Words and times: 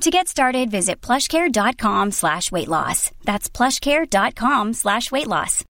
To 0.00 0.10
get 0.10 0.26
started, 0.26 0.70
visit 0.70 1.00
plushcare.com 1.00 2.10
slash 2.10 2.50
weight 2.50 2.68
loss. 2.68 3.10
That's 3.24 3.48
plushcare.com 3.48 4.72
slash 4.72 5.12
weight 5.12 5.28
loss. 5.28 5.64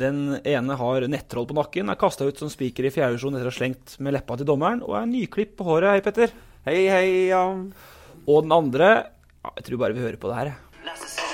Den 0.00 0.38
ene 0.48 0.76
har 0.80 1.04
nettroll 1.12 1.44
på 1.50 1.56
nakken, 1.58 1.90
er 1.92 1.98
kasta 2.00 2.24
ut 2.24 2.38
som 2.40 2.48
spiker 2.48 2.86
i 2.88 2.92
fjerdedivisjon 2.94 3.36
etter 3.36 3.50
å 3.50 3.52
ha 3.52 3.58
slengt 3.58 3.98
med 4.00 4.16
leppa 4.16 4.38
til 4.40 4.48
dommeren, 4.48 4.80
og 4.86 4.96
er 4.96 5.10
nyklipp 5.10 5.58
på 5.58 5.66
håret. 5.68 5.92
Hei, 5.92 6.04
Petter. 6.06 6.32
Hei, 6.64 6.78
hei, 6.88 7.06
ja. 7.28 7.42
Og 8.24 8.46
den 8.46 8.56
andre 8.56 8.88
ja, 8.96 9.52
Jeg 9.56 9.66
tror 9.68 9.82
bare 9.84 9.96
vi 9.96 10.04
hører 10.06 10.20
på 10.20 10.32
det 10.32 10.38
her. 10.40 10.54
jeg. 10.54 11.29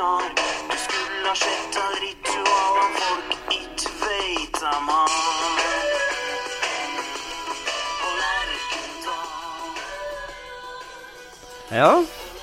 Knar. 0.00 0.22
Du 0.70 0.76
skulle 0.76 1.28
ha 1.28 1.34
sett 1.34 1.76
av 1.76 1.92
ritualene 2.00 3.00
folk 3.00 3.30
ikke 3.52 3.90
veit 4.00 4.60
de 4.60 4.74
har. 4.88 5.10
På 8.00 8.08
Lerkendal. 8.20 9.28
Ja, 11.80 11.92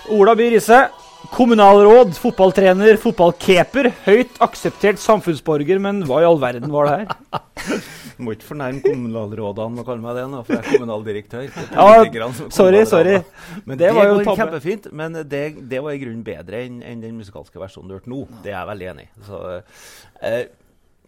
Ola 0.10 0.36
By 0.36 0.50
Riise, 0.54 0.90
kommunalråd, 1.34 2.16
fotballtrener, 2.22 2.98
fotballkeeper. 3.02 3.92
Høyt 4.06 4.42
akseptert 4.44 5.02
samfunnsborger, 5.02 5.80
men 5.84 6.04
hva 6.08 6.22
i 6.24 6.28
all 6.28 6.40
verden 6.42 6.74
var 6.74 6.90
det 6.90 6.98
her? 7.00 7.82
må 8.24 8.34
ikke 8.34 8.48
fornærme 8.50 8.82
kommunalrådene 8.82 9.76
med 9.76 9.84
å 9.84 9.88
kalle 9.88 10.04
meg 10.04 10.18
det 10.18 10.26
nå, 10.32 10.42
for 10.46 10.56
jeg 10.56 10.64
er 10.64 10.70
kommunaldirektør. 10.74 11.44
Er 11.46 12.10
Ja, 12.18 12.30
sorry, 12.54 12.84
sorry. 12.90 13.18
Men 13.66 13.78
Det 13.78 13.86
det, 13.86 13.94
var 13.96 14.10
jo 14.10 14.20
tabbe. 14.22 14.38
kjempefint. 14.42 14.88
Men 14.92 15.20
det, 15.30 15.44
det 15.70 15.82
var 15.86 15.94
i 15.94 16.02
grunnen 16.02 16.24
bedre 16.26 16.64
enn 16.66 16.80
enn 16.82 17.04
den 17.04 17.18
musikalske 17.20 17.62
versjonen 17.62 17.92
du 17.92 17.98
hørte 17.98 18.12
nå. 18.12 18.24
Det 18.44 18.54
er 18.54 18.58
jeg 18.58 18.72
veldig 18.72 18.90
enig 18.94 19.06
i. 19.06 19.12
Så, 19.28 19.42
eh, 20.26 20.40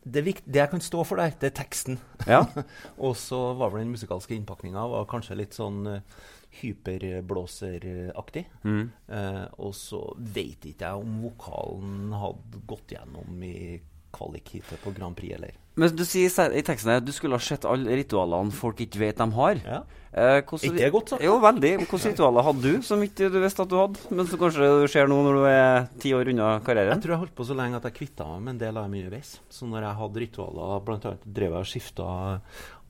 det, 0.04 0.26
det 0.46 0.62
jeg 0.62 0.72
kan 0.72 0.84
stå 0.84 1.06
for 1.08 1.22
der, 1.22 1.34
det 1.42 1.52
er 1.52 1.56
teksten. 1.64 2.00
Ja. 2.30 2.44
Og 3.06 3.18
så 3.20 3.40
var 3.60 3.74
vel 3.74 3.86
den 3.86 3.96
musikalske 3.96 4.38
innpakninga 4.38 4.86
kanskje 5.10 5.40
litt 5.40 5.58
sånn 5.58 5.82
uh, 5.90 6.28
hyperblåseraktig. 6.62 8.46
Mm. 8.64 8.90
Eh, 9.08 9.46
og 9.60 9.74
så 9.78 10.02
vet 10.18 10.66
ikke 10.72 10.88
jeg 10.90 11.06
om 11.06 11.22
vokalen 11.28 12.12
hadde 12.18 12.64
gått 12.70 12.96
gjennom 12.96 13.44
i 13.46 13.80
kvalikheatet 14.16 14.82
på 14.82 14.94
Grand 14.98 15.16
Prix, 15.18 15.36
eller. 15.38 15.54
Men 15.80 15.94
du 15.96 16.02
sier 16.04 16.28
i 16.58 16.64
teksten 16.66 16.92
at 16.98 17.06
du 17.06 17.12
skulle 17.16 17.38
ha 17.38 17.44
sett 17.44 17.64
alle 17.70 17.94
ritualene 18.02 18.52
folk 18.52 18.82
ikke 18.84 19.00
vet 19.00 19.20
de 19.22 19.28
har. 19.38 19.60
Ja. 19.64 19.84
Eh, 20.12 20.42
hvordan- 20.42 20.66
Ikke 20.66 20.78
det 20.82 20.92
godt 20.92 21.10
sagt? 21.14 21.24
Jo, 21.24 21.40
veldig. 21.40 21.72
Hvilke 21.78 22.00
ritualer 22.10 22.44
hadde 22.44 22.62
du 22.62 22.82
som 22.82 23.00
ikke 23.00 23.30
du 23.32 23.40
visste 23.40 23.62
at 23.62 23.70
du 23.70 23.76
hadde, 23.78 24.00
men 24.10 24.26
som 24.28 24.40
kanskje 24.40 24.82
du 24.82 24.88
ser 24.88 25.08
nå 25.08 25.22
når 25.24 25.34
du 25.38 25.46
er 25.46 25.88
ti 26.02 26.10
år 26.12 26.28
unna 26.34 26.60
karrieren? 26.60 26.98
Jeg 26.98 27.04
tror 27.04 27.14
jeg 27.14 27.20
holdt 27.20 27.36
på 27.36 27.46
så 27.46 27.56
lenge 27.56 27.76
at 27.78 27.84
jeg 27.84 27.94
kvitta 27.94 28.26
meg 28.28 28.42
med 28.42 28.50
en 28.56 28.58
del 28.58 28.78
av 28.78 28.90
dem 28.90 29.00
underveis. 29.00 29.40
Så 29.50 29.70
når 29.70 29.82
jeg 29.86 29.96
hadde 30.02 30.20
ritualer, 30.26 30.82
annet 30.90 31.24
drev 31.34 31.52
jeg 31.52 31.62
og 31.62 31.70
skifta 31.70 32.42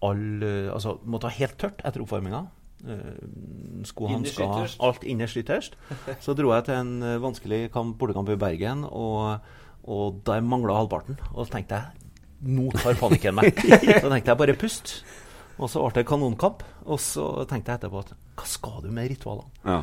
all 0.02 0.44
eh, 0.44 0.72
Altså 0.74 0.98
måtte 1.06 1.24
ha 1.28 1.36
helt 1.36 1.58
tørt 1.58 1.82
etter 1.84 2.00
oppvarminga. 2.02 2.48
Uh, 2.80 3.84
han 4.08 4.20
Innerst 4.24 4.40
ha 4.40 4.66
alt 4.88 5.04
innerst 5.04 5.38
ytterst. 5.42 5.76
Så 6.24 6.36
dro 6.38 6.54
jeg 6.54 6.66
til 6.70 6.78
en 6.80 6.92
eh, 7.04 7.18
vanskelig 7.22 7.72
kamp, 7.74 7.98
bortekamp 8.00 8.30
i 8.32 8.38
Bergen, 8.40 8.86
og, 8.88 9.40
og 9.84 10.22
der 10.28 10.42
mangla 10.46 10.78
halvparten. 10.80 11.20
Og 11.34 11.46
så 11.48 11.58
tenkte 11.58 11.76
jeg 11.80 12.06
nå 12.50 12.70
tar 12.72 12.96
panikken 12.96 13.36
meg. 13.36 13.52
Så 14.04 14.08
tenkte 14.08 14.32
jeg 14.32 14.38
bare 14.40 14.56
pust. 14.56 14.94
Og 15.60 15.68
så 15.68 15.82
ble 15.84 15.98
det 16.00 16.06
kanonkamp. 16.08 16.64
Og 16.88 17.02
så 17.04 17.26
tenkte 17.50 17.74
jeg 17.74 17.82
etterpå 17.82 18.00
at 18.06 18.14
hva 18.40 18.46
skal 18.48 18.80
du 18.86 18.94
med 18.96 19.10
ritualene? 19.12 19.50
Ja. 19.68 19.82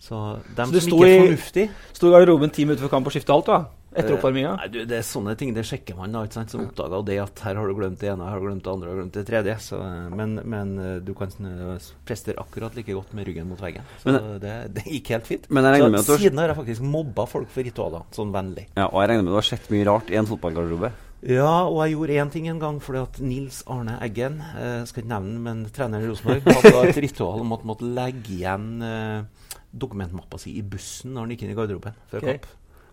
Så 0.00 0.38
dem 0.56 0.70
Så 0.72 0.80
som 0.86 0.94
ikke 0.94 1.04
er 1.04 1.10
i- 1.10 1.20
fornuftig 1.26 1.62
Sto 1.92 2.06
i 2.08 2.12
garderoben 2.14 2.52
ti 2.54 2.62
minutter 2.64 2.84
før 2.86 2.92
kamp 2.92 3.08
og 3.10 3.12
skifta 3.12 3.34
alt, 3.34 3.48
da? 3.50 3.58
Etter 3.98 4.12
Eh, 4.12 4.16
oppvarminga? 4.16 4.52
Nei, 4.60 4.68
det 4.88 4.96
er 4.98 5.04
sånne 5.06 5.34
ting 5.38 5.52
det 5.56 5.64
sjekker 5.68 5.96
man 5.98 6.14
da, 6.14 6.22
ikke 6.26 6.38
sant? 6.38 6.54
som 6.54 6.62
oppdager 6.64 7.04
det 7.08 7.18
at 7.22 7.42
her 7.44 7.58
har 7.60 7.68
du 7.68 7.74
glemt 7.78 7.98
det 8.00 8.10
ene, 8.12 8.24
her 8.24 8.36
har 8.36 8.40
du 8.44 8.46
glemt 8.48 8.64
det 8.64 8.72
andre, 8.72 8.88
har 8.88 8.94
du 8.96 9.02
glemt 9.02 9.18
det 9.18 9.26
tredje. 9.28 9.56
Så, 9.64 9.80
eh, 9.82 10.08
men, 10.20 10.38
men 10.44 10.72
eh, 10.78 10.94
du 11.04 11.12
kan 11.18 11.34
eh, 11.50 11.90
prestere 12.08 12.38
akkurat 12.42 12.78
like 12.78 12.94
godt 12.94 13.12
med 13.18 13.26
ryggen 13.28 13.48
mot 13.50 13.60
veggen. 13.60 13.84
Så 14.02 14.12
Men- 14.14 14.38
det, 14.42 14.54
det 14.78 14.86
gikk 14.86 15.12
helt 15.16 15.26
fint. 15.28 15.50
Men 15.50 15.64
jeg 15.68 15.78
regner 15.78 15.94
med 15.96 16.00
at 16.06 16.22
siden 16.22 16.38
har 16.38 16.52
jeg 16.54 16.60
faktisk 16.62 16.86
mobba 16.96 17.26
folk 17.26 17.50
for 17.52 17.66
ritualer, 17.66 18.06
sånn 18.14 18.32
vennlig. 18.34 18.68
ja. 18.76 18.86
Og 18.88 19.02
jeg 19.02 19.10
regner 19.12 19.26
med 19.28 19.34
du 19.34 19.40
har 19.40 19.46
sett 19.50 19.68
mye 19.70 19.84
rart 19.88 20.10
i 20.10 20.16
en 20.20 20.26
fotballgarderobe. 20.28 20.92
Ja, 21.26 21.64
og 21.66 21.80
jeg 21.82 21.96
gjorde 21.96 22.16
én 22.22 22.30
ting 22.30 22.44
en 22.46 22.60
gang, 22.62 22.76
fordi 22.78 23.00
at 23.02 23.16
Nils 23.18 23.64
Arne 23.66 23.96
Eggen, 24.06 24.36
eh, 24.54 24.84
skal 24.86 25.02
ikke 25.02 25.10
nevne 25.10 25.40
men 25.42 25.64
treneren 25.74 26.04
i 26.06 26.10
Rosenborg, 26.12 26.46
hadde 26.46 26.84
et 26.92 27.00
ritual 27.08 27.42
om 27.42 27.52
at 27.56 27.64
han 27.64 27.70
måtte 27.72 27.88
legge 27.96 28.36
igjen 28.36 28.68
eh, 28.86 29.48
dokumentmappa 29.74 30.38
si 30.38 30.54
i 30.58 30.62
bussen 30.62 31.12
når 31.16 31.26
han 31.26 31.32
gikk 31.34 31.42
inn 31.44 31.52
i 31.52 31.58
garderoben 31.58 31.98
før 32.12 32.22
okay. 32.22 32.38
kamp. 32.38 32.46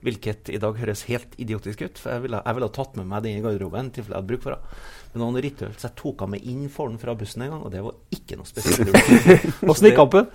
Hvilket 0.05 0.51
i 0.53 0.59
dag 0.61 0.77
høres 0.77 1.01
helt 1.09 1.33
idiotisk 1.41 1.81
ut, 1.81 1.97
for 2.01 2.13
jeg 2.13 2.25
ville, 2.27 2.41
jeg 2.45 2.57
ville 2.57 2.67
ha 2.69 2.73
tatt 2.75 2.97
med 2.99 3.07
meg 3.09 3.23
den 3.25 3.39
i 3.39 3.43
garderoben. 3.45 3.89
tilfelle 3.95 4.13
jeg 4.13 4.21
hadde 4.21 4.29
bruk 4.29 4.43
for 4.45 4.53
det. 4.53 4.79
Men 5.15 5.23
han 5.23 5.37
rituelt, 5.45 5.79
så 5.79 5.87
jeg 5.87 5.95
tok 6.01 6.19
han 6.25 6.31
med 6.33 6.43
inn 6.51 6.65
for 6.69 6.91
den 6.91 6.99
fra 6.99 7.13
bussen 7.15 7.45
en 7.45 7.53
gang, 7.53 7.61
og 7.63 7.71
det 7.71 7.81
var 7.85 7.95
ikke 8.13 8.35
noe 8.37 8.49
spesielt. 8.49 8.91
Åssen 9.63 9.87
gikk 9.89 9.95
kampen? 9.97 10.27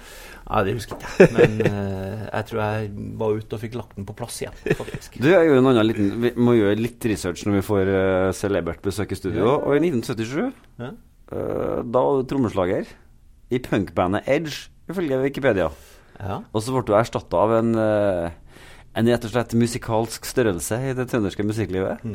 Ja, 0.47 0.63
Det 0.67 0.73
husker 0.79 0.97
jeg 0.97 1.29
ikke 1.29 1.37
men 1.37 1.59
uh, 1.69 2.23
jeg 2.31 2.47
tror 2.49 2.63
jeg 2.65 2.89
var 3.21 3.37
ute 3.37 3.59
og 3.59 3.63
fikk 3.63 3.77
lagt 3.79 3.95
den 4.01 4.09
på 4.09 4.17
plass 4.19 4.41
igjen, 4.41 4.57
faktisk. 4.81 5.21
Du 5.21 5.29
jeg 5.29 5.51
gjør 5.51 5.61
en 5.61 5.71
annen 5.71 5.87
liten 5.87 6.09
Vi 6.25 6.33
må 6.41 6.57
gjøre 6.57 6.81
litt 6.81 7.07
research 7.13 7.45
når 7.47 7.59
vi 7.61 7.63
får 7.69 7.93
uh, 7.93 8.33
celebert 8.41 8.81
besøk 8.83 9.13
i 9.13 9.21
studio. 9.21 9.53
Og 9.61 9.77
i 9.77 9.83
1977, 9.85 10.51
Ja. 10.81 10.91
uh, 11.37 11.79
da 11.85 12.03
var 12.09 12.19
du 12.23 12.27
trommeslager 12.33 12.89
i 13.53 13.61
punkbandet 13.63 14.27
Edge, 14.33 14.71
ifølge 14.91 15.21
Wikipedia. 15.29 15.69
Ja. 16.21 16.41
Og 16.53 16.65
så 16.65 16.73
ble 16.75 16.83
du 16.89 16.97
erstatta 16.97 17.39
av 17.41 17.53
en 17.57 17.71
eh, 17.81 18.33
en 18.99 19.11
rett 19.11 19.27
og 19.27 19.33
slett 19.33 19.57
musikalsk 19.59 20.27
størrelse 20.27 20.79
i 20.91 20.95
det 20.99 21.07
trønderske 21.11 21.47
musikklivet. 21.47 22.07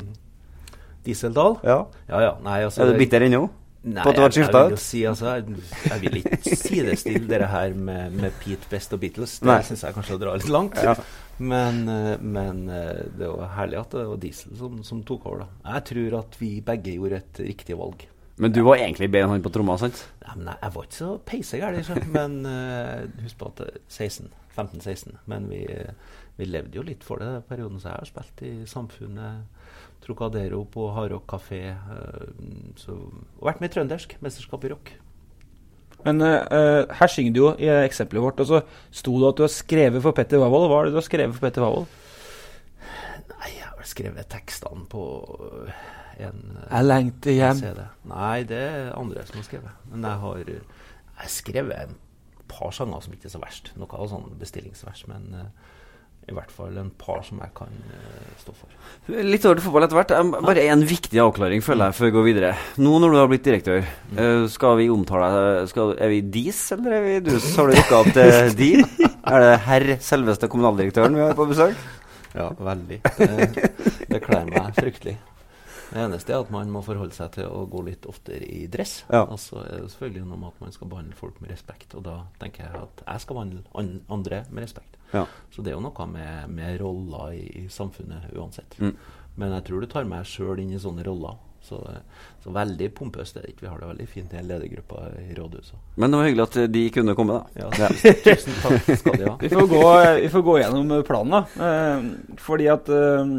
Dieseldal? 1.05 1.59
Ja. 1.63 1.83
Ja, 2.09 2.23
ja. 2.23 2.33
Nei, 2.43 2.63
altså, 2.65 2.83
Er 2.83 2.93
du 2.93 2.99
bitter 2.99 3.23
ennå? 3.25 3.45
Nei, 3.85 4.01
jeg, 4.01 4.31
jeg 4.33 4.49
vil 4.49 4.71
jo 4.73 4.77
si 4.81 5.03
altså, 5.05 5.35
jeg, 5.35 5.59
jeg 5.85 6.01
vil 6.01 6.15
ikke 6.23 6.55
sidestille 6.57 7.27
dere 7.29 7.51
her 7.51 7.75
med, 7.77 8.15
med 8.17 8.33
Pete 8.41 8.65
Best 8.71 8.95
og 8.97 9.03
Beatles. 9.03 9.35
Det 9.45 9.59
syns 9.67 9.85
jeg 9.85 9.93
kanskje 9.93 10.17
drar 10.23 10.39
litt 10.41 10.49
langt. 10.49 10.79
Ja. 10.81 10.95
Men, 11.37 11.83
eh, 11.91 12.15
men 12.23 12.63
eh, 12.71 13.03
det 13.13 13.29
var 13.29 13.53
herlig 13.59 13.77
at 13.83 13.93
det 13.93 14.07
var 14.09 14.19
Diesel 14.23 14.55
som, 14.57 14.81
som 14.87 15.03
tok 15.05 15.27
over. 15.29 15.43
da. 15.43 15.75
Jeg 15.75 15.87
tror 15.91 16.17
at 16.23 16.37
vi 16.41 16.49
begge 16.65 16.95
gjorde 16.97 17.21
et 17.21 17.41
riktig 17.45 17.77
valg. 17.77 18.07
Men 18.41 18.55
du 18.55 18.63
var 18.65 18.81
egentlig 18.81 19.11
bedre 19.11 19.29
enn 19.29 19.35
han 19.37 19.45
på 19.45 19.51
tromma, 19.53 19.77
sant? 19.79 20.01
Nei, 20.25 20.33
men 20.39 20.49
jeg, 20.55 20.71
var 20.73 20.87
ikke 20.87 20.97
så 20.97 21.11
peisegæren, 21.29 22.09
men 22.17 22.39
eh, 22.49 23.05
husk 23.23 23.37
på 23.39 23.51
at 23.53 23.63
eh, 23.67 23.77
16 23.85 24.33
15-16. 24.55 25.17
Men 25.31 25.49
vi, 25.51 25.63
vi 26.39 26.47
levde 26.49 26.79
jo 26.79 26.85
litt 26.85 27.03
for 27.05 27.21
det 27.21 27.31
den 27.31 27.47
perioden. 27.49 27.79
Så 27.81 27.91
jeg 27.91 28.01
har 28.01 28.09
spilt 28.09 28.45
i 28.47 28.53
Samfunnet, 28.69 29.65
Trocadero 30.05 30.63
på 30.69 30.89
Hardrock 30.93 31.25
kafé. 31.29 31.63
eh, 31.73 32.29
så, 32.77 32.97
og 33.39 33.49
vært 33.49 33.61
med 33.63 33.71
i 33.71 33.75
trøndersk 33.75 34.17
mesterskap 34.21 34.63
i 34.63 34.73
rock. 34.75 34.93
Men 36.05 36.21
uh, 36.21 36.85
her 36.93 37.09
synger 37.09 37.33
du 37.33 37.39
jo 37.39 37.51
i 37.57 37.69
eksempelet 37.81 38.21
vårt, 38.21 38.41
og 38.43 38.49
så 38.49 38.59
sto 38.93 39.15
det 39.17 39.29
at 39.31 39.39
du 39.39 39.43
har 39.47 39.53
skrevet 39.53 40.03
for 40.03 40.13
Petter 40.13 40.37
Wavold. 40.37 40.67
Hva 40.69 40.81
er 40.81 40.89
det 40.89 40.93
du 40.93 40.99
har 40.99 41.07
skrevet 41.07 41.33
for 41.33 41.47
Petter 41.47 41.65
Wavold? 41.65 41.87
Nei, 43.31 43.49
jeg 43.55 43.65
har 43.65 43.79
vel 43.79 43.89
skrevet 43.89 44.29
tekstene 44.29 44.85
på 44.91 45.05
en 46.21 46.43
Jeg 46.69 46.85
lengter 46.85 47.33
hjem. 47.33 47.61
CD. 47.63 47.81
Nei, 48.11 48.37
det 48.47 48.61
er 48.67 48.93
andre 48.93 49.25
som 49.25 49.41
har 49.41 49.47
skrevet. 49.49 49.81
Men 49.89 50.05
jeg 50.05 50.21
har, 50.27 50.51
jeg 51.23 51.33
skrevet 51.39 51.81
en 51.81 51.97
par 52.51 52.73
sanger 52.75 53.01
som 53.03 53.15
ikke 53.15 53.29
er 53.29 53.35
så 53.35 53.41
verst. 53.41 53.71
Noe 53.79 53.97
av 53.97 54.11
sånn 54.11 54.29
bestillingsvers, 54.39 55.05
men 55.11 55.27
uh, 55.35 55.73
i 56.25 56.33
hvert 56.33 56.49
fall 56.49 56.73
en 56.81 56.89
par 56.97 57.21
som 57.25 57.37
jeg 57.43 57.51
kan 57.57 57.73
uh, 57.91 58.29
stå 58.41 58.55
for. 58.57 58.71
Litt 59.13 59.45
over 59.45 59.59
til 59.59 59.65
fotball 59.67 59.85
etter 59.85 59.99
hvert. 59.99 60.13
Bare 60.47 60.63
en 60.73 60.85
viktig 60.89 61.21
avklaring 61.21 61.61
føler 61.65 61.91
jeg 61.91 61.97
før 61.99 62.09
vi 62.09 62.15
går 62.15 62.25
videre. 62.29 62.53
Nå 62.81 62.95
når 63.01 63.13
du 63.13 63.19
har 63.19 63.29
blitt 63.29 63.45
direktør, 63.45 63.85
uh, 64.17 64.47
skal 64.51 64.79
vi 64.81 64.89
omtale 64.93 65.29
deg 65.35 65.69
skal, 65.73 65.93
Er 66.01 66.13
vi 66.15 66.23
dis, 66.39 66.63
eller 66.75 66.97
er 66.97 67.05
vi 67.05 67.19
dus? 67.29 67.51
Har 67.59 67.69
du 67.69 67.77
rykka 67.77 68.01
opp 68.01 68.11
til 68.17 68.57
de? 68.61 68.71
Er 69.25 69.45
det 69.45 69.53
herr 69.65 69.87
selveste 70.05 70.49
kommunaldirektøren 70.49 71.17
vi 71.17 71.25
har 71.25 71.37
på 71.37 71.47
besøk? 71.49 71.77
Ja, 72.35 72.49
veldig. 72.59 72.99
Det, 73.15 73.69
det 74.09 74.19
kler 74.25 74.49
meg 74.49 74.75
fryktelig. 74.75 75.15
Det 75.91 76.01
eneste 76.01 76.33
er 76.33 76.43
at 76.43 76.51
man 76.53 76.71
må 76.73 76.81
forholde 76.85 77.15
seg 77.15 77.33
til 77.37 77.49
å 77.49 77.65
gå 77.69 77.83
litt 77.87 78.07
oftere 78.09 78.45
i 78.47 78.65
dress. 78.71 78.97
Ja. 79.11 79.23
Og 79.23 79.39
så 79.41 79.61
er 79.63 79.83
det 79.83 79.91
selvfølgelig 79.93 80.25
noe 80.25 80.41
med 80.41 80.53
at 80.53 80.63
man 80.65 80.75
skal 80.75 80.91
behandle 80.91 81.17
folk 81.19 81.41
med 81.43 81.53
respekt. 81.53 81.95
Og 81.97 82.05
da 82.07 82.19
tenker 82.41 82.67
jeg 82.67 82.83
at 82.85 83.03
jeg 83.05 83.25
skal 83.25 83.39
behandle 83.39 83.63
an 83.81 83.91
andre 84.17 84.43
med 84.49 84.67
respekt. 84.67 84.99
Ja. 85.13 85.25
Så 85.53 85.63
det 85.63 85.71
er 85.71 85.77
jo 85.77 85.85
noe 85.85 86.07
med, 86.11 86.49
med 86.55 86.79
roller 86.81 87.35
i, 87.37 87.45
i 87.63 87.65
samfunnet 87.71 88.31
uansett. 88.35 88.79
Mm. 88.81 88.95
Men 89.35 89.57
jeg 89.57 89.67
tror 89.67 89.83
du 89.83 89.91
tar 89.91 90.07
meg 90.07 90.27
sjøl 90.29 90.63
inn 90.63 90.73
i 90.75 90.81
sånne 90.81 91.05
roller. 91.07 91.37
Så, 91.65 91.79
så 92.43 92.51
veldig 92.53 92.91
pompøst 92.93 93.39
er 93.39 93.45
det 93.45 93.55
ikke. 93.55 93.63
Vi 93.65 93.69
har 93.71 93.79
det 93.81 93.87
veldig 93.89 94.05
fint 94.05 94.33
i 94.35 94.37
en 94.37 94.45
ledergruppe 94.45 94.99
i 95.23 95.33
rådhuset. 95.33 95.79
Men 95.97 96.13
det 96.13 96.19
var 96.19 96.27
hyggelig 96.27 96.43
at 96.45 96.57
de 96.75 96.83
kunne 96.93 97.15
komme, 97.17 97.39
da. 97.39 97.63
Ja, 97.65 97.89
tusen 98.27 98.59
takk 98.61 98.91
skal 99.01 99.17
de 99.17 99.29
ha. 99.31 99.33
Vi 99.41 99.49
får 99.49 99.65
gå, 99.71 99.81
vi 100.21 100.29
får 100.35 100.43
gå 100.45 100.57
gjennom 100.61 100.93
planen, 101.07 101.33
da. 101.33 101.69
Eh, 101.69 102.37
fordi 102.45 102.69
at 102.69 102.91
eh, 102.93 103.33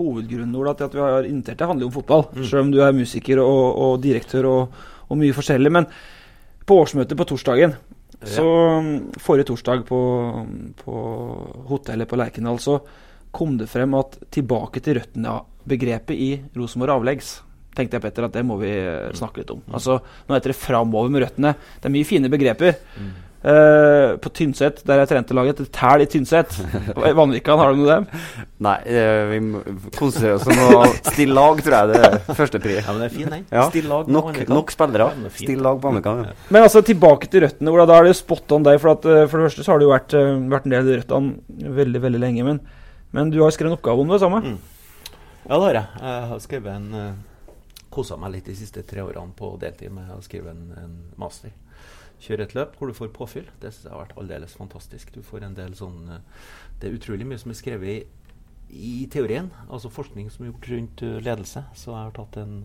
hovedgrunnen 0.00 0.56
Ola, 0.56 0.74
til 0.74 0.88
at 0.88 0.96
vi 0.96 1.04
har 1.04 1.28
invitert 1.28 1.60
deg, 1.60 1.68
handler 1.68 1.86
jo 1.86 1.92
om 1.92 1.96
fotball. 2.00 2.26
Selv 2.48 2.64
om 2.64 2.72
du 2.72 2.80
er 2.82 2.96
musiker 2.96 3.42
og, 3.44 3.62
og 3.84 3.94
direktør 4.02 4.48
og, 4.50 4.82
og 5.06 5.20
mye 5.20 5.36
forskjellig. 5.36 5.72
Men 5.76 5.88
på 6.66 6.80
årsmøtet 6.82 7.18
på 7.18 7.28
torsdagen 7.28 7.76
så 8.20 8.44
Forrige 9.22 9.48
torsdag 9.48 9.86
på, 9.88 10.00
på 10.76 10.96
hotellet 11.70 12.08
på 12.08 12.18
Lerkendal 12.20 12.58
så 12.60 12.74
kom 13.32 13.54
det 13.56 13.70
frem 13.70 13.94
at 13.96 14.18
tilbake 14.34 14.82
til 14.84 14.98
røttene'-begrepet 14.98 16.18
i 16.18 16.30
Rosenborg 16.58 16.98
avleggs. 16.98 17.38
Tenkte 17.76 17.96
jeg, 17.96 18.02
Petter, 18.02 18.26
at 18.26 18.34
det 18.34 18.42
må 18.44 18.56
vi 18.60 18.72
eh, 18.74 19.12
snakke 19.16 19.40
litt 19.40 19.52
om. 19.54 19.62
Altså, 19.70 20.00
Nå 20.26 20.34
heter 20.34 20.52
det 20.52 20.58
'framover 20.58 21.08
med 21.14 21.22
røttene'. 21.22 21.54
Det 21.80 21.86
er 21.88 21.94
mye 21.94 22.08
fine 22.08 22.28
begreper. 22.28 22.74
Eh, 23.40 24.16
på 24.20 24.28
Tynset, 24.36 24.82
der 24.84 24.98
jeg 25.00 25.08
trente 25.14 25.32
laget, 25.36 25.62
et 25.62 25.70
tæl 25.72 26.02
i 26.04 26.06
Tynset. 26.12 26.58
Vanvikan, 27.18 27.56
har 27.56 27.72
du 27.72 27.78
noe 27.80 27.88
dem? 27.88 28.24
Nei, 28.60 28.74
uh, 28.84 29.30
vi 29.30 29.38
konsentrere 29.96 30.34
oss 30.36 30.44
om 30.44 30.60
å 30.66 30.82
stille 30.98 31.32
lag, 31.32 31.62
tror 31.64 31.76
jeg 31.78 31.88
det 31.94 32.00
er 32.04 32.18
førstepri. 32.36 32.74
Ja, 32.82 32.90
men 32.90 33.00
det 33.00 33.06
er 33.08 33.14
fin, 33.14 33.30
den. 33.32 33.46
Ja. 33.48 33.62
Still 33.70 33.88
lag 33.88 34.10
Nok, 34.12 34.42
nok 34.50 34.74
spillere. 34.74 35.06
Ja, 35.08 35.16
den 35.16 35.30
er. 35.30 35.36
Still 35.38 35.64
lag 35.64 35.80
på 35.80 35.88
Amerikan. 35.88 36.20
Ja. 36.28 36.34
Men 36.52 36.66
altså, 36.66 36.84
tilbake 36.84 37.30
til 37.32 37.46
røttene. 37.46 37.72
Ola, 37.72 37.86
da 37.88 37.96
er 37.96 38.08
det 38.08 38.12
jo 38.12 38.18
spot 38.20 38.52
on 38.58 38.68
deg. 38.68 38.76
For, 38.82 38.92
at, 38.92 39.08
eh, 39.08 39.24
for 39.24 39.40
det 39.40 39.48
første 39.48 39.64
så 39.64 39.72
har 39.72 39.80
det 39.80 39.88
jo 39.88 39.94
vært, 39.94 40.18
vært 40.52 40.68
en 40.68 40.76
del 40.76 40.92
røttene 40.92 41.72
veldig 41.80 42.04
veldig 42.04 42.20
lenge. 42.20 42.44
Men, 42.50 42.60
men 43.16 43.32
du 43.32 43.40
har 43.40 43.56
skrevet 43.56 43.72
en 43.72 43.78
oppgave 43.78 44.04
om 44.04 44.12
det 44.12 44.20
samme. 44.20 44.42
Mm. 44.44 44.60
Ja, 45.46 45.54
det 45.54 45.62
har 45.64 45.80
jeg. 45.80 46.04
Jeg 46.04 46.28
har 46.34 46.44
skrevet 46.44 46.76
en 46.76 46.92
uh, 46.92 47.08
Kosa 47.90 48.20
meg 48.20 48.36
litt 48.36 48.52
de 48.52 48.60
siste 48.60 48.84
tre 48.86 49.00
årene 49.00 49.32
på 49.34 49.54
deltid 49.64 49.96
med 49.96 50.12
å 50.12 50.20
skrive 50.28 50.52
en, 50.52 50.66
en 50.76 50.94
master. 51.18 51.56
Kjøre 52.20 52.44
et 52.44 52.54
løp 52.56 52.76
hvor 52.76 52.90
du 52.90 52.96
får 52.96 53.12
påfyll. 53.16 53.48
Det 53.62 53.72
synes 53.72 53.86
jeg 53.86 53.94
har 53.94 54.02
vært 54.02 54.18
aldeles 54.20 54.56
fantastisk. 54.58 55.12
Du 55.14 55.22
får 55.24 55.46
en 55.46 55.56
del 55.56 55.76
sånn 55.78 56.00
eh, 56.12 56.48
Det 56.80 56.88
er 56.88 56.96
utrolig 56.98 57.28
mye 57.28 57.40
som 57.40 57.52
er 57.52 57.60
skrevet 57.60 57.92
i, 57.92 58.00
i 58.76 58.96
teorien. 59.12 59.48
Altså 59.68 59.92
forskning 59.92 60.28
som 60.32 60.44
er 60.44 60.50
gjort 60.50 60.68
rundt 60.74 61.04
eh, 61.06 61.20
ledelse. 61.24 61.62
Så 61.72 61.94
jeg 61.94 62.10
har 62.10 62.16
tatt 62.18 62.36
en, 62.42 62.58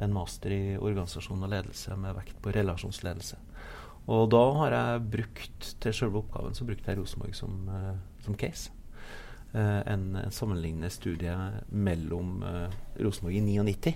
en 0.00 0.14
master 0.14 0.54
i 0.56 0.62
organisasjon 0.78 1.44
og 1.44 1.52
ledelse 1.52 1.98
med 2.00 2.16
vekt 2.16 2.38
på 2.44 2.54
relasjonsledelse. 2.56 3.40
Og 4.14 4.24
da 4.32 4.40
har 4.60 4.76
jeg 4.76 5.04
brukt 5.12 5.68
til 5.80 5.96
selve 5.96 6.20
oppgaven 6.20 6.56
så 6.56 6.66
brukte 6.68 6.90
jeg 6.90 7.00
Rosenborg 7.00 7.36
som, 7.36 7.60
eh, 7.72 7.92
som 8.24 8.40
case. 8.40 8.72
En, 9.54 10.16
en 10.18 10.32
sammenlignende 10.34 10.88
studie 10.90 11.30
mellom 11.70 12.40
Rosenborg 12.98 13.36
i 13.38 13.42
99, 13.46 13.92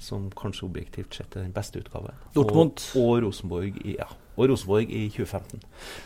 som 0.00 0.30
kanskje 0.32 0.64
objektivt 0.64 1.18
sett 1.18 1.36
er 1.36 1.44
den 1.44 1.52
beste 1.52 1.82
utgaven. 1.82 2.16
Dortmund. 2.32 2.80
og, 2.94 3.02
og, 3.02 3.18
Rosenborg 3.26 3.76
i, 3.82 3.98
ja, 3.98 4.06
og 4.36 4.50
Rosenborg 4.50 4.90
i 4.92 5.06
2015. 5.12 5.62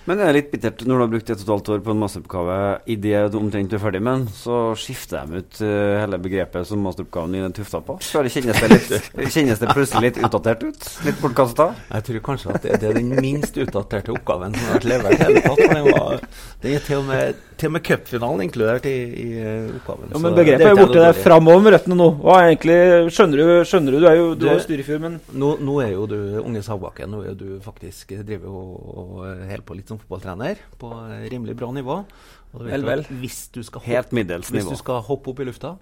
Men 0.07 0.21
det 0.21 0.27
er 0.27 0.37
litt 0.37 0.51
bittert 0.53 0.85
når 0.87 0.97
du 1.01 1.03
har 1.03 1.11
brukt 1.11 1.31
et 1.31 1.41
og 1.41 1.43
et 1.43 1.53
halvt 1.55 1.71
år 1.75 1.83
på 1.87 1.95
en 1.95 2.01
masteroppgave. 2.01 2.59
Idet 2.95 3.23
du 3.33 3.39
omtrent 3.41 3.75
er 3.75 3.83
ferdig 3.83 4.03
med 4.07 4.21
den, 4.21 4.35
så 4.35 4.59
skifter 4.79 5.27
de 5.27 5.43
ut 5.43 5.61
eh, 5.67 5.99
hele 6.01 6.21
begrepet 6.23 6.69
som 6.69 6.83
masteroppgaven 6.87 7.35
din 7.35 7.47
er 7.49 7.55
tufta 7.57 7.83
på. 7.85 7.99
Så 8.05 8.23
det 8.23 8.33
kjennes, 8.35 8.61
det 8.63 8.71
litt, 8.71 9.33
kjennes 9.35 9.63
det 9.63 9.71
plutselig 9.75 10.11
litt 10.11 10.21
utdatert 10.23 10.63
ut? 10.69 10.91
Litt 11.07 11.19
bortkasta? 11.23 11.71
Jeg 11.91 12.07
tror 12.09 12.25
kanskje 12.31 12.55
at 12.55 12.69
det, 12.69 12.79
er 12.93 12.99
den 13.01 13.11
minst 13.19 13.59
utdaterte 13.59 14.15
oppgaven 14.15 14.55
som 14.55 14.69
har 14.69 14.79
vært 14.79 14.89
levert 14.93 15.19
i 15.19 15.27
hele 15.27 15.45
tatt. 15.47 15.65
Den, 15.65 15.91
var, 15.91 16.27
den 16.63 16.79
er 16.79 16.87
til 16.87 17.01
og 17.01 17.11
med, 17.11 17.43
til 17.61 17.73
og 17.73 17.77
med 17.77 17.87
cupfinalen 17.91 18.45
inkludert 18.47 18.87
i, 18.91 18.97
i 19.11 19.29
eh, 19.43 19.75
oppgaven. 19.81 20.15
Ja, 20.15 20.23
men 20.23 20.39
begrepet 20.39 20.67
er 20.69 20.75
jo 20.77 20.81
borte 20.85 21.03
der 21.03 21.19
framover 21.19 21.67
med 21.67 21.77
røttene 21.77 21.99
nå. 21.99 22.09
Hva 22.23 22.39
er 22.39 22.53
egentlig, 22.53 22.81
skjønner 23.17 23.43
du, 23.43 23.53
skjønner 23.67 23.97
du, 23.97 24.01
du 24.01 24.09
er 24.11 24.19
jo 24.21 24.31
du 24.39 24.49
er 24.55 24.63
styrefyr, 24.63 25.03
men 25.03 25.19
Nå, 25.41 25.55
nå 25.63 25.77
er 25.83 25.95
jo 25.95 26.07
du 26.11 26.19
Unge 26.45 26.63
Sagbakken. 26.65 27.11
Nå 27.11 27.25
er 27.25 27.33
jo 27.33 27.37
du 27.39 27.49
faktisk 27.65 28.13
driver 28.29 28.51
jo 28.51 28.61
og 28.61 29.17
holder 29.25 29.65
på 29.67 29.77
litt 29.79 29.91
som 29.93 29.99
fotballtrener 30.03 30.61
på 30.81 30.91
rimelig 31.33 31.57
bra 31.61 31.71
nivå. 31.75 31.99
Vel, 32.53 32.85
vel. 32.87 33.05
Hvis 33.23 33.49
du 33.55 33.61
middels 34.17 34.51
hvis 34.51 34.69
du 34.69 34.77
skal 34.79 35.03
hoppe 35.07 35.31
opp 35.33 35.43
i 35.43 35.47
lufta, 35.49 35.77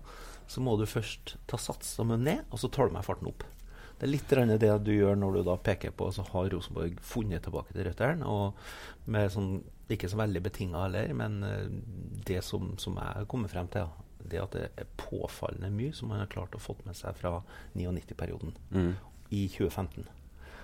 så 0.49 0.62
må 0.64 0.76
du 0.81 0.87
først 0.88 1.37
ta 1.49 1.61
sats 1.61 1.94
og 2.00 2.08
munn 2.11 2.25
ned, 2.25 2.44
og 2.50 2.61
så 2.61 2.70
tar 2.73 2.88
du 2.88 2.96
farten 3.05 3.29
opp. 3.31 3.44
Det 3.99 4.06
er 4.06 4.12
litt 4.12 4.31
det 4.62 4.70
du 4.87 4.93
gjør 4.94 5.17
når 5.19 5.32
du 5.35 5.43
da 5.49 5.56
peker 5.58 5.90
på 5.90 6.06
så 6.14 6.23
har 6.31 6.50
Rosenborg 6.52 7.00
funnet 7.02 7.43
tilbake 7.43 7.75
til 7.75 7.88
røttene. 7.88 8.26
Og 8.31 9.11
med 9.11 9.32
sånn, 9.35 9.56
ikke 9.90 10.11
så 10.12 10.20
veldig 10.20 10.43
betinga 10.44 10.85
heller, 10.85 11.11
men 11.19 11.40
eh, 11.43 11.64
det 12.29 12.44
som, 12.46 12.76
som 12.79 12.94
jeg 13.00 13.26
kommer 13.26 13.50
frem 13.50 13.67
til, 13.73 13.88
det 14.29 14.38
at 14.43 14.55
det 14.55 14.69
er 14.79 14.88
påfallende 15.00 15.70
mye 15.75 15.94
som 15.96 16.12
man 16.12 16.23
har 16.23 16.31
klart 16.31 16.54
å 16.54 16.62
fått 16.62 16.85
med 16.87 16.97
seg 16.99 17.16
fra 17.18 17.40
99-perioden 17.75 18.54
Mm. 18.71 18.92
i 19.35 19.49
2015. 19.49 20.07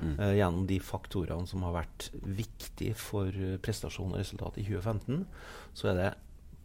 Eh, 0.02 0.34
gjennom 0.38 0.66
de 0.66 0.80
faktorene 0.82 1.46
som 1.48 1.62
har 1.66 1.76
vært 1.76 2.08
viktige 2.26 2.96
for 2.98 3.30
eh, 3.30 3.56
prestasjon 3.62 4.12
og 4.12 4.20
resultat 4.20 4.58
i 4.58 4.66
2015, 4.66 5.22
så 5.76 5.90
er 5.90 5.98
det 6.00 6.10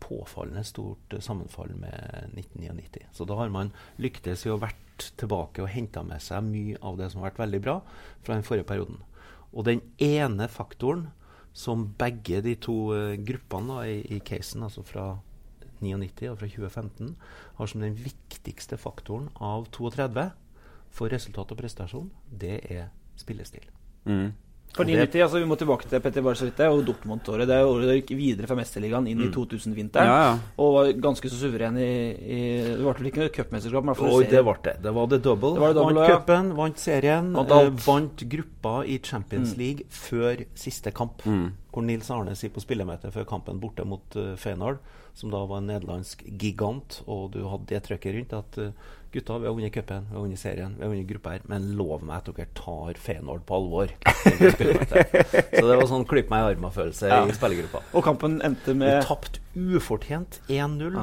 påfallende 0.03 0.63
stort 0.67 1.13
eh, 1.13 1.23
sammenfall 1.23 1.75
med 1.77 2.33
1999. 2.33 3.05
Så 3.15 3.27
da 3.29 3.37
har 3.39 3.53
man 3.53 3.71
lyktes 4.01 4.45
i 4.45 4.51
å 4.51 4.59
vært 4.61 5.11
tilbake 5.19 5.63
og 5.63 5.71
henta 5.71 6.03
med 6.03 6.23
seg 6.23 6.43
mye 6.47 6.81
av 6.83 6.97
det 6.99 7.11
som 7.11 7.21
har 7.21 7.31
vært 7.31 7.45
veldig 7.45 7.61
bra 7.63 7.77
fra 8.25 8.35
den 8.35 8.45
forrige 8.47 8.67
perioden. 8.71 8.99
Og 9.53 9.65
den 9.69 9.81
ene 10.03 10.49
faktoren 10.51 11.07
som 11.55 11.87
begge 11.99 12.43
de 12.45 12.53
to 12.61 12.75
uh, 12.93 13.15
gruppene 13.25 13.79
i, 13.89 13.95
i 14.15 14.19
casen, 14.21 14.61
altså 14.67 14.83
fra 14.85 15.07
99 15.81 16.29
og 16.29 16.37
fra 16.37 16.49
2015, 16.51 17.15
har 17.57 17.71
som 17.71 17.81
den 17.81 17.97
viktigste 17.97 18.77
faktoren 18.77 19.31
av 19.41 19.65
32 19.73 20.27
for 20.93 21.11
resultat 21.11 21.55
og 21.55 21.61
prestasjon, 21.63 22.11
det 22.29 22.59
er 22.69 22.91
spillestil. 23.19 23.65
Mm. 24.09 24.29
For 24.75 24.85
din 24.85 24.99
99, 24.99 25.21
altså 25.25 25.39
Vi 25.41 25.47
må 25.49 25.57
tilbake 25.57 25.87
til 25.89 26.01
Petter 26.03 26.21
det, 26.21 26.67
og 26.69 26.83
Dortmund-året. 26.85 27.47
Det 27.49 27.55
er 27.55 27.65
året 27.65 27.89
det 27.89 27.95
gikk 27.99 28.11
videre 28.19 28.47
fra 28.47 28.57
Mesterligaen 28.59 29.07
inn 29.09 29.23
i 29.25 29.29
2000-vinteren. 29.33 30.05
Ja, 30.05 30.19
ja. 30.27 30.35
Og 30.61 30.75
var 30.75 30.91
ganske 31.07 31.31
så 31.31 31.39
suveren 31.39 31.77
i, 31.81 31.89
i 32.21 32.39
Det 32.67 32.77
ble 32.77 32.93
vel 32.99 33.09
ikke 33.09 33.23
noe 33.23 33.33
cupmesterskap, 33.33 33.87
men 33.87 33.89
i 33.89 33.95
hvert 33.95 34.01
fall 34.03 34.13
Og 34.13 34.21
serie. 34.21 34.35
det 34.35 34.43
ble 34.45 34.55
det. 34.67 34.75
Det 34.85 34.93
var 34.99 35.09
det 35.09 35.21
double. 35.25 35.53
Det 35.55 35.63
var 35.63 35.73
det 35.73 35.79
double, 35.79 35.97
vant 35.97 36.11
ja. 36.11 36.19
cupen, 36.19 36.53
vant 36.59 36.83
serien, 36.83 37.33
Vant 37.39 37.55
eh, 37.57 37.71
vant 37.87 38.25
gruppa 38.35 38.75
i 38.85 38.99
Champions 39.09 39.57
League 39.57 39.89
før 39.89 40.45
siste 40.53 40.93
kamp. 40.95 41.25
Mm. 41.25 41.49
Hvor 41.73 41.85
Nils 41.85 42.13
Arne 42.13 42.37
sier 42.37 42.53
på 42.53 42.61
spillemøtet 42.63 43.13
før 43.15 43.25
kampen 43.29 43.59
borte 43.61 43.85
mot 43.89 44.21
uh, 44.21 44.35
Feyenoord, 44.37 44.79
som 45.19 45.33
da 45.33 45.41
var 45.49 45.59
en 45.61 45.67
nederlandsk 45.69 46.23
gigant, 46.39 47.01
og 47.11 47.33
du 47.35 47.41
hadde 47.51 47.67
det 47.73 47.83
trøkket 47.89 48.15
rundt 48.15 48.35
at 48.37 48.59
uh, 48.63 48.95
gutta, 49.11 49.39
vi 49.41 49.49
har 49.49 49.55
vunnet 49.57 49.73
cupen, 49.75 50.05
vi 50.09 50.15
har 50.15 50.23
vunnet 50.23 50.39
serien, 50.39 50.75
vi 50.77 50.85
har 50.85 50.91
vunnet 50.93 51.07
gruppa 51.09 51.33
her, 51.35 51.45
men 51.49 51.65
lov 51.75 52.03
meg 52.07 52.21
at 52.21 52.29
dere 52.37 52.47
tar 52.55 52.99
Feyenoord 53.01 53.43
på 53.49 53.57
alvor. 53.57 53.91
Så 55.59 55.63
det 55.65 55.77
var 55.79 55.87
sånn 55.89 56.05
klyp 56.09 56.29
meg 56.31 56.43
i 56.45 56.51
armen-følelse 56.53 57.09
Ja. 57.11 57.23
i 57.27 57.35
spillergruppa. 57.35 57.81
Og 57.97 58.05
kampen 58.05 58.39
endte 58.45 58.71
Vi 58.75 58.79
med 58.83 59.01
tapte 59.07 59.41
ufortjent 59.57 60.39
1-0. 60.47 60.99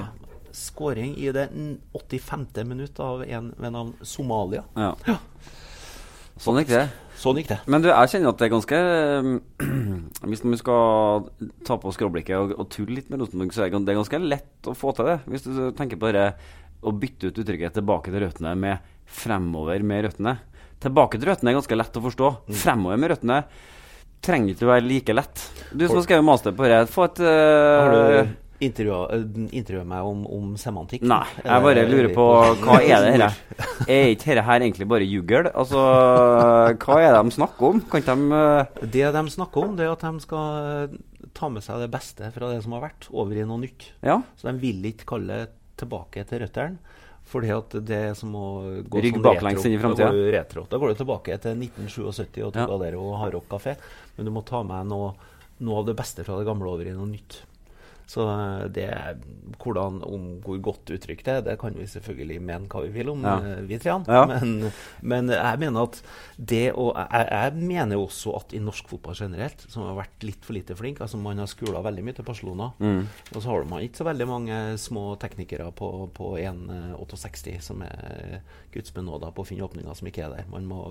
Skåring 0.57 1.17
i 1.21 1.29
det 1.37 1.49
85. 1.93 2.47
minutt 2.65 3.01
av 3.03 3.25
en 3.27 3.51
ved 3.59 3.75
navn 3.75 3.93
Somalia. 4.07 4.63
Ja. 4.79 4.95
Sånn 6.41 6.63
gikk 6.63 6.73
det. 6.73 6.87
Sånn 7.17 7.39
gikk 7.41 7.49
det. 7.49 7.59
Men 7.71 7.85
du, 7.85 7.89
jeg 7.89 8.13
kjenner 8.13 8.33
at 8.33 8.41
det 8.41 8.47
er 8.47 8.53
ganske 8.53 8.81
Hvis 10.31 10.45
vi 10.45 10.59
skal 10.61 11.29
ta 11.67 11.79
på 11.81 11.93
skråblikket 11.95 12.37
og, 12.37 12.53
og 12.61 12.69
tulle 12.73 12.99
litt 12.99 13.09
med 13.13 13.23
Rosenborg, 13.23 13.55
så 13.57 13.65
er 13.65 13.73
det 13.73 13.97
ganske 13.97 14.21
lett 14.23 14.69
å 14.69 14.77
få 14.77 14.93
til 14.97 15.09
det. 15.09 15.19
Hvis 15.31 15.47
du 15.47 15.71
tenker 15.77 16.01
på 16.01 16.13
det 16.17 16.29
å 16.87 16.93
bytte 16.93 17.31
ut 17.31 17.41
uttrykket 17.41 17.75
'tilbake 17.77 18.13
til 18.13 18.23
røttene' 18.23 18.55
med 18.59 18.93
'fremover 19.07 19.83
med 19.83 20.05
røttene'. 20.07 20.37
Tilbake 20.83 21.19
til 21.19 21.31
røttene 21.31 21.51
er 21.51 21.59
ganske 21.59 21.79
lett 21.79 21.97
å 21.97 22.05
forstå. 22.05 22.29
Fremover 22.63 23.01
med 23.01 23.11
røttene 23.15 23.39
trenger 24.23 24.53
ikke 24.53 24.67
å 24.67 24.73
være 24.75 24.87
like 24.87 25.15
lett. 25.17 25.45
Du 25.73 25.87
som 25.87 25.97
har 25.97 26.05
skrevet 26.07 26.27
master 26.27 26.53
på 26.57 26.69
det, 26.69 26.83
få 26.93 27.07
et 27.09 27.23
uh, 27.25 28.29
du 28.59 28.65
intervjua, 28.67 29.83
eh, 29.83 29.85
meg 29.89 30.09
om, 30.09 30.25
om 30.27 30.55
semantikk? 30.61 31.05
Nei, 31.07 31.25
jeg 31.43 31.65
bare 31.67 31.85
lurer 31.89 32.09
på 32.17 32.27
hva 32.63 32.79
er 32.81 33.05
det 33.05 33.13
her? 33.17 33.27
Er 33.87 34.11
ikke 34.15 34.33
dette 34.33 34.47
her 34.47 34.65
egentlig 34.65 34.89
bare 34.89 35.07
juggel? 35.07 35.51
Altså, 35.53 35.81
hva 36.81 36.97
er 37.03 37.13
det 37.13 37.21
de 37.29 37.35
snakker 37.37 37.69
om? 37.69 37.83
Kan 37.93 38.07
de 38.07 38.17
uh, 38.33 38.83
Det 38.83 39.05
de 39.15 39.23
snakker 39.35 39.69
om, 39.69 39.77
det 39.77 39.87
er 39.87 39.93
at 39.93 40.05
de 40.07 40.25
skal 40.25 40.71
eh, 40.71 40.97
ta 41.37 41.51
med 41.53 41.65
seg 41.65 41.85
det 41.85 41.91
beste 41.93 42.31
fra 42.35 42.51
det 42.53 42.63
som 42.65 42.77
har 42.77 42.87
vært, 42.89 43.09
over 43.13 43.37
i 43.37 43.47
noe 43.47 43.61
nytt. 43.63 43.91
Ja. 44.07 44.21
Så 44.41 44.49
de 44.49 44.57
vil 44.63 44.85
ikke 44.89 45.09
kalle 45.13 45.43
det 45.43 45.51
tilbake 45.81 46.25
til 46.29 46.43
røttene. 46.45 46.95
Fordi 47.27 47.51
at 47.51 47.73
det 47.83 48.03
som 48.15 48.35
å 48.39 48.47
gå 48.87 49.01
Rygg 49.03 49.17
sånn 49.19 49.25
baklengs 49.25 49.65
inn 49.67 49.75
i 49.75 49.81
framtida? 49.83 50.13
Da. 50.15 50.63
Da 50.71 50.79
går 50.79 50.93
du 50.93 51.01
tilbake 51.01 51.39
til 51.43 51.59
1977 51.59 52.45
og 52.47 52.55
Ja. 52.55 52.63
Trocadero 52.63 53.03
og 53.03 53.17
Hardrock 53.19 53.49
kafé. 53.51 53.75
Men 54.17 54.29
du 54.29 54.33
må 54.35 54.45
ta 54.47 54.63
med 54.63 54.87
noe, 54.87 55.11
noe 55.59 55.81
av 55.83 55.89
det 55.89 55.97
beste 55.99 56.23
fra 56.23 56.39
det 56.39 56.47
gamle 56.47 56.71
over 56.71 56.87
i 56.87 56.95
noe 56.95 57.11
nytt. 57.11 57.41
Så 58.07 58.23
eh, 58.31 58.69
det 58.71 58.87
hvordan, 59.59 59.97
om 60.07 60.27
hvor 60.45 60.59
godt 60.63 60.93
uttrykk 60.95 61.25
det 61.27 61.33
er, 61.33 61.41
det 61.43 61.57
kan 61.59 61.75
vi 61.75 61.87
selvfølgelig 61.91 62.37
mene 62.43 62.69
hva 62.71 62.83
vi 62.85 62.93
vil 62.95 63.09
om, 63.11 63.25
Ja. 63.27 63.37
eh, 63.43 63.63
vi 63.67 63.79
tre. 63.83 63.97
Ja. 64.07 64.21
Men, 64.31 64.71
men 65.03 65.33
jeg 65.35 65.59
mener 65.59 65.89
at 65.89 65.99
det 66.39 66.69
å 66.79 66.93
jeg, 66.95 67.27
jeg 67.33 67.67
mener 67.67 67.99
også 67.99 68.37
at 68.39 68.55
i 68.55 68.61
norsk 68.63 68.89
fotball 68.93 69.17
generelt, 69.19 69.67
som 69.73 69.83
har 69.89 69.99
vært 69.99 70.23
litt 70.29 70.45
for 70.47 70.55
lite 70.55 70.77
flink 70.79 71.01
altså 71.03 71.19
Man 71.19 71.39
har 71.43 71.51
skula 71.51 71.83
veldig 71.83 72.05
mye 72.07 72.15
til 72.21 72.25
Barcelona. 72.29 72.71
Mm. 72.79 73.03
Og 73.35 73.41
så 73.43 73.49
har 73.51 73.65
man 73.67 73.83
ikke 73.83 74.01
så 74.03 74.07
veldig 74.07 74.29
mange 74.31 74.61
små 74.79 75.05
teknikere 75.19 75.67
på, 75.75 75.91
på 76.15 76.33
1,68 76.39 77.61
som 77.61 77.83
er 77.87 78.41
gudsbenåda 78.75 79.33
på 79.35 79.43
å 79.43 79.49
finne 79.49 79.67
åpninger 79.67 79.95
som 79.99 80.09
ikke 80.11 80.25
er 80.27 80.35
der. 80.37 80.49
Man 80.53 80.67
må 80.69 80.83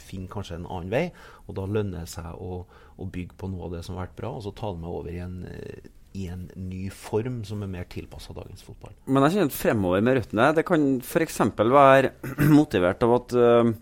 finne 0.00 0.28
kanskje 0.32 0.58
en 0.58 0.66
annen 0.68 0.90
vei, 0.92 1.04
og 1.46 1.56
da 1.58 1.64
lønner 1.68 2.04
det 2.04 2.12
seg 2.12 2.34
å, 2.36 2.64
å 2.98 3.06
bygge 3.08 3.38
på 3.40 3.48
noe 3.52 3.68
av 3.68 3.76
det 3.76 3.84
som 3.86 3.96
har 3.96 4.06
vært 4.08 4.18
bra, 4.20 4.32
og 4.36 4.44
så 4.44 4.52
ta 4.58 4.72
det 4.74 4.82
med 4.82 4.90
over 4.92 5.14
i 5.14 5.20
en, 5.24 5.38
eh, 5.48 5.88
i 6.18 6.28
en 6.32 6.46
ny 6.58 6.88
form 6.94 7.42
som 7.48 7.62
er 7.64 7.72
mer 7.72 7.88
tilpassa 7.90 8.34
dagens 8.36 8.64
fotball. 8.66 8.94
Men 9.06 9.26
jeg 9.26 9.36
kjenner 9.36 9.52
at 9.52 9.58
fremover 9.58 10.04
med 10.04 10.18
røttene 10.18 10.52
Det 10.56 10.64
kan 10.68 10.86
f.eks. 11.04 11.42
være 11.58 12.14
motivert 12.58 13.04
av 13.06 13.18
at 13.18 13.36
uh, 13.38 13.72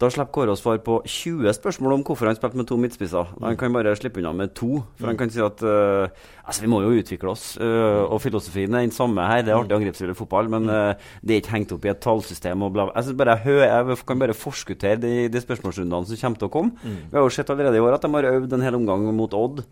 da 0.00 0.08
slipper 0.08 0.32
Kåre 0.32 0.54
å 0.54 0.56
svare 0.56 0.80
på 0.80 0.94
20 1.04 1.52
spørsmål 1.58 1.98
om 1.98 2.02
hvorfor 2.06 2.30
han 2.30 2.36
spilte 2.38 2.56
med 2.56 2.68
to 2.70 2.78
midtspisser. 2.80 3.34
Han 3.42 3.58
kan 3.60 3.74
bare 3.74 3.92
slippe 3.98 4.22
unna 4.22 4.32
med 4.32 4.54
to. 4.56 4.78
For 4.96 5.10
han 5.10 5.18
kan 5.20 5.32
si 5.32 5.42
at 5.44 5.60
uh, 5.60 6.08
altså 6.40 6.64
vi 6.64 6.70
må 6.72 6.78
jo 6.86 6.94
utvikle 6.96 7.34
oss. 7.34 7.50
Uh, 7.60 8.06
og 8.06 8.16
filosofien 8.24 8.72
er 8.72 8.86
den 8.86 8.94
samme 8.96 9.26
her. 9.28 9.42
Det 9.44 9.52
er 9.52 9.58
artig 9.58 9.76
angrepsspill 9.76 10.14
i 10.14 10.16
fotball, 10.16 10.48
men 10.54 10.72
uh, 10.72 11.10
det 11.20 11.36
er 11.36 11.42
ikke 11.42 11.52
hengt 11.52 11.74
opp 11.76 11.84
i 11.84 11.92
et 11.92 12.00
tallsystem. 12.00 12.64
og 12.64 12.72
bla. 12.78 12.88
Jeg, 12.96 13.18
bare 13.20 13.36
jeg, 13.44 13.98
kan 14.08 14.24
bare 14.24 14.38
forskuttere 14.40 15.02
de, 15.02 15.14
de 15.28 15.44
spørsmålsrundene 15.44 16.08
som 16.08 16.22
kommer 16.24 16.40
til 16.40 16.48
å 16.48 16.54
komme. 16.54 16.96
Vi 17.10 17.18
har 17.18 17.26
jo 17.26 17.34
sett 17.36 17.52
allerede 17.52 17.76
i 17.76 17.84
år 17.84 17.98
at 17.98 18.06
de 18.06 18.14
har 18.16 18.30
øvd 18.32 18.56
en 18.56 18.64
hel 18.64 18.80
omgang 18.80 19.04
mot 19.20 19.36
Odd. 19.36 19.66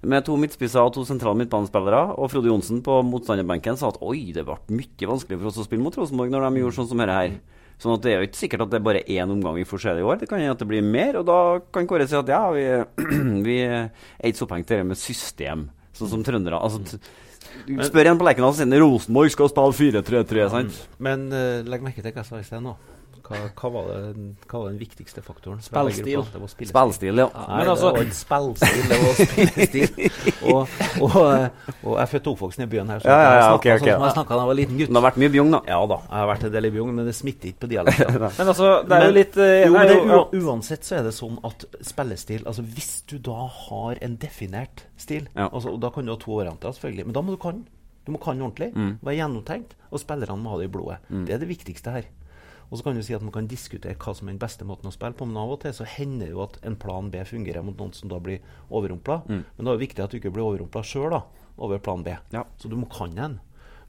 Med 0.00 0.24
to 0.24 0.36
midtspisser 0.40 0.80
og 0.80 0.94
to 0.96 1.04
sentrale 1.04 1.36
midtbanespillere. 1.42 2.14
Og 2.16 2.30
Frode 2.32 2.48
Johnsen 2.48 2.80
på 2.84 3.00
motstanderbenken 3.04 3.76
sa 3.76 3.90
at 3.92 4.00
oi, 4.00 4.30
det 4.32 4.46
ble 4.48 4.56
mye 4.72 5.08
vanskeligere 5.10 5.42
for 5.42 5.52
oss 5.52 5.60
å 5.60 5.66
spille 5.66 5.84
mot 5.84 5.96
Rosenborg 5.98 6.32
når 6.32 6.46
de 6.46 6.62
gjorde 6.62 6.78
sånn 6.78 6.88
som 6.92 7.02
dette 7.02 7.16
her. 7.18 7.34
Sånn 7.80 7.96
at 7.96 8.04
Det 8.04 8.12
er 8.12 8.18
jo 8.20 8.28
ikke 8.28 8.40
sikkert 8.40 8.64
at 8.66 8.72
det 8.72 8.78
er 8.80 8.84
bare 8.84 9.04
én 9.08 9.32
omgang 9.32 9.56
vi 9.56 9.64
får 9.68 9.82
se 9.84 9.94
det 9.96 10.02
i 10.02 10.06
år. 10.08 10.20
Det 10.20 10.28
kan 10.28 10.40
hende 10.40 10.56
at 10.56 10.60
det 10.60 10.68
blir 10.68 10.84
mer. 10.84 11.16
Og 11.20 11.26
da 11.28 11.40
kan 11.72 11.88
Kåre 11.88 12.08
si 12.08 12.16
at 12.16 12.32
ja, 12.32 12.42
vi, 12.52 12.64
vi 13.48 13.58
er 13.64 13.90
ikke 14.24 14.40
så 14.40 14.48
opphengt 14.48 14.72
i 14.72 14.80
det 14.80 14.88
med 14.88 15.00
system, 15.00 15.68
sånn 15.96 16.12
som 16.12 16.24
trøndere. 16.24 16.60
Altså, 16.60 17.00
du 17.66 17.72
spør 17.84 18.08
igjen 18.08 18.20
på 18.20 18.26
Lerkendal, 18.28 18.56
siden 18.56 18.76
Rosenborg 18.80 19.32
skal 19.32 19.52
spille 19.52 20.00
4-3-3. 20.00 20.48
sant? 20.52 20.80
Men 21.00 21.28
uh, 21.32 21.60
legg 21.64 21.84
merke 21.84 22.04
til 22.04 22.12
hva 22.12 22.24
jeg 22.24 22.28
sa 22.28 22.40
i 22.40 22.48
sted 22.48 22.64
nå. 22.64 22.76
Hva, 23.30 23.38
hva, 23.54 23.68
var 23.70 23.84
det, 23.90 24.22
hva 24.50 24.58
var 24.64 24.72
den 24.72 24.78
viktigste 24.80 25.22
faktoren? 25.22 25.60
Spillstil. 25.62 26.18
Spillstil. 26.26 26.64
Det. 26.66 26.68
Spillestil, 26.72 27.20
ja. 27.22 27.26
Nei, 27.30 27.58
Men 27.60 27.68
altså- 27.70 27.92
det 27.92 28.00
var 28.00 28.06
ikke 28.08 28.16
spillstil, 28.18 28.88
det 28.90 28.98
var 29.04 29.14
spillestil. 29.20 29.90
og, 30.50 30.72
og, 31.06 31.14
og 31.84 31.92
jeg 31.94 32.02
er 32.02 32.10
født 32.10 32.26
og 32.26 32.34
oppvokst 32.34 32.64
i 32.64 32.66
byen 32.74 32.90
her, 32.90 32.98
så 33.04 33.06
Ja, 33.12 33.20
ja, 33.22 33.30
ja, 33.38 33.54
okay, 33.54 33.76
okay. 33.76 33.86
sånn 33.92 34.00
som 34.00 34.06
jeg 34.08 34.16
snakka 34.18 34.34
da 34.34 34.40
jeg 34.42 34.50
var 34.50 34.58
liten 34.58 34.80
gutt. 34.80 34.90
Det 34.90 34.98
har 34.98 35.06
vært 35.06 35.20
mye 35.22 35.32
bjong, 35.36 35.54
da. 35.54 35.62
Ja 35.70 35.80
da, 35.94 36.00
jeg 36.10 36.18
har 36.18 36.28
vært 36.32 36.46
en 36.50 36.54
del 36.58 36.66
i 36.66 36.72
Bjugn, 36.74 36.92
men 36.98 37.06
det 37.06 37.14
smitter 37.20 37.52
ikke 37.52 37.62
på 37.66 37.70
dialekten. 37.76 38.20
Men 38.40 38.50
altså, 38.54 38.68
det 38.90 38.98
er 38.98 39.06
jo 39.06 39.14
litt 39.14 39.38
uh, 39.38 39.46
jo, 39.46 39.64
det 39.64 39.72
men 39.78 39.88
det, 39.92 39.96
jo- 40.00 40.10
ja. 40.10 40.22
Uansett 40.50 40.84
så 40.90 40.98
er 40.98 41.06
det 41.06 41.14
sånn 41.14 41.38
at 41.46 41.64
spillestil 41.86 42.42
altså 42.50 42.62
Hvis 42.66 42.90
du 43.10 43.18
da 43.22 43.46
har 43.46 43.98
en 44.02 44.16
definert 44.22 44.84
stil 45.00 45.28
Ja. 45.36 45.46
altså, 45.52 45.76
og 45.76 45.80
Da 45.80 45.90
kan 45.94 46.04
du 46.06 46.12
ha 46.12 46.18
to 46.18 46.34
varianter, 46.34 46.74
selvfølgelig. 46.74 47.06
Men 47.06 47.14
da 47.14 47.22
må 47.22 47.36
du 47.36 47.38
kan. 47.42 47.62
Du 48.06 48.12
må 48.14 48.18
kan 48.22 48.40
ordentlig. 48.42 48.72
Mm. 48.74 48.94
Være 49.04 49.16
gjennomtenkt. 49.20 49.74
Og 49.92 50.00
spillerne 50.02 50.38
må 50.42 50.50
ha 50.54 50.58
det 50.60 50.68
i 50.70 50.72
blodet. 50.72 50.98
Det 51.10 51.34
er 51.34 51.38
det 51.42 51.48
viktigste 51.50 51.92
her. 51.94 52.06
Og 52.70 52.78
så 52.78 52.84
kan 52.86 52.94
du 52.94 53.02
si 53.02 53.14
at 53.16 53.22
man 53.22 53.32
kan 53.34 53.48
diskutere 53.50 53.96
hva 53.98 54.12
som 54.14 54.28
er 54.28 54.36
den 54.36 54.42
beste 54.42 54.64
måten 54.64 54.86
å 54.86 54.94
spille 54.94 55.16
på, 55.18 55.26
men 55.26 55.36
av 55.42 55.50
og 55.56 55.60
til 55.64 55.72
så 55.74 55.84
hender 55.84 56.26
det 56.28 56.34
jo 56.36 56.42
at 56.44 56.58
en 56.62 56.76
plan 56.78 57.10
B 57.10 57.18
fungerer 57.26 57.64
mot 57.66 57.76
noen 57.76 57.92
som 57.92 58.08
da 58.12 58.20
blir 58.22 58.38
overrumpla. 58.70 59.22
Mm. 59.26 59.42
Men 59.56 59.64
da 59.66 59.72
er 59.72 59.76
det 59.80 59.86
viktig 59.88 60.04
at 60.04 60.10
du 60.14 60.18
ikke 60.20 60.30
blir 60.36 60.46
overrumpla 60.46 60.82
sjøl 60.86 61.18
over 61.58 61.78
plan 61.82 62.04
B. 62.06 62.14
Ja. 62.32 62.44
Så 62.62 62.70
du 62.70 62.76
må 62.78 62.86
kan 62.92 63.14
den. 63.18 63.40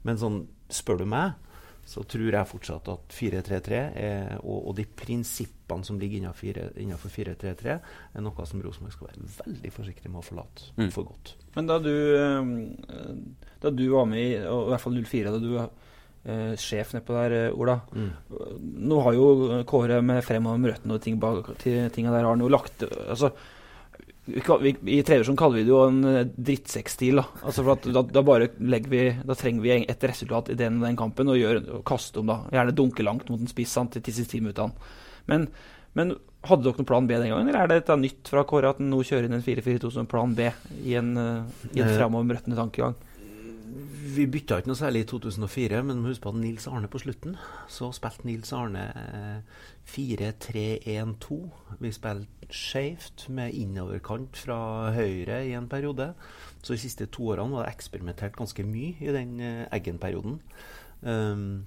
Men 0.02 0.18
sånn, 0.18 0.42
spør 0.68 0.98
du 0.98 1.06
meg, 1.06 1.38
så 1.86 2.02
tror 2.06 2.30
jeg 2.30 2.46
fortsatt 2.46 2.88
at 2.92 3.14
4-3-3 3.14 3.78
er- 3.98 4.36
og, 4.42 4.68
og 4.70 4.74
de 4.78 4.84
prinsippene 4.86 5.82
som 5.86 5.98
ligger 5.98 6.20
innenfor 6.20 6.58
innenfor 6.78 7.10
4-3-3, 7.10 7.78
er 8.14 8.22
noe 8.22 8.46
som 8.46 8.62
Rosenborg 8.62 8.92
skal 8.94 9.08
være 9.08 9.30
veldig 9.38 9.72
forsiktig 9.74 10.10
med 10.10 10.20
å 10.22 10.26
forlate 10.26 10.70
Mm. 10.78 10.90
for 10.94 11.04
godt. 11.10 11.34
Men 11.56 11.66
da 11.66 11.78
du, 11.78 11.90
eh, 12.18 13.14
da 13.62 13.70
du 13.70 13.88
var 13.90 14.06
med 14.06 14.18
i 14.18 14.36
i 14.36 14.42
hvert 14.42 14.80
fall 14.80 14.94
04, 15.02 15.30
da 15.32 15.38
du 15.38 15.50
eh, 16.24 16.52
sjef 16.60 16.92
nedpå 16.96 17.16
der, 17.16 17.38
uh, 17.52 17.58
Ola 17.60 17.78
Nå 18.62 19.00
har 19.06 19.16
jo 19.16 19.62
Kåre 19.68 20.02
med 20.04 20.22
fremover 20.26 20.60
med 20.60 20.74
røttene 20.74 20.98
og 20.98 21.02
ting 21.04 21.18
bak 21.22 21.54
til 21.62 21.90
tinga 21.94 22.14
der 22.14 22.26
har 22.26 22.36
han 22.36 22.44
jo 22.44 22.52
lagt 22.52 22.84
altså, 22.84 23.32
vi, 24.24 24.76
vi, 24.82 24.98
I 24.98 25.02
tredjevisjon 25.02 25.36
kaller 25.38 25.58
vi 25.58 25.64
det 25.66 25.72
jo 25.72 25.80
en 25.82 26.02
eh, 26.06 26.26
drittsekkstil. 26.30 27.18
Da. 27.18 27.24
Altså 27.42 27.64
for 27.64 27.74
at 27.74 27.88
da, 27.90 28.04
da 28.06 28.22
bare 28.26 28.50
legger 28.60 28.92
vi 28.92 29.04
Da 29.26 29.36
trenger 29.38 29.64
vi 29.64 29.72
et 29.82 30.06
resultat 30.06 30.52
i 30.52 30.58
den, 30.58 30.78
den 30.82 30.98
kampen 30.98 31.32
og, 31.32 31.40
gjør, 31.40 31.62
og 31.78 31.86
kaste 31.88 32.22
om, 32.22 32.30
da. 32.30 32.42
Gjerne 32.54 32.76
dunke 32.78 33.06
langt 33.06 33.32
mot 33.32 33.42
en 33.42 33.50
spiss 33.50 33.74
sant, 33.74 33.98
til 33.98 34.14
siste 34.14 34.36
ti 34.36 34.42
minuttene. 34.42 34.92
Men, 35.30 35.48
men 35.98 36.14
hadde 36.46 36.66
dere 36.66 36.78
noen 36.78 36.88
plan 36.88 37.06
B 37.06 37.18
den 37.18 37.30
gangen, 37.30 37.50
eller 37.50 37.64
er 37.64 37.70
det 37.70 37.80
dette 37.82 37.98
nytt 37.98 38.30
fra 38.30 38.42
Kåre 38.46 38.72
at 38.72 38.80
han 38.82 38.90
nå 38.90 39.02
kjører 39.06 39.28
inn 39.28 39.38
en 39.38 39.44
4-4-2 39.44 39.92
som 39.94 40.08
plan 40.10 40.34
B 40.38 40.48
i 40.82 40.96
en, 40.98 41.12
i 41.70 41.82
en 41.82 41.92
framover 41.94 42.38
røttene 42.38 42.58
tankegang? 42.58 42.96
Vi 43.72 44.26
bytta 44.28 44.58
ikke 44.60 44.68
noe 44.68 44.76
særlig 44.76 45.04
i 45.04 45.06
2004, 45.08 45.78
men 45.88 46.02
husk 46.04 46.20
på 46.26 46.32
Nils 46.36 46.66
Arne 46.68 46.90
på 46.92 47.00
slutten. 47.00 47.38
Så 47.72 47.88
spilte 47.96 48.26
Nils 48.28 48.50
Arne 48.52 48.82
eh, 48.92 49.62
4-3-1-2. 49.88 51.38
Vi 51.80 51.92
spilte 51.96 52.48
skjevt 52.52 53.24
med 53.32 53.56
innoverkant 53.56 54.36
fra 54.36 54.58
høyre 54.92 55.40
i 55.48 55.54
en 55.56 55.70
periode. 55.72 56.10
Så 56.60 56.74
de 56.74 56.82
siste 56.84 57.08
to 57.08 57.30
årene 57.32 57.56
var 57.56 57.64
det 57.64 57.72
eksperimentert 57.72 58.36
ganske 58.36 58.66
mye 58.68 58.92
i 59.00 59.16
den 59.16 59.40
eh, 59.40 59.64
Eggen-perioden. 59.72 60.36
Um, 61.00 61.64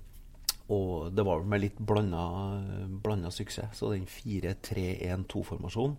og 0.69 1.09
det 1.13 1.25
var 1.25 1.41
med 1.49 1.63
litt 1.65 1.81
blanda, 1.81 3.33
suksess. 3.33 3.81
Så 3.81 3.95
den 3.95 4.05
4-3-1-2-formasjonen, 4.05 5.97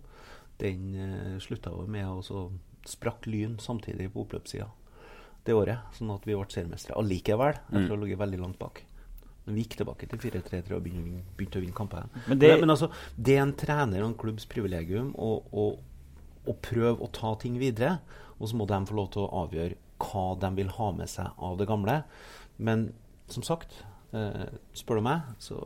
den 0.62 0.88
eh, 0.94 1.36
slutta 1.42 1.75
jo 1.75 1.90
med 1.90 2.06
å 2.06 2.22
sprakke 2.22 2.62
sprakk 2.86 3.25
lyn 3.26 3.56
samtidig 3.58 4.12
på 4.14 4.22
oppløpssida 4.22 4.68
det 5.46 5.54
året. 5.56 5.78
Sånn 5.96 6.10
at 6.14 6.26
vi 6.26 6.34
ble 6.34 6.44
seriemestere 6.50 6.96
allikevel, 7.00 7.54
etter 7.72 7.86
å 7.92 7.96
ha 7.96 8.02
ligget 8.02 8.18
veldig 8.18 8.40
langt 8.42 8.58
bak. 8.58 8.82
Men 9.46 9.54
vi 9.54 9.62
gikk 9.64 9.76
tilbake 9.78 10.08
til 10.10 10.18
4-3-3 10.18 10.74
og 10.74 10.82
begynte, 10.82 11.22
begynte 11.38 11.60
å 11.60 11.62
vinne 11.62 11.74
kamper 11.78 11.98
igjen. 12.02 12.10
Men 12.28 12.38
det- 12.38 12.50
men, 12.50 12.60
men 12.66 12.70
altså, 12.74 12.90
det 13.16 13.36
er 13.36 13.42
en 13.42 13.52
trener 13.54 14.02
og 14.02 14.08
en 14.10 14.18
klubbs 14.18 14.44
privilegium 14.50 15.14
å 15.18 16.54
prøve 16.62 16.98
å 17.02 17.10
ta 17.12 17.34
ting 17.40 17.58
videre. 17.58 17.98
Og 18.40 18.48
så 18.50 18.56
må 18.58 18.66
de 18.68 18.78
få 18.86 18.94
lov 18.98 19.10
til 19.14 19.22
å 19.26 19.46
avgjøre 19.46 19.76
hva 19.98 20.24
de 20.40 20.50
vil 20.58 20.68
ha 20.76 20.90
med 20.92 21.08
seg 21.08 21.30
av 21.38 21.56
det 21.58 21.66
gamle. 21.68 22.04
Men 22.58 22.92
som 23.28 23.42
sagt, 23.42 23.82
eh, 24.12 24.46
spør 24.74 24.96
du 25.00 25.02
meg, 25.02 25.22
så 25.40 25.56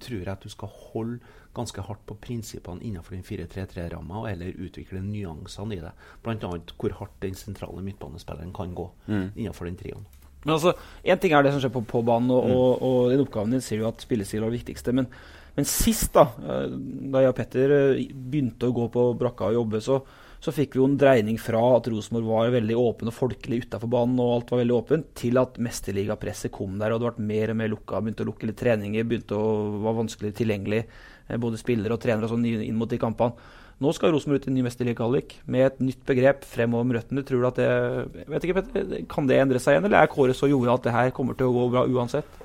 tror 0.00 0.18
jeg 0.20 0.28
at 0.28 0.40
du 0.44 0.48
skal 0.48 0.68
holde 0.68 1.20
ganske 1.56 1.82
hardt 1.82 2.04
på 2.06 2.16
prinsippene 2.22 2.84
innenfor 2.86 3.16
den 3.16 3.26
4-3-3-ramma, 3.26 4.22
og 4.22 4.30
heller 4.30 4.62
utvikle 4.66 5.02
nyansene 5.02 5.76
i 5.76 5.82
det. 5.82 5.92
Bl.a. 6.22 6.54
hvor 6.78 6.96
hardt 7.00 7.18
den 7.24 7.36
sentrale 7.38 7.82
midtbanespilleren 7.86 8.54
kan 8.56 8.74
gå 8.78 8.86
innenfor 9.10 9.66
den 9.66 9.78
trioen. 9.80 10.06
Men 10.44 10.56
altså, 10.56 10.72
Én 11.04 11.20
ting 11.20 11.34
er 11.36 11.44
det 11.44 11.52
som 11.52 11.60
skjer 11.62 11.74
på, 11.74 11.84
på 11.88 12.00
banen, 12.06 12.32
og, 12.32 12.48
og, 12.48 12.86
og 12.86 13.12
den 13.12 13.22
oppgaven 13.24 13.52
din 13.56 13.64
sier 13.64 13.82
jo 13.82 13.90
at 13.90 14.00
spillestil 14.04 14.44
var 14.44 14.52
det 14.52 14.60
viktigste. 14.60 14.94
Men, 14.96 15.10
men 15.56 15.68
sist, 15.68 16.14
da 16.16 16.30
eh, 16.40 16.72
da 17.12 17.24
jeg 17.24 17.34
og 17.34 17.36
Petter 17.36 17.76
eh, 17.76 18.02
begynte 18.14 18.70
å 18.70 18.76
gå 18.76 18.88
på 18.94 19.06
brakka 19.20 19.50
og 19.50 19.58
jobbe, 19.58 19.82
så, 19.84 19.98
så 20.40 20.54
fikk 20.56 20.76
vi 20.76 20.80
jo 20.80 20.88
en 20.88 20.96
dreining 21.00 21.36
fra 21.40 21.60
at 21.76 21.90
Rosenborg 21.92 22.30
var 22.30 22.54
veldig 22.56 22.78
åpen 22.80 23.12
og 23.12 23.16
folkelig 23.16 23.66
utafor 23.66 23.92
banen, 23.92 24.16
og 24.22 24.38
alt 24.38 24.54
var 24.54 24.62
veldig 24.62 24.78
åpent, 24.78 25.12
til 25.20 25.40
at 25.42 25.60
mesterligapresset 25.60 26.54
kom 26.56 26.80
der, 26.80 26.96
og 26.96 27.02
det 27.04 27.14
ble 27.18 27.30
mer 27.34 27.52
og 27.52 27.60
mer 27.60 27.72
lukka. 27.74 28.00
Begynte 28.00 28.24
å 28.24 28.30
lukke 28.30 28.48
litt 28.48 28.60
treninger, 28.62 29.08
begynte 29.10 29.36
å 29.36 29.50
være 29.76 29.98
vanskelig 30.00 30.36
tilgjengelig. 30.40 30.84
Eh, 31.30 31.40
Både 31.40 31.60
spillere 31.60 31.96
og 31.96 32.02
trenere 32.02 32.28
og 32.28 32.34
sånn 32.34 32.44
inn 32.50 32.78
mot 32.78 32.90
de 32.90 33.00
kampene. 33.00 33.38
Nå 33.80 33.94
skal 33.96 34.12
Rosenborg 34.12 34.42
ut 34.42 34.50
i 34.50 34.52
ny 34.52 34.62
mesterligakvalik 34.66 35.38
med 35.48 35.64
et 35.64 35.78
nytt 35.80 36.02
begrep 36.04 36.42
fremover 36.44 36.84
med 36.84 36.98
røttene. 36.98 37.24
Tror 37.24 37.40
du 37.40 37.48
at 37.48 37.60
det 37.62 38.26
vet 38.28 38.44
ikke, 38.44 38.58
Petter, 38.58 39.06
Kan 39.08 39.30
det 39.30 39.38
endre 39.40 39.62
seg 39.62 39.78
igjen, 39.78 39.86
eller 39.88 40.02
er 40.02 40.12
Kåre 40.12 40.36
så 40.36 40.50
jorda 40.50 40.74
at 40.76 40.84
det 40.84 40.92
her 40.92 41.12
kommer 41.16 41.38
til 41.38 41.48
å 41.48 41.54
gå 41.54 41.64
bra 41.72 41.86
uansett? 41.88 42.40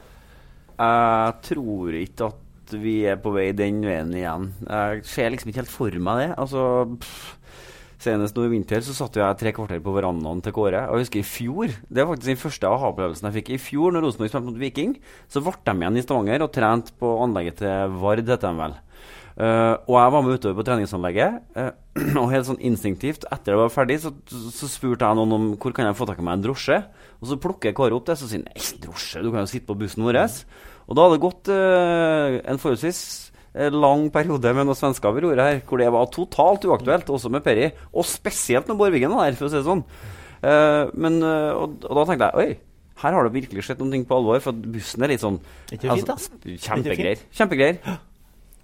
Jeg 0.79 1.35
tror 1.49 1.97
ikke 1.99 2.29
at 2.31 2.75
vi 2.79 2.95
er 3.07 3.19
på 3.21 3.33
vei 3.35 3.49
den 3.55 3.83
veien 3.85 4.15
igjen. 4.15 4.47
Jeg 4.63 5.03
ser 5.11 5.33
liksom 5.33 5.51
ikke 5.51 5.65
helt 5.65 5.73
for 5.75 5.99
meg 6.07 6.21
det. 6.23 6.29
Altså, 6.39 6.63
pff, 7.03 7.35
Senest 8.05 8.37
nå 8.37 8.45
i 8.45 8.51
vinter 8.51 8.83
så 8.85 8.93
satt 8.93 9.17
jeg 9.17 9.39
tre 9.39 9.51
kvarter 9.55 9.81
på 9.83 9.93
verandaen 9.95 10.43
til 10.45 10.53
Kåre. 10.55 10.85
Og 10.89 10.99
jeg 10.99 11.07
husker 11.07 11.21
i 11.21 11.27
fjor 11.27 11.73
Det 11.89 12.01
er 12.01 12.09
faktisk 12.09 12.31
den 12.31 12.41
første 12.41 12.69
aha-opplevelsen 12.69 13.29
jeg 13.29 13.37
fikk. 13.39 13.53
I 13.55 13.61
fjor 13.61 13.95
når 13.95 14.05
Rosenborg 14.05 14.31
spilte 14.31 14.49
mot 14.49 14.59
Viking, 14.61 14.97
så 15.31 15.41
ble 15.41 15.55
de 15.57 15.75
igjen 15.79 15.97
i 15.97 16.03
Stavanger 16.05 16.45
og 16.45 16.51
trente 16.53 16.93
på 16.99 17.13
anlegget 17.23 17.63
til 17.63 17.95
Vard, 18.01 18.21
heter 18.21 18.45
de 18.45 18.59
vel. 18.61 18.77
Uh, 19.35 19.75
og 19.91 19.97
jeg 19.99 20.11
var 20.13 20.21
med 20.23 20.37
utover 20.37 20.55
på 20.55 20.63
treningsanlegget, 20.63 21.39
uh, 21.59 21.71
og 22.21 22.29
helt 22.31 22.47
sånn 22.47 22.61
instinktivt, 22.63 23.25
etter 23.27 23.51
det 23.51 23.57
var 23.59 23.73
ferdig, 23.73 23.97
så, 24.05 24.13
så 24.31 24.69
spurte 24.71 25.03
jeg 25.03 25.19
noen 25.19 25.35
om 25.35 25.49
hvor 25.59 25.75
kan 25.75 25.89
jeg 25.89 25.97
få 25.99 26.07
tak 26.07 26.21
i 26.21 26.23
meg 26.23 26.37
en 26.37 26.45
drosje. 26.45 26.77
Og 27.19 27.27
så 27.27 27.39
plukker 27.43 27.75
Kåre 27.75 27.97
opp 27.97 28.07
det, 28.07 28.15
så 28.21 28.29
sier 28.29 28.45
han 28.45 28.47
nei, 28.47 28.63
drosje, 28.85 29.25
du 29.25 29.33
kan 29.33 29.43
jo 29.43 29.51
sitte 29.51 29.67
på 29.67 29.75
bussen 29.81 30.07
vår. 30.07 30.21
Og 30.85 30.95
da 30.95 31.03
hadde 31.03 31.17
det 31.17 31.25
gått 31.25 31.51
uh, 31.51 32.37
en 32.47 32.61
forholdsvis 32.61 33.01
lang 33.55 34.09
periode 34.11 34.51
med 34.55 34.67
noen 34.67 34.77
svensker 34.77 35.15
ved 35.15 35.25
roret 35.25 35.43
her, 35.45 35.59
hvor 35.67 35.79
det 35.81 35.91
var 35.95 36.09
totalt 36.11 36.65
uaktuelt, 36.67 37.11
også 37.11 37.31
med 37.31 37.43
Perry. 37.45 37.69
Og 37.93 38.07
spesielt 38.07 38.67
med 38.67 38.79
Borvigen 38.79 39.13
Wiggen 39.13 39.19
der, 39.21 39.37
for 39.39 39.47
å 39.47 39.51
si 39.53 39.59
det 39.61 39.67
sånn. 39.67 39.85
Uh, 40.45 40.91
men, 40.93 41.21
uh, 41.23 41.53
og, 41.57 41.77
og 41.87 42.01
da 42.01 42.07
tenkte 42.09 42.27
jeg 42.29 42.41
oi, 42.41 42.75
her 43.01 43.15
har 43.15 43.27
det 43.27 43.35
virkelig 43.35 43.63
skjedd 43.67 43.83
noe 43.83 44.01
på 44.07 44.17
alvor, 44.17 44.41
for 44.43 44.65
bussen 44.75 45.03
er 45.03 45.11
litt 45.11 45.23
sånn 45.23 45.39
altså, 45.75 46.17
Kjempegreier. 46.45 47.23
Kjempegreier. 47.35 47.97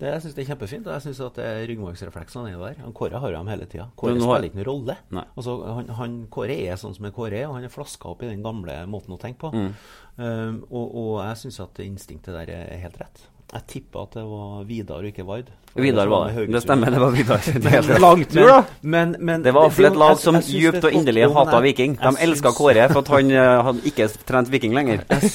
Det, 0.02 0.10
jeg 0.10 0.22
syns 0.24 0.34
det 0.34 0.42
er 0.42 0.48
kjempefint. 0.50 0.88
og 0.88 0.96
Jeg 0.96 1.04
synes 1.06 1.20
at 1.28 1.36
det 1.38 1.44
er 1.46 1.74
jo 1.76 1.90
er 1.92 2.62
der. 2.64 2.78
Han 2.82 2.94
Kåre 2.98 3.20
har 3.22 3.30
jo 3.30 3.38
dem 3.38 3.50
hele 3.52 3.68
tida. 3.70 3.86
Kåre 3.96 4.16
har- 4.16 4.22
spiller 4.24 4.48
ikke 4.48 4.58
noen 4.58 4.70
rolle. 4.72 4.96
Altså, 5.38 5.58
han, 5.78 5.90
han, 6.00 6.16
Kåre 6.34 6.56
er 6.58 6.80
sånn 6.82 6.96
som 6.98 7.06
er 7.06 7.14
Kåre 7.14 7.44
og 7.46 7.54
han 7.60 7.68
er 7.68 7.70
flaska 7.70 8.10
opp 8.10 8.24
i 8.24 8.32
den 8.32 8.42
gamle 8.42 8.80
måten 8.90 9.14
å 9.14 9.20
tenke 9.22 9.38
på. 9.44 9.52
Mm. 9.54 9.76
Um, 10.18 10.58
og, 10.72 10.96
og 10.96 11.12
jeg 11.22 11.38
syns 11.44 11.60
at 11.62 11.84
instinktet 11.86 12.34
der 12.34 12.50
er 12.50 12.82
helt 12.82 12.98
rett. 12.98 13.22
Jeg 13.52 13.66
tippa 13.68 14.06
at 14.06 14.14
det 14.16 14.22
var 14.24 14.62
Vidar 14.64 15.04
og 15.04 15.10
ikke 15.12 15.26
Vard. 15.28 15.50
Vidar 15.74 16.08
var 16.08 16.30
det. 16.32 16.46
Det 16.52 16.60
stemmer, 16.64 16.92
det 16.92 17.00
var 17.00 17.12
Vidar. 17.16 17.40
Det 17.64 17.72
er 17.72 18.00
langt, 18.00 18.34
Men- 18.34 18.46
Langtur, 18.46 18.48
da. 18.48 18.64
Men, 18.82 19.16
men, 19.20 19.44
Det 19.44 19.54
var 19.56 19.66
iallfall 19.68 19.88
et 19.90 19.98
lag 20.00 20.18
som 20.20 20.38
djupt 20.44 20.84
og 20.88 20.96
inderlig 20.96 21.26
hata 21.32 21.60
Viking. 21.64 21.98
De 22.00 22.12
elska 22.26 22.52
Kåre 22.56 22.88
for 22.92 23.02
at 23.04 23.12
han 23.16 23.32
eh, 23.32 23.64
hadde 23.68 23.84
ikke 23.92 24.08
trent 24.28 24.52
Viking 24.52 24.76
lenger. 24.76 25.04
Jeg 25.12 25.30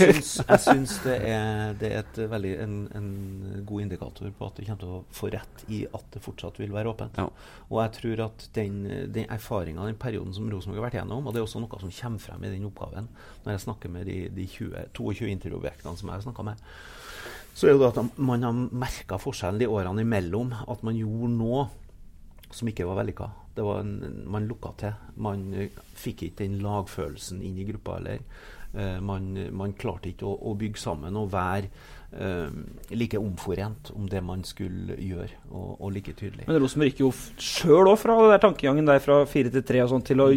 syns, 0.65 0.95
det, 1.05 1.17
er, 1.29 1.77
det 1.81 1.93
er 1.97 2.29
veldig, 2.33 2.55
en, 2.65 2.75
en 2.97 3.11
god 3.69 3.85
indikator 3.87 4.33
på 4.33 4.49
at 4.51 4.57
du 4.61 4.65
kommer 4.65 4.83
til 4.83 4.97
å 4.97 5.03
få 5.21 5.31
rett 5.37 5.65
i 5.73 5.83
at 5.89 6.09
det 6.17 6.25
fortsatt 6.25 6.61
vil 6.61 6.73
være 6.73 6.93
åpent. 6.93 7.21
Ja. 7.21 7.29
Og 7.71 7.81
jeg 7.83 7.95
tror 8.01 8.25
at 8.31 8.49
den, 8.57 8.83
den 9.13 9.29
erfaringa, 9.33 9.85
den 9.89 10.01
perioden 10.01 10.37
som 10.37 10.49
Rosenborg 10.53 10.81
har 10.83 10.89
vært 10.91 11.01
gjennom, 11.01 11.25
og 11.29 11.33
det 11.37 11.41
er 11.41 11.49
også 11.49 11.65
noe 11.65 11.81
som 11.85 11.93
kommer 12.01 12.25
frem 12.29 12.45
i 12.45 12.53
den 12.53 12.69
oppgaven 12.69 13.09
når 13.45 13.57
jeg 13.57 13.65
snakker 13.69 13.93
med 13.93 14.09
de, 14.09 14.21
de 14.37 14.47
20, 14.53 14.87
22 14.97 15.33
intervjuobjektene 15.33 15.97
som 15.97 16.09
jeg 16.13 16.19
har 16.21 16.25
snakka 16.29 16.45
med, 16.49 16.69
så 17.57 17.71
er 17.71 17.79
det 17.79 17.89
at 17.89 18.19
man 18.21 18.45
har 18.45 18.57
merka 18.77 19.17
forskjellen 19.21 19.63
de 19.63 19.69
årene 19.73 20.05
imellom. 20.05 20.53
At 20.69 20.83
man 20.85 20.99
gjorde 20.99 21.33
noe 21.33 21.63
som 22.53 22.69
ikke 22.69 22.85
var 22.85 23.01
vellykka. 23.01 23.31
Det 23.57 23.65
var 23.65 23.81
en, 23.81 23.95
man 24.29 24.49
lukka 24.49 24.75
til. 24.83 24.99
Man 25.25 25.47
eh, 25.57 25.79
fikk 25.97 26.27
ikke 26.27 26.43
den 26.45 26.59
lagfølelsen 26.61 27.41
inn 27.41 27.57
i 27.57 27.65
gruppa 27.69 27.97
heller. 27.97 28.21
Eh, 28.77 28.99
man, 29.01 29.31
man 29.57 29.73
klarte 29.79 30.13
ikke 30.13 30.29
å, 30.29 30.35
å 30.51 30.53
bygge 30.61 30.83
sammen 30.83 31.17
og 31.17 31.33
være 31.33 31.73
like 32.97 33.19
omforent 33.19 33.91
om 33.93 34.07
det 34.09 34.23
man 34.25 34.45
skulle 34.47 34.95
gjøre, 34.97 35.29
og, 35.51 35.73
og 35.83 35.91
like 35.93 36.15
tydelig. 36.17 36.47
Men 36.47 36.61
Rosenborg 36.63 36.93
gikk 36.93 37.03
jo 37.03 37.11
sjøl 37.43 37.91
òg 37.91 37.99
fra 38.01 38.17
det 38.23 38.31
der 38.31 38.43
tankegangen 38.47 38.89
der 38.89 39.03
fra 39.05 39.19
4 39.29 39.53
til 39.53 39.65
3 39.67 39.83
og 39.85 39.91
sånn, 39.91 40.05
til 40.07 40.23
å 40.23 40.29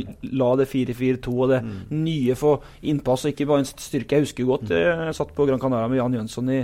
la 0.42 0.50
det 0.60 0.68
4-4-2 0.72 1.36
og 1.36 1.54
det 1.54 1.62
nye 1.94 2.36
få 2.40 2.56
innpass, 2.90 3.24
og 3.24 3.36
ikke 3.36 3.48
bare 3.52 3.64
en 3.64 3.70
styrke. 3.70 4.18
Jeg 4.18 4.28
husker 4.28 4.44
jo 4.44 4.56
godt 4.56 4.74
eh, 4.76 5.06
jeg 5.10 5.20
satt 5.20 5.36
på 5.38 5.48
Gran 5.48 5.62
Canaria 5.62 5.92
med 5.92 6.02
Jan 6.02 6.18
Jønsson 6.20 6.52
i 6.52 6.60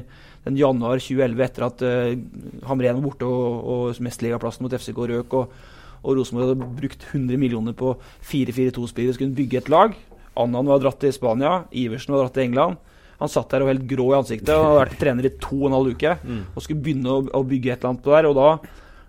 den 0.46 0.60
januar 0.60 1.00
2011 1.02 1.46
etter 1.48 1.66
at 1.70 1.86
uh, 1.86 2.68
Hamren 2.70 3.00
var 3.00 3.06
borte 3.08 3.30
og, 3.30 3.56
og 3.76 4.04
mesterligaplassen 4.06 4.66
mot 4.66 4.76
FCK 4.78 5.02
røk. 5.14 5.40
og 5.40 5.72
og 6.06 6.20
Rosenborg 6.20 6.52
hadde 6.52 6.68
brukt 6.78 7.06
100 7.10 7.40
millioner 7.42 7.74
på 7.74 7.96
4-4-2-spillere, 8.30 9.16
skulle 9.18 9.34
bygge 9.34 9.64
et 9.64 9.72
lag. 9.74 9.96
Annan 10.38 10.68
var 10.70 10.84
dratt 10.84 11.00
til 11.02 11.14
Spania, 11.16 11.64
Iversen 11.74 12.14
var 12.14 12.26
dratt 12.26 12.36
til 12.38 12.46
England. 12.46 12.78
Han 13.20 13.32
satt 13.32 13.54
der 13.54 13.64
og 13.64 13.70
helt 13.72 13.86
grå 13.88 14.10
i 14.12 14.18
ansiktet 14.18 14.52
og 14.52 14.66
hadde 14.66 14.80
vært 14.82 14.98
trener 15.00 15.28
i 15.30 15.34
to 15.40 15.56
og 15.62 15.70
en 15.70 15.78
halv 15.78 15.94
uke. 15.96 16.16
Og 16.56 16.64
skulle 16.66 16.84
begynne 16.84 17.14
å, 17.14 17.22
å 17.40 17.44
bygge 17.48 17.72
et 17.72 17.80
eller 17.80 17.94
annet 17.94 18.04
på 18.04 18.12
der. 18.16 18.28
Og 18.28 18.36
da, 18.36 18.48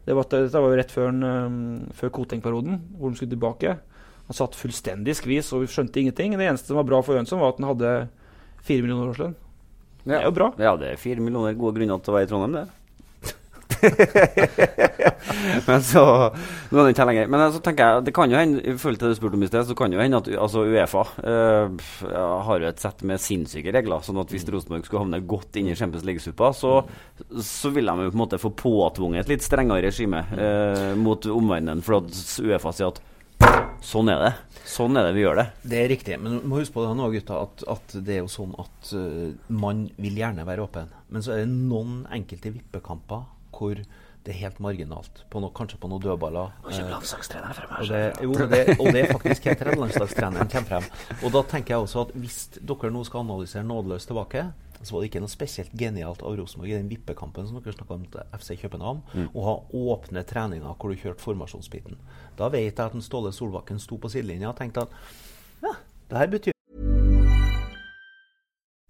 det 0.06 0.14
var, 0.14 0.28
dette 0.30 0.62
var 0.62 0.70
jo 0.70 0.78
rett 0.78 0.94
før, 0.94 1.10
um, 1.10 1.56
før 1.98 2.12
Koteng-perioden, 2.20 2.78
hvor 2.94 3.10
han 3.10 3.18
skulle 3.18 3.34
tilbake. 3.34 3.74
Han 4.26 4.38
satt 4.38 4.58
fullstendig 4.58 5.16
skvis 5.18 5.52
og 5.54 5.64
vi 5.64 5.72
skjønte 5.72 6.02
ingenting. 6.02 6.38
Det 6.38 6.46
eneste 6.46 6.70
som 6.70 6.78
var 6.78 6.86
bra 6.88 7.02
for 7.02 7.18
Jønsson, 7.18 7.42
var 7.42 7.54
at 7.54 7.60
han 7.62 7.70
hadde 7.72 7.92
fire 8.66 8.86
millioner 8.86 9.10
årslønn. 9.12 9.36
Det 10.06 10.14
er 10.14 10.26
jo 10.28 10.34
bra. 10.34 10.52
Ja, 10.62 10.76
det 10.78 10.92
er 10.92 11.02
fire 11.02 11.22
millioner 11.22 11.54
gode 11.58 11.80
grunner 11.80 11.98
til 11.98 12.12
å 12.12 12.16
være 12.16 12.28
i 12.28 12.30
Trondheim, 12.30 12.60
det. 12.60 12.85
Men 15.66 15.82
så 15.82 16.02
Nå 16.70 16.80
er 16.80 16.86
det 16.86 16.92
ikke 16.94 17.06
lenger. 17.08 17.30
Men 17.30 17.44
så 17.54 17.60
tenker 17.64 17.88
jeg, 17.88 18.04
det 18.08 18.14
kan 18.16 18.32
jo 18.32 18.38
hende, 18.38 18.60
i 18.62 18.74
forhold 18.76 19.00
til 19.00 19.08
det 19.08 19.16
du 19.16 19.18
spurte 19.20 19.38
om 19.38 19.46
i 19.46 19.50
sted, 19.50 19.66
så 19.68 19.76
kan 19.78 19.94
jo 19.94 20.02
hende 20.02 20.20
at 20.20 20.30
altså 20.34 20.64
Uefa 20.66 21.04
eh, 21.22 21.88
har 22.46 22.62
jo 22.62 22.70
et 22.70 22.82
sett 22.82 23.02
med 23.06 23.22
sinnssyke 23.22 23.74
regler. 23.74 24.04
sånn 24.04 24.20
at 24.22 24.32
hvis 24.34 24.46
Rosenborg 24.52 24.86
skulle 24.86 25.04
havne 25.04 25.22
godt 25.28 25.58
inn 25.60 25.70
i 25.70 25.78
Champions 25.78 26.06
League-suppa, 26.06 26.52
så, 26.56 26.78
så 27.42 27.72
vil 27.74 27.88
de 27.90 28.06
jo 28.06 28.12
på 28.12 28.18
en 28.18 28.24
måte 28.24 28.42
få 28.42 28.52
påtvunget 28.56 29.24
et 29.24 29.36
litt 29.36 29.46
strengere 29.46 29.84
regime 29.86 30.24
eh, 30.36 30.94
mot 30.98 31.30
omverdenen. 31.30 31.84
For 31.86 32.02
at 32.02 32.24
Uefa 32.42 32.74
sier 32.76 32.94
at 32.94 33.02
sånn 33.84 34.10
er 34.10 34.22
det. 34.22 34.32
Sånn 34.66 34.98
er 34.98 35.06
det 35.06 35.14
vi 35.14 35.22
gjør 35.22 35.38
det. 35.38 35.46
Det 35.62 35.78
er 35.78 35.90
riktig, 35.92 36.18
men 36.18 36.40
du 36.40 36.48
må 36.50 36.60
huske 36.60 36.74
på 36.74 36.82
det 36.86 36.96
nå, 36.98 37.06
gutta, 37.12 37.38
at, 37.46 37.64
at 37.76 37.96
det 38.02 38.16
er 38.16 38.24
jo 38.24 38.32
sånn 38.32 38.56
at 38.58 38.92
uh, 38.98 39.30
man 39.52 39.86
vil 40.02 40.18
gjerne 40.18 40.46
være 40.48 40.64
åpen. 40.64 40.90
Men 41.12 41.22
så 41.22 41.36
er 41.36 41.44
det 41.44 41.54
noen 41.54 42.00
enkelte 42.12 42.50
vippekamper 42.56 43.24
hvor 43.56 43.80
det 44.26 44.34
er 44.34 44.40
helt 44.40 44.58
marginalt. 44.58 45.20
På 45.30 45.38
noe, 45.38 45.54
kanskje 45.54 45.78
på 45.78 45.88
noen 45.90 46.02
dødballer. 46.02 46.54
Eh, 46.66 46.86
og, 47.78 47.90
det, 47.92 48.00
jo, 48.26 48.32
det, 48.50 48.62
og 48.74 48.88
det 48.90 49.02
er 49.04 49.12
faktisk 49.12 49.46
helt 49.46 49.62
redd 49.68 49.78
landslagstreneren 49.78 50.50
kommer 50.50 50.72
frem. 50.72 50.88
Og 51.20 51.34
da 51.36 51.42
tenker 51.46 51.76
jeg 51.76 51.84
også 51.84 52.06
at 52.08 52.14
hvis 52.18 52.38
dere 52.58 52.90
nå 52.90 53.04
skal 53.06 53.22
analysere 53.22 53.62
nådeløst 53.68 54.10
tilbake, 54.10 54.48
så 54.82 54.94
var 54.94 55.02
det 55.02 55.10
ikke 55.12 55.22
noe 55.22 55.32
spesielt 55.32 55.78
genialt 55.78 56.24
av 56.26 56.34
Rosenborg 56.40 56.72
i 56.72 56.76
den 56.76 56.90
vippekampen 56.90 57.46
som 57.46 57.60
dere 57.60 57.76
snakka 57.76 57.96
om 57.96 58.08
til 58.12 58.34
FC 58.36 58.58
København, 58.60 59.00
å 59.30 59.46
ha 59.46 59.54
åpne 59.94 60.26
treninger 60.28 60.74
hvor 60.74 60.92
du 60.92 61.00
kjørte 61.00 61.22
formasjonsbiten. 61.22 61.96
Da 62.38 62.50
vet 62.52 62.74
jeg 62.74 62.82
at 62.82 62.98
en 62.98 63.06
Ståle 63.06 63.32
Solbakken 63.34 63.80
sto 63.82 64.00
på 64.02 64.10
sidelinja 64.12 64.50
og 64.52 64.58
tenkte 64.58 64.88
at 64.88 65.00
ja, 65.62 65.78
det 66.10 66.20
her 66.20 66.34
betyr 66.34 66.55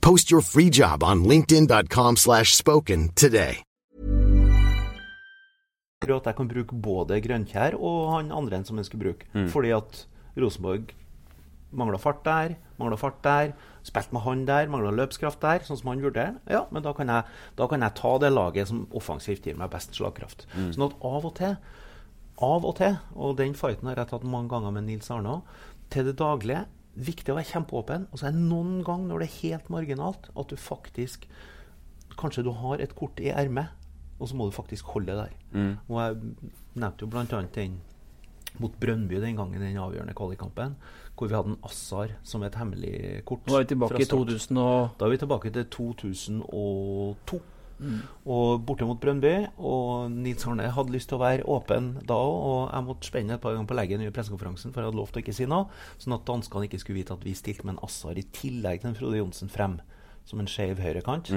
Post 0.00 0.30
your 0.30 0.40
free 0.40 0.70
job 0.70 1.02
on 1.02 1.24
linkedin.com 1.24 2.16
slash 2.16 2.54
spoken 2.56 3.10
today. 3.14 3.62
For 6.00 6.16
at 6.16 6.24
jeg 6.30 6.36
kan 6.38 6.48
bruke 6.48 6.76
både 6.80 7.18
Grønkjær 7.20 7.74
og 7.76 8.14
han 8.14 8.30
andre 8.32 8.56
enn 8.56 8.64
som 8.64 8.78
jeg 8.80 8.88
skulle 8.88 9.10
bruke. 9.10 9.28
Fordi 9.52 9.74
at 9.76 10.06
Rosenborg 10.40 10.94
mangla 11.76 12.00
fart 12.00 12.24
der, 12.24 12.54
mangla 12.80 12.96
fart 12.98 13.20
der, 13.22 13.52
spilte 13.86 14.16
med 14.16 14.24
han 14.24 14.46
der, 14.48 14.70
mangla 14.72 14.90
løpskraft 14.96 15.42
der, 15.44 15.60
sånn 15.68 15.78
som 15.78 15.92
han 15.92 16.00
vurderer. 16.02 16.40
Ja, 16.50 16.64
men 16.72 16.82
da 16.82 16.94
kan, 16.96 17.12
jeg, 17.12 17.28
da 17.60 17.68
kan 17.70 17.84
jeg 17.84 17.96
ta 18.00 18.14
det 18.24 18.32
laget 18.32 18.72
som 18.72 18.86
offensivt 18.96 19.46
gir 19.46 19.60
meg 19.60 19.70
best 19.70 19.94
slagkraft. 19.94 20.48
Sånn 20.72 20.88
at 20.88 20.96
av 21.04 21.28
og 21.28 21.36
til, 21.38 21.54
av 22.40 22.64
og 22.66 22.74
til, 22.80 22.96
og 23.14 23.36
den 23.38 23.52
fighten 23.54 23.92
har 23.92 24.00
jeg 24.00 24.10
tatt 24.14 24.24
mange 24.26 24.50
ganger 24.50 24.72
med 24.74 24.88
Nils 24.88 25.12
Arne 25.12 25.36
òg, 25.36 25.56
til 25.92 26.08
det 26.08 26.16
daglige 26.18 26.64
Viktig 26.94 27.32
å 27.32 27.36
være 27.38 27.50
kjempeåpen. 27.52 28.08
Og 28.10 28.18
så 28.20 28.28
er 28.28 28.34
det 28.36 28.42
noen 28.42 28.80
ganger 28.86 29.12
når 29.12 29.22
det 29.22 29.28
er 29.28 29.38
helt 29.40 29.70
marginalt, 29.70 30.30
at 30.36 30.50
du 30.50 30.56
faktisk 30.60 31.28
Kanskje 32.20 32.42
du 32.44 32.50
har 32.52 32.82
et 32.82 32.90
kort 32.98 33.20
i 33.22 33.30
ermet, 33.32 33.70
og 34.18 34.28
så 34.28 34.36
må 34.36 34.44
du 34.44 34.52
faktisk 34.52 34.90
holde 34.92 35.14
det 35.14 35.22
der. 35.22 35.36
Og 35.88 36.00
jeg 36.02 36.16
nevnte 36.74 37.06
jo 37.06 37.08
bl.a. 37.08 37.24
den 37.54 37.78
mot 38.60 38.74
Brønnby 38.82 39.20
den 39.22 39.38
gangen, 39.38 39.62
den 39.62 39.78
avgjørende 39.78 40.12
kvalikkampen, 40.18 40.74
hvor 41.16 41.30
vi 41.30 41.36
hadde 41.38 41.54
en 41.54 41.62
Assar 41.64 42.16
som 42.26 42.42
et 42.44 42.58
hemmelig 42.58 43.22
kort. 43.24 43.46
Nå 43.46 43.56
er 43.56 43.64
vi 43.64 43.70
tilbake 43.72 44.02
i 44.02 44.10
2000 44.10 44.58
og 44.58 44.98
Da 44.98 45.06
er 45.06 45.14
vi 45.14 45.22
tilbake 45.22 45.54
til 45.54 45.66
2002. 45.78 47.40
Og 48.26 48.62
borte 48.66 48.86
mot 48.88 49.00
Brønnby. 49.00 49.34
Og 49.56 50.10
Nils 50.12 50.46
Arne 50.46 50.68
hadde 50.76 50.94
lyst 50.94 51.10
til 51.10 51.18
å 51.18 51.24
være 51.24 51.46
åpen 51.48 51.92
da 52.06 52.18
òg, 52.18 52.36
og 52.50 52.60
jeg 52.68 52.86
måtte 52.88 53.10
spenne 53.10 53.36
et 53.36 53.42
par 53.42 53.56
ganger 53.56 53.70
på 53.70 53.78
leggen 53.78 54.04
i 54.04 54.10
pressekonferansen, 54.14 54.72
for 54.74 54.82
jeg 54.82 54.90
hadde 54.90 55.00
lovt 55.00 55.16
å 55.16 55.24
ikke 55.24 55.36
si 55.36 55.48
noe, 55.50 55.68
sånn 56.02 56.16
at 56.16 56.26
danskene 56.28 56.68
ikke 56.68 56.80
skulle 56.82 57.00
vite 57.00 57.16
at 57.16 57.26
vi 57.26 57.34
stilte 57.38 57.66
med 57.66 57.76
en 57.76 57.84
Assar 57.86 58.18
i 58.20 58.26
tillegg 58.36 58.82
til 58.82 58.92
en 58.92 58.98
Frode 58.98 59.20
Johnsen 59.20 59.52
frem, 59.52 59.78
som 60.28 60.42
en 60.42 60.50
skeiv 60.50 60.80
høyrekant. 60.82 61.32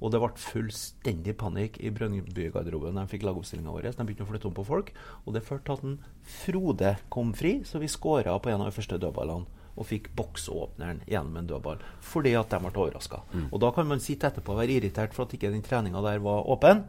Og 0.00 0.08
det 0.12 0.20
ble 0.22 0.30
fullstendig 0.40 1.34
panikk 1.36 1.74
i 1.84 1.90
Brønnby-garderoben 1.92 2.96
da 2.96 3.04
de 3.04 3.12
fikk 3.12 3.26
lagoppstillinga 3.28 3.74
vår. 3.74 3.90
De 3.92 4.04
begynte 4.08 4.24
å 4.24 4.30
flytte 4.30 4.48
om 4.48 4.54
på 4.56 4.64
folk, 4.64 4.94
og 5.26 5.34
det 5.36 5.44
førte 5.44 5.66
til 5.68 5.76
at 5.76 5.84
en 5.84 5.98
Frode 6.40 6.94
kom 7.12 7.34
fri, 7.36 7.58
så 7.68 7.82
vi 7.82 7.90
skåra 7.90 8.38
på 8.40 8.48
en 8.52 8.62
av 8.62 8.70
de 8.70 8.76
første 8.76 8.96
dødballene. 8.96 9.59
Og 9.80 9.86
fikk 9.88 10.10
boksåpneren 10.18 10.98
gjennom 11.08 11.38
en 11.40 11.46
dødball 11.48 11.78
fordi 12.04 12.34
at 12.36 12.50
de 12.52 12.58
ble 12.60 12.70
overraska. 12.74 13.22
Og 13.50 13.60
da 13.62 13.70
kan 13.72 13.86
man 13.88 14.00
sitte 14.04 14.28
etterpå 14.28 14.52
og 14.52 14.58
være 14.60 14.74
irritert 14.76 15.14
for 15.16 15.24
at 15.24 15.32
ikke 15.38 15.50
den 15.54 15.62
treninga 15.64 16.02
der 16.04 16.18
var 16.20 16.44
åpen, 16.52 16.84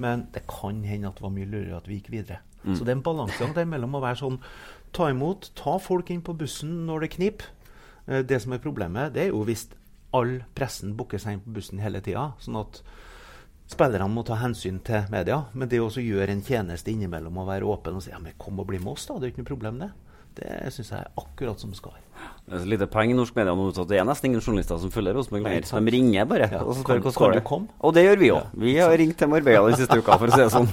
men 0.00 0.26
det 0.32 0.46
kan 0.48 0.78
hende 0.88 1.08
at 1.10 1.18
det 1.20 1.22
var 1.26 1.34
mye 1.34 1.44
lurere 1.50 1.76
at 1.76 1.88
vi 1.90 1.98
gikk 2.00 2.08
videre. 2.14 2.38
Så 2.64 2.84
det 2.86 2.92
er 2.94 2.96
en 2.96 3.02
balansegang 3.04 3.52
der 3.56 3.66
mellom 3.68 3.98
å 3.98 4.00
være 4.00 4.20
sånn 4.22 4.38
ta 4.94 5.10
imot, 5.10 5.50
ta 5.58 5.76
folk 5.82 6.10
inn 6.14 6.22
på 6.24 6.32
bussen 6.38 6.86
når 6.86 7.00
det 7.04 7.10
kniper. 7.18 7.46
Eh, 8.06 8.22
Det 8.22 8.40
som 8.42 8.52
er 8.52 8.58
problemet, 8.62 9.12
det 9.12 9.22
er 9.26 9.28
jo 9.32 9.44
hvis 9.44 9.66
all 10.14 10.42
pressen 10.54 10.94
booker 10.96 11.18
seg 11.18 11.32
inn 11.36 11.40
på 11.44 11.52
bussen 11.58 11.78
hele 11.80 12.00
tida, 12.00 12.32
sånn 12.40 12.60
at 12.60 12.80
spillerne 13.72 14.08
må 14.12 14.24
ta 14.24 14.36
hensyn 14.36 14.80
til 14.84 15.04
media. 15.10 15.46
Men 15.54 15.68
det 15.68 15.80
å 15.80 15.88
gjøre 15.90 16.30
en 16.30 16.42
tjeneste 16.44 16.92
innimellom 16.92 17.36
og 17.38 17.48
være 17.48 17.64
åpen 17.68 17.96
og 17.96 18.02
si 18.04 18.10
ja, 18.12 18.18
men 18.18 18.32
kom 18.38 18.60
og 18.60 18.66
bli 18.68 18.78
med 18.78 18.92
oss, 18.94 19.06
da. 19.08 19.14
Det 19.18 19.26
er 19.26 19.30
jo 19.30 19.34
ikke 19.34 19.44
noe 19.44 19.52
problem, 19.54 19.78
det. 19.82 19.90
Det 20.36 20.72
syns 20.72 20.90
jeg 20.92 21.00
er 21.00 21.10
akkurat 21.20 21.60
som 21.60 21.70
det 21.72 21.76
skal 21.80 21.92
være. 21.96 22.06
Det 22.42 22.56
er 22.58 22.62
så 22.64 22.68
lite 22.72 22.86
poeng 22.90 23.12
i 23.12 23.14
norsk 23.14 23.36
media 23.38 23.52
nå 23.56 23.68
så 23.72 23.84
det 23.88 24.00
er 24.00 24.04
nesten 24.04 24.28
ingen 24.28 24.42
journalister 24.42 24.76
som 24.82 24.90
følger 24.92 25.14
Rosenborg 25.14 25.44
lenger. 25.46 25.68
De 25.86 25.92
ringer 25.94 26.26
bare 26.28 26.48
Ja, 26.50 26.58
og 26.66 26.74
så 26.74 26.82
spør 26.82 26.98
hvordan 26.98 27.14
går 27.20 27.30
du 27.30 27.36
det. 27.38 27.44
komme? 27.46 27.68
Og 27.86 27.94
det 27.94 28.02
gjør 28.04 28.18
vi 28.18 28.30
òg. 28.34 28.48
Vi 28.64 28.74
har 28.76 28.94
ringt 28.98 29.16
til 29.20 29.30
Marbella 29.30 29.70
den 29.70 29.78
siste 29.78 29.98
uka, 30.02 30.18
for 30.18 30.26
å 30.26 30.34
si 30.34 30.42
det 30.42 30.48
sånn. 30.52 30.66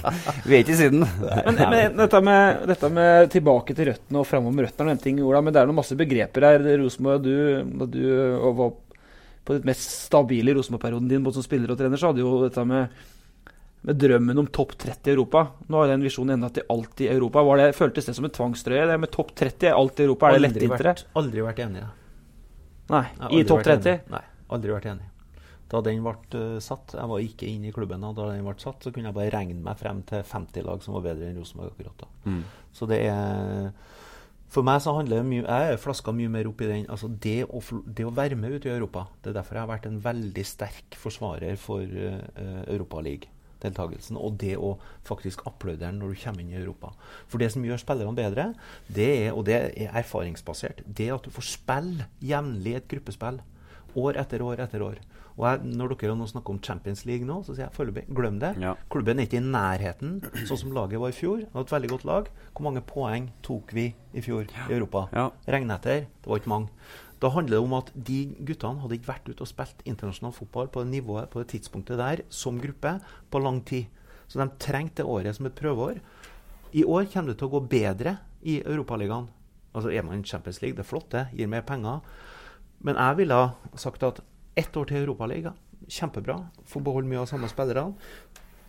Vi 0.44 0.56
er 0.58 0.64
ikke 0.64 0.74
i 0.74 0.80
Syden. 0.80 1.06
Men, 1.46 1.60
men 1.70 1.96
dette, 2.02 2.20
med, 2.26 2.66
dette 2.72 2.90
med 2.98 3.30
tilbake 3.32 3.76
til 3.78 3.92
røttene 3.92 4.20
og 4.20 4.26
framom 4.28 4.52
med 4.58 4.66
røttene 4.66 4.90
er 4.90 4.98
en 4.98 5.04
ting, 5.06 5.22
Ola, 5.22 5.40
men 5.46 5.54
det 5.54 5.62
er 5.62 5.70
noen 5.70 5.78
masse 5.78 5.96
begreper 5.96 6.48
her. 6.50 6.66
Rosenborg, 6.82 7.22
du, 7.22 7.32
da 7.80 7.88
du 7.94 8.02
og 8.50 8.58
var 8.58 8.74
på 9.46 9.56
ditt 9.56 9.70
mest 9.70 9.86
stabile 10.10 10.52
i 10.52 10.58
Rosenborg-perioden 10.58 11.08
din 11.08 11.22
både 11.24 11.38
som 11.38 11.46
spiller 11.46 11.70
og 11.72 11.78
trener, 11.80 11.96
så 12.02 12.10
hadde 12.10 12.20
jo 12.26 12.34
dette 12.42 12.66
med, 12.68 12.90
med 13.86 13.96
drømmen 13.96 14.42
om 14.42 14.48
topp 14.52 14.74
30 14.78 15.08
i 15.08 15.14
Europa. 15.14 15.46
Nå 15.68 15.80
har 15.80 15.92
den 15.92 16.02
visjonen 16.04 16.36
enda 16.36 16.50
til 16.52 16.66
alt 16.72 17.00
i 17.00 17.08
Europa. 17.08 17.44
Var 17.46 17.62
det, 17.62 17.68
føltes 17.78 18.10
det 18.10 18.16
som 18.16 18.26
en 18.28 18.34
tvangstrøye? 18.36 18.82
Det 18.90 18.98
med 19.00 19.12
topp 19.14 19.32
30 19.38 19.72
alt 19.72 20.02
i 20.02 20.04
Europa, 20.08 20.28
er 20.28 20.36
det 20.36 20.42
lett 20.44 20.58
lettvinte? 20.58 20.82
vært, 20.84 21.06
aldri 21.16 21.46
vært 21.46 21.62
enig 21.64 21.80
i 21.80 21.86
det. 21.86 21.94
Nei, 22.90 23.06
i 23.38 23.46
topp 23.48 23.64
30? 23.64 23.88
enig. 23.94 24.12
Nei, 24.12 24.22
aldri 24.56 24.76
vært 24.76 24.90
enig. 24.92 25.08
Da 25.70 25.80
den 25.86 26.02
ble 26.02 26.14
eh, 26.34 26.58
satt, 26.62 26.96
jeg 26.98 27.10
var 27.12 27.24
ikke 27.24 27.46
inne 27.48 27.70
i 27.70 27.74
klubben 27.74 28.02
da, 28.02 28.10
da 28.16 28.28
den 28.32 28.44
ble 28.44 28.56
satt, 28.60 28.82
så 28.82 28.92
kunne 28.92 29.12
jeg 29.12 29.16
bare 29.16 29.32
regne 29.36 29.56
meg 29.64 29.78
frem 29.78 30.02
til 30.08 30.24
50 30.26 30.66
lag 30.66 30.84
som 30.84 30.96
var 30.98 31.06
bedre 31.06 31.30
enn 31.30 31.38
Rosenborg 31.38 31.72
akkurat 31.72 32.04
da. 32.04 32.10
Så 32.74 32.88
det 32.90 33.02
er 33.06 33.70
For 34.50 34.66
meg 34.66 34.80
så 34.82 34.96
handler 34.96 35.20
det 35.20 35.28
mye 35.30 35.44
Jeg 35.44 35.72
er 35.72 35.78
flaska 35.78 36.10
mye 36.10 36.28
mer 36.28 36.48
opp 36.50 36.60
i 36.60 36.66
den. 36.66 36.88
Altså 36.90 37.06
det 37.06 37.44
å, 37.46 37.62
det 37.86 38.04
å 38.04 38.10
være 38.10 38.34
med 38.34 38.58
ute 38.58 38.66
i 38.66 38.74
Europa. 38.74 39.06
Det 39.22 39.30
er 39.30 39.36
derfor 39.38 39.56
jeg 39.56 39.62
har 39.62 39.70
vært 39.70 39.86
en 39.86 40.00
veldig 40.02 40.44
sterk 40.44 40.98
forsvarer 40.98 41.54
for 41.54 41.86
uh, 41.86 42.64
Europaliga-deltakelsen. 43.60 44.16
Og 44.16 44.38
det 44.40 44.56
å 44.58 44.78
faktisk 45.04 45.44
applaudere 45.46 45.92
når 45.92 46.14
du 46.14 46.20
kommer 46.22 46.42
inn 46.42 46.52
i 46.52 46.58
Europa. 46.60 46.92
For 47.28 47.38
det 47.38 47.52
som 47.52 47.64
gjør 47.64 47.80
spillerne 47.80 48.16
bedre, 48.16 48.54
det 48.88 49.10
er, 49.26 49.32
og 49.32 49.44
det 49.46 49.54
er 49.56 49.94
erfaringsbasert, 50.00 50.82
det 50.86 51.08
er 51.08 51.16
at 51.16 51.24
du 51.24 51.30
får 51.30 51.48
spille 51.48 52.08
jevnlig 52.20 52.76
et 52.76 52.88
gruppespill. 52.88 53.40
År 53.98 54.20
etter 54.20 54.42
år 54.42 54.60
etter 54.62 54.82
år. 54.82 55.00
Og 55.36 55.44
jeg, 55.46 55.60
Når 55.76 55.94
dere 55.94 56.16
nå 56.18 56.26
snakker 56.30 56.54
om 56.54 56.62
Champions 56.62 57.04
League 57.08 57.26
nå, 57.26 57.40
så 57.44 57.54
sier 57.54 57.66
jeg 57.66 57.76
foreløpig 57.76 58.06
glem 58.16 58.40
det. 58.42 58.54
Ja. 58.62 58.74
Klubben 58.92 59.20
er 59.20 59.28
ikke 59.28 59.40
i 59.40 59.44
nærheten, 59.44 60.18
sånn 60.48 60.62
som 60.64 60.74
laget 60.76 61.00
var 61.02 61.12
i 61.12 61.16
fjor. 61.16 61.44
Det 61.44 61.54
var 61.54 61.66
et 61.66 61.76
veldig 61.76 61.92
godt 61.94 62.08
lag. 62.08 62.32
Hvor 62.54 62.66
mange 62.66 62.82
poeng 62.86 63.30
tok 63.46 63.72
vi 63.76 63.90
i 64.12 64.24
fjor 64.24 64.48
i 64.48 64.74
Europa? 64.74 65.06
Ja. 65.16 65.30
Regn 65.50 65.70
etter. 65.76 66.08
Det 66.10 66.32
var 66.32 66.42
ikke 66.42 66.54
mange. 66.54 66.74
Da 67.20 67.28
handler 67.28 67.58
det 67.58 67.64
om 67.64 67.74
at 67.76 67.90
de 67.92 68.18
guttene 68.48 68.80
hadde 68.80 68.96
ikke 68.96 69.10
vært 69.10 69.26
ute 69.28 69.44
og 69.44 69.48
spilt 69.50 69.82
internasjonal 69.84 70.32
fotball 70.32 70.70
på 70.72 70.84
det 70.84 70.92
nivået, 70.94 71.28
på 71.28 71.42
det 71.42 71.50
tidspunktet 71.52 72.00
der, 72.00 72.22
som 72.32 72.60
gruppe, 72.60 72.94
på 73.30 73.42
lang 73.44 73.60
tid. 73.68 73.90
Så 74.30 74.40
de 74.40 74.46
trengte 74.62 75.02
det 75.02 75.10
året 75.10 75.36
som 75.36 75.48
et 75.48 75.58
prøveår. 75.58 76.00
I 76.72 76.84
år 76.86 77.10
kommer 77.12 77.32
det 77.32 77.40
til 77.40 77.50
å 77.50 77.54
gå 77.58 77.60
bedre 77.68 78.16
i 78.46 78.60
Europaligaen. 78.62 79.28
Altså 79.74 79.90
Er 79.92 80.02
man 80.02 80.20
i 80.20 80.26
Champions 80.26 80.62
League, 80.62 80.76
det 80.76 80.86
er 80.86 80.88
flott, 80.88 81.10
det. 81.12 81.26
Gir 81.36 81.50
mer 81.50 81.66
penger. 81.66 82.00
Men 82.80 82.96
jeg 82.96 83.16
ville 83.20 83.40
sagt 83.76 84.02
at 84.02 84.22
ett 84.60 84.76
år 84.76 84.90
til 84.90 85.02
Europaliga, 85.02 85.54
kjempebra. 85.88 86.36
Få 86.68 86.82
beholde 86.84 87.08
mye 87.08 87.24
av 87.24 87.30
samme 87.30 87.48
spillerne. 87.50 87.96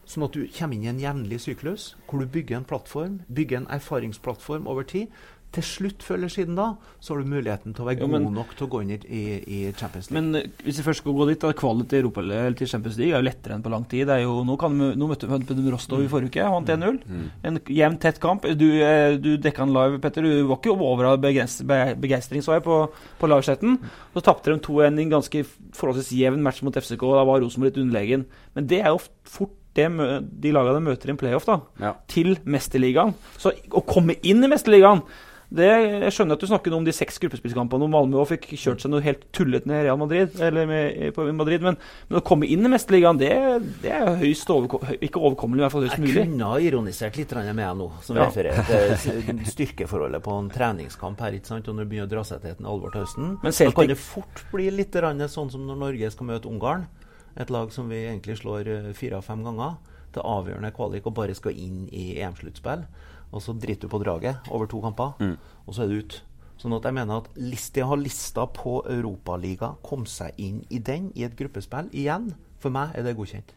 Sånn 0.08 0.25
at 0.25 0.36
du 0.36 0.47
kommer 0.51 0.75
inn 0.75 0.88
i 0.88 0.89
en 0.91 0.99
jevnlig 0.99 1.39
syklus, 1.43 1.91
hvor 2.08 2.23
du 2.23 2.32
bygger 2.32 2.58
en 2.58 2.67
plattform, 2.67 3.19
bygger 3.30 3.62
en 3.62 3.69
erfaringsplattform 3.71 4.67
over 4.71 4.88
tid. 4.88 5.12
Til 5.51 5.65
slutt, 5.67 6.03
før 6.05 6.15
eller 6.15 6.31
siden 6.31 6.55
da, 6.55 6.69
så 7.03 7.11
har 7.11 7.23
du 7.25 7.31
muligheten 7.33 7.73
til 7.75 7.83
å 7.83 7.87
være 7.89 8.05
Jo, 8.05 8.07
god 8.07 8.35
nok 8.37 8.53
til 8.55 8.65
å 8.67 8.69
gå 8.71 8.79
inn 8.85 8.93
i, 8.95 8.99
i, 9.03 9.57
Champions 9.75 10.07
League. 10.07 10.15
Men 10.15 10.39
eh, 10.39 10.61
hvis 10.63 10.79
vi 10.79 10.85
først 10.85 11.03
skal 11.03 11.15
gå 11.17 11.25
dit, 11.27 11.41
da, 11.41 11.51
kvalitet 11.59 11.91
til 11.91 12.05
Europa 12.05 12.23
eller 12.23 12.55
til 12.55 12.69
Champions 12.71 12.99
League 13.01 13.11
er 13.11 13.19
jo 13.19 13.27
lettere 13.27 13.57
enn 13.57 13.65
på 13.65 13.73
lang 13.73 13.83
tid. 13.91 14.05
Det 14.07 14.15
er 14.15 14.23
jo, 14.23 14.37
nå, 14.47 14.55
kan, 14.61 14.77
nå 14.79 15.09
møtte 15.09 15.27
vi 15.27 15.73
Rostov 15.73 16.05
i 16.05 16.07
forrige 16.11 16.31
uke, 16.31 16.47
vant 16.55 16.71
1-0. 16.71 17.01
En 17.49 17.59
jevn, 17.67 17.97
tett 17.99 18.21
kamp. 18.23 18.47
Du, 18.55 18.67
eh, 18.79 19.17
du 19.19 19.33
dekka 19.43 19.67
den 19.67 19.75
live, 19.75 19.99
Petter. 20.03 20.23
Du 20.23 20.47
var 20.53 20.61
ikke 20.61 20.75
over 20.77 21.09
av 21.09 21.19
begeist- 21.25 21.65
begeistring, 21.67 22.45
så 22.45 22.55
jeg, 22.55 22.63
på, 22.67 22.85
på 23.19 23.31
livechatten. 23.31 23.75
Så 24.15 24.23
tapte 24.23 24.53
de 24.53 24.61
2-1 24.63 25.01
i 25.01 25.07
en 25.09 25.15
ganske 25.17 25.41
forholdsvis 25.75 26.13
jevn 26.15 26.45
match 26.45 26.63
mot 26.63 26.79
FCK. 26.79 27.03
Da 27.19 27.25
var 27.27 27.43
Rosenborg 27.43 27.73
litt 27.73 27.81
underlegen. 27.83 28.23
Men 28.55 28.71
det 28.71 28.85
er 28.85 28.93
jo 28.95 29.03
fort 29.27 29.57
det 29.75 29.87
de 30.43 30.51
lagene 30.51 30.79
de 30.79 30.83
møter 30.83 31.11
i 31.11 31.13
en 31.13 31.19
playoff, 31.19 31.47
da. 31.47 31.59
Ja. 31.79 31.91
Til 32.11 32.33
Mesterligaen. 32.43 33.13
Så 33.39 33.53
å 33.71 33.83
komme 33.87 34.17
inn 34.27 34.43
i 34.43 34.49
Mesterligaen 34.51 35.03
det, 35.51 35.67
Jeg 35.67 36.11
skjønner 36.15 36.37
at 36.37 36.39
du 36.39 36.47
snakker 36.47 36.73
om 36.77 36.85
de 36.87 36.93
seks 36.95 37.17
gruppespillskampene 37.19 37.83
og 37.83 37.91
Malmö 37.91 38.21
fikk 38.29 38.45
kjørt 38.55 38.79
seg 38.85 38.91
noe 38.93 39.03
helt 39.03 39.25
tullete 39.35 39.67
med 39.67 39.83
Real 39.83 39.97
Madrid, 39.99 40.37
eller 40.39 40.65
med, 40.69 41.13
på 41.17 41.25
Madrid, 41.35 41.61
men, 41.65 41.75
men 42.07 42.19
å 42.21 42.23
komme 42.23 42.47
inn 42.47 42.63
i 42.63 42.71
Mesterligaen, 42.71 43.19
det, 43.19 43.31
det 43.83 43.91
er 43.91 44.15
høyst 44.21 44.47
overko 44.53 44.79
ikke 45.01 45.19
overkommelig, 45.19 45.59
i 45.59 45.65
hvert 45.65 45.75
fall 45.75 45.85
høyst 45.87 45.97
Jeg 45.99 46.05
mulig. 46.07 46.23
kunne 46.23 46.51
ha 46.53 46.61
ironisert 46.63 47.19
litt 47.19 47.35
med 47.35 47.59
deg 47.59 47.75
nå, 47.81 47.89
som 48.07 48.15
Ja. 48.15 48.29
refererer 48.29 48.63
til 49.03 49.43
styrkeforholdet 49.51 50.23
på 50.23 50.37
en 50.39 50.49
treningskamp 50.53 51.19
her. 51.19 51.35
ikke 51.35 51.47
sant? 51.51 51.67
Og 51.67 51.75
når 51.75 51.83
det 51.85 51.89
begynner 51.91 52.07
å 52.09 52.15
dra 52.15 52.23
seg 52.23 52.41
til 52.41 52.51
et 52.55 52.61
alvor 52.63 52.91
til 52.95 53.01
høsten, 53.03 53.27
Men 53.41 53.51
da 53.51 53.57
Celtic- 53.57 53.75
kan 53.75 53.87
det 53.87 53.97
fort 53.97 54.43
bli 54.51 54.69
litt 54.71 54.91
sånn 54.93 55.51
som 55.51 55.67
når 55.67 55.77
Norge 55.77 56.11
skal 56.11 56.27
møte 56.27 56.47
Ungarn. 56.47 56.87
Et 57.37 57.49
lag 57.49 57.71
som 57.71 57.87
vi 57.89 57.95
egentlig 58.07 58.37
slår 58.41 58.67
eh, 58.67 58.93
fire 58.93 59.17
av 59.17 59.23
fem 59.23 59.43
ganger. 59.43 59.75
Til 60.11 60.21
avgjørende 60.27 60.73
kvalik 60.75 61.05
og 61.07 61.13
bare 61.15 61.33
skal 61.33 61.53
inn 61.55 61.87
i 61.91 62.17
EM-sluttspill. 62.19 62.83
Og 63.31 63.41
så 63.41 63.53
driter 63.55 63.87
du 63.87 63.93
på 63.93 64.01
draget 64.03 64.49
over 64.51 64.67
to 64.67 64.81
kamper, 64.83 65.13
og 65.65 65.73
så 65.73 65.85
er 65.85 65.87
det 65.91 66.01
ut. 66.03 66.17
Sånn 66.61 66.75
at 66.77 66.83
jeg 66.85 66.93
mener 66.93 67.23
at 67.23 67.29
de 67.33 67.81
har 67.87 67.97
lista 67.97 68.45
på 68.45 68.83
Europaliga, 68.85 69.71
kom 69.81 70.05
seg 70.05 70.35
inn 70.37 70.59
i 70.69 70.77
den 70.77 71.11
i 71.15 71.23
et 71.25 71.33
gruppespill 71.39 71.89
igjen, 71.91 72.33
for 72.61 72.69
meg 72.69 72.93
er 72.93 73.07
det 73.07 73.15
godkjent. 73.17 73.55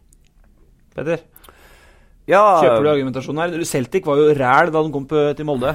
Petter? 0.94 1.26
Ja, 2.24 2.62
Kjøper 2.62 2.86
du 2.86 2.88
argumentasjonen 2.94 3.42
her? 3.42 3.64
Celtic 3.68 4.06
var 4.08 4.16
jo 4.16 4.30
ræl 4.32 4.70
da 4.72 4.80
de 4.80 4.92
kom 4.94 5.04
til 5.10 5.44
Molde. 5.44 5.74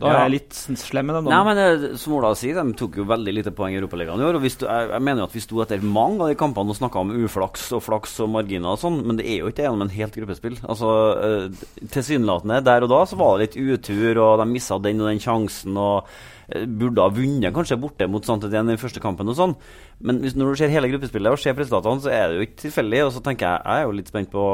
Da 0.00 0.06
er 0.08 0.14
Ja. 0.14 0.20
jeg 0.24 0.32
litt 0.32 0.54
slem 0.80 1.06
med 1.10 1.14
dem. 1.18 1.26
Nei, 1.28 1.40
men 1.44 1.58
eh, 1.60 1.96
som 2.00 2.14
Ola 2.16 2.30
sier, 2.34 2.56
de 2.56 2.72
tok 2.80 2.96
jo 2.96 3.04
veldig 3.04 3.34
lite 3.36 3.50
poeng 3.52 3.74
i 3.74 3.78
Europaligaen 3.82 4.18
i 4.22 4.24
år. 4.24 4.38
Og 4.40 4.46
sto, 4.50 4.64
jeg, 4.66 4.88
jeg 4.94 5.02
mener 5.04 5.20
jo 5.20 5.26
at 5.28 5.34
vi 5.36 5.42
sto 5.44 5.60
etter 5.60 5.82
mange 5.84 6.22
av 6.24 6.30
de 6.32 6.38
kampene 6.40 6.72
og 6.72 6.78
snakka 6.78 7.02
om 7.04 7.12
uflaks 7.20 7.66
og 7.76 7.82
flaks 7.84 8.14
og 8.24 8.30
marginer 8.32 8.72
og 8.72 8.80
sånn, 8.80 8.96
men 9.04 9.20
det 9.20 9.26
er 9.28 9.42
jo 9.44 9.50
ikke 9.52 9.66
gjennom 9.66 9.84
en 9.84 9.92
helt 9.92 10.16
gruppespill. 10.16 10.56
Altså, 10.64 10.90
eh, 11.20 11.86
Tilsynelatende 11.92 12.62
der 12.64 12.82
og 12.88 12.92
da 12.94 13.02
så 13.06 13.20
var 13.20 13.36
det 13.38 13.50
litt 13.54 13.60
utur, 13.84 14.18
og 14.24 14.38
de 14.40 14.48
missa 14.50 14.78
den 14.80 15.00
og 15.04 15.10
den 15.12 15.20
sjansen. 15.20 15.76
og 15.76 16.08
eh, 16.48 16.64
Burde 16.64 17.04
ha 17.04 17.12
vunnet 17.12 17.52
kanskje 17.54 17.78
borte 17.78 18.08
mot 18.08 18.24
Santetien 18.24 18.64
i 18.66 18.72
den 18.74 18.80
første 18.80 19.04
kampen 19.04 19.28
og 19.28 19.36
sånn. 19.36 19.54
Men 20.00 20.18
hvis, 20.24 20.32
når 20.34 20.54
du 20.54 20.56
ser 20.64 20.72
hele 20.72 20.88
gruppespillet 20.90 21.30
og 21.30 21.38
ser 21.38 21.54
resultatene, 21.60 22.00
så 22.00 22.08
er 22.10 22.28
det 22.32 22.36
jo 22.40 22.46
ikke 22.48 22.62
tilfeldig. 22.64 23.04
Og 23.04 23.12
så 23.12 23.20
tenker 23.28 23.46
jeg 23.52 23.62
jeg 23.68 23.82
er 23.84 23.84
jo 23.84 23.96
litt 24.00 24.08
spent 24.08 24.30
på 24.32 24.46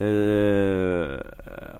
eh, 0.00 1.18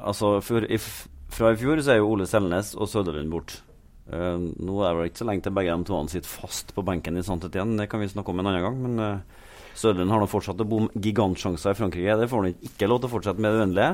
Altså, 0.09 0.39
for, 0.45 0.65
i, 0.69 0.79
f- 0.79 1.07
fra 1.33 1.53
i 1.53 1.59
fjor 1.61 1.81
så 1.83 1.95
er 1.95 2.01
jo 2.01 2.13
Ole 2.13 2.29
Selnes 2.29 2.75
og 2.79 2.91
Søderlund 2.91 3.33
borte. 3.33 3.63
Uh, 4.09 4.41
nå 4.57 4.79
er 4.87 4.97
det 4.97 5.11
ikke 5.11 5.21
så 5.21 5.29
lenge 5.29 5.45
til 5.45 5.53
begge 5.59 5.75
de 5.77 5.85
to 5.89 5.99
sitter 6.09 6.31
fast 6.31 6.73
på 6.77 6.85
benken 6.87 7.19
i 7.21 7.25
Santetien. 7.27 7.77
Det 7.77 7.91
kan 7.93 8.01
vi 8.01 8.09
snakke 8.09 8.33
om 8.33 8.41
en 8.41 8.49
annen 8.49 8.65
gang. 8.65 8.79
Men 8.87 9.03
uh, 9.03 9.45
Søderlund 9.79 10.15
har 10.15 10.23
nå 10.23 10.31
fortsatt 10.31 10.65
å 10.65 10.69
bomme 10.69 10.89
gigantsjanser 10.97 11.77
i 11.77 11.79
Frankrike. 11.79 12.17
Det 12.19 12.31
får 12.31 12.43
han 12.43 12.65
ikke 12.71 12.89
lov 12.89 13.03
til 13.03 13.11
å 13.11 13.15
fortsette 13.17 13.45
med 13.45 13.53
det 13.53 13.63
uendelige. 13.63 13.93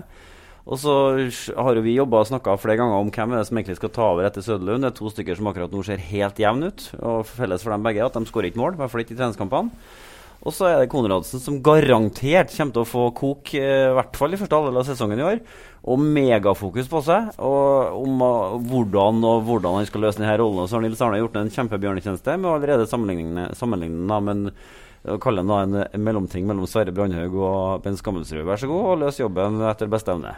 Og 0.65 0.81
så 0.81 0.93
har 1.61 1.77
jo 1.77 1.83
vi 1.85 1.93
jobba 1.99 2.23
og 2.23 2.31
snakka 2.31 2.55
flere 2.57 2.79
ganger 2.81 3.03
om 3.03 3.11
hvem 3.13 3.35
er 3.35 3.43
det 3.43 3.49
som 3.51 3.59
egentlig 3.59 3.77
skal 3.77 3.93
ta 3.93 4.07
over 4.15 4.25
etter 4.25 4.45
Søderlund. 4.47 4.87
Det 4.87 4.95
er 4.95 4.97
to 4.97 5.11
stykker 5.13 5.37
som 5.37 5.51
akkurat 5.51 5.75
nå 5.75 5.83
ser 5.85 6.01
helt 6.01 6.41
jevne 6.41 6.71
ut. 6.73 6.87
Og 7.03 7.27
felles 7.29 7.67
for 7.67 7.75
dem 7.75 7.85
begge 7.85 8.01
er 8.01 8.09
at 8.09 8.17
de 8.17 8.31
skårer 8.31 8.49
ikke 8.49 8.63
mål, 8.63 8.79
i 8.79 8.81
hvert 8.81 8.95
fall 8.95 9.05
ikke 9.05 9.17
i 9.17 9.19
treningskampene. 9.19 9.75
Og 10.45 10.53
så 10.53 10.67
er 10.69 10.83
det 10.83 10.91
Konradsen 10.93 11.41
som 11.41 11.61
garantert 11.65 12.53
kommer 12.53 12.75
til 12.77 12.83
å 12.83 12.89
få 12.89 13.05
kok, 13.17 13.55
eh, 13.57 13.89
i 13.89 13.95
hvert 13.97 14.19
fall 14.19 14.37
i 14.37 14.41
første 14.41 14.59
halvdel 14.59 14.81
av 14.81 14.89
sesongen 14.89 15.23
i 15.23 15.25
år. 15.25 15.41
Og 15.89 16.01
megafokus 16.01 16.89
på 16.89 17.01
seg. 17.05 17.33
Og 17.45 17.97
om 18.05 18.25
uh, 18.25 18.57
hvordan 18.61 19.25
og 19.25 19.45
hvordan 19.49 19.81
han 19.81 19.89
skal 19.89 20.05
løse 20.05 20.21
denne 20.21 20.37
rollen. 20.41 20.69
Så 20.69 20.77
har 20.77 20.85
Nils 20.85 21.03
Arne 21.05 21.21
gjort 21.21 21.37
en 21.41 21.53
kjempebjørnetjeneste 21.53 22.37
med 22.41 22.53
allerede 22.53 22.89
sammenligne, 22.89 23.51
sammenligne 23.57 24.09
da, 24.09 24.21
men 24.25 24.47
å 25.05 25.19
kalle 25.21 25.43
han 25.43 25.51
da 25.51 25.57
en, 25.65 25.75
en 25.85 26.05
mellomting 26.05 26.47
mellom 26.49 26.65
Sverre 26.69 26.93
Brandhaug 26.97 27.35
og 27.37 27.83
Ben 27.85 27.97
Skammelsrud. 27.99 28.41
Vær 28.49 28.61
så 28.61 28.69
god, 28.71 28.85
og 28.89 29.03
løs 29.03 29.19
jobben 29.21 29.59
etter 29.69 29.91
beste 29.93 30.15
evne. 30.15 30.33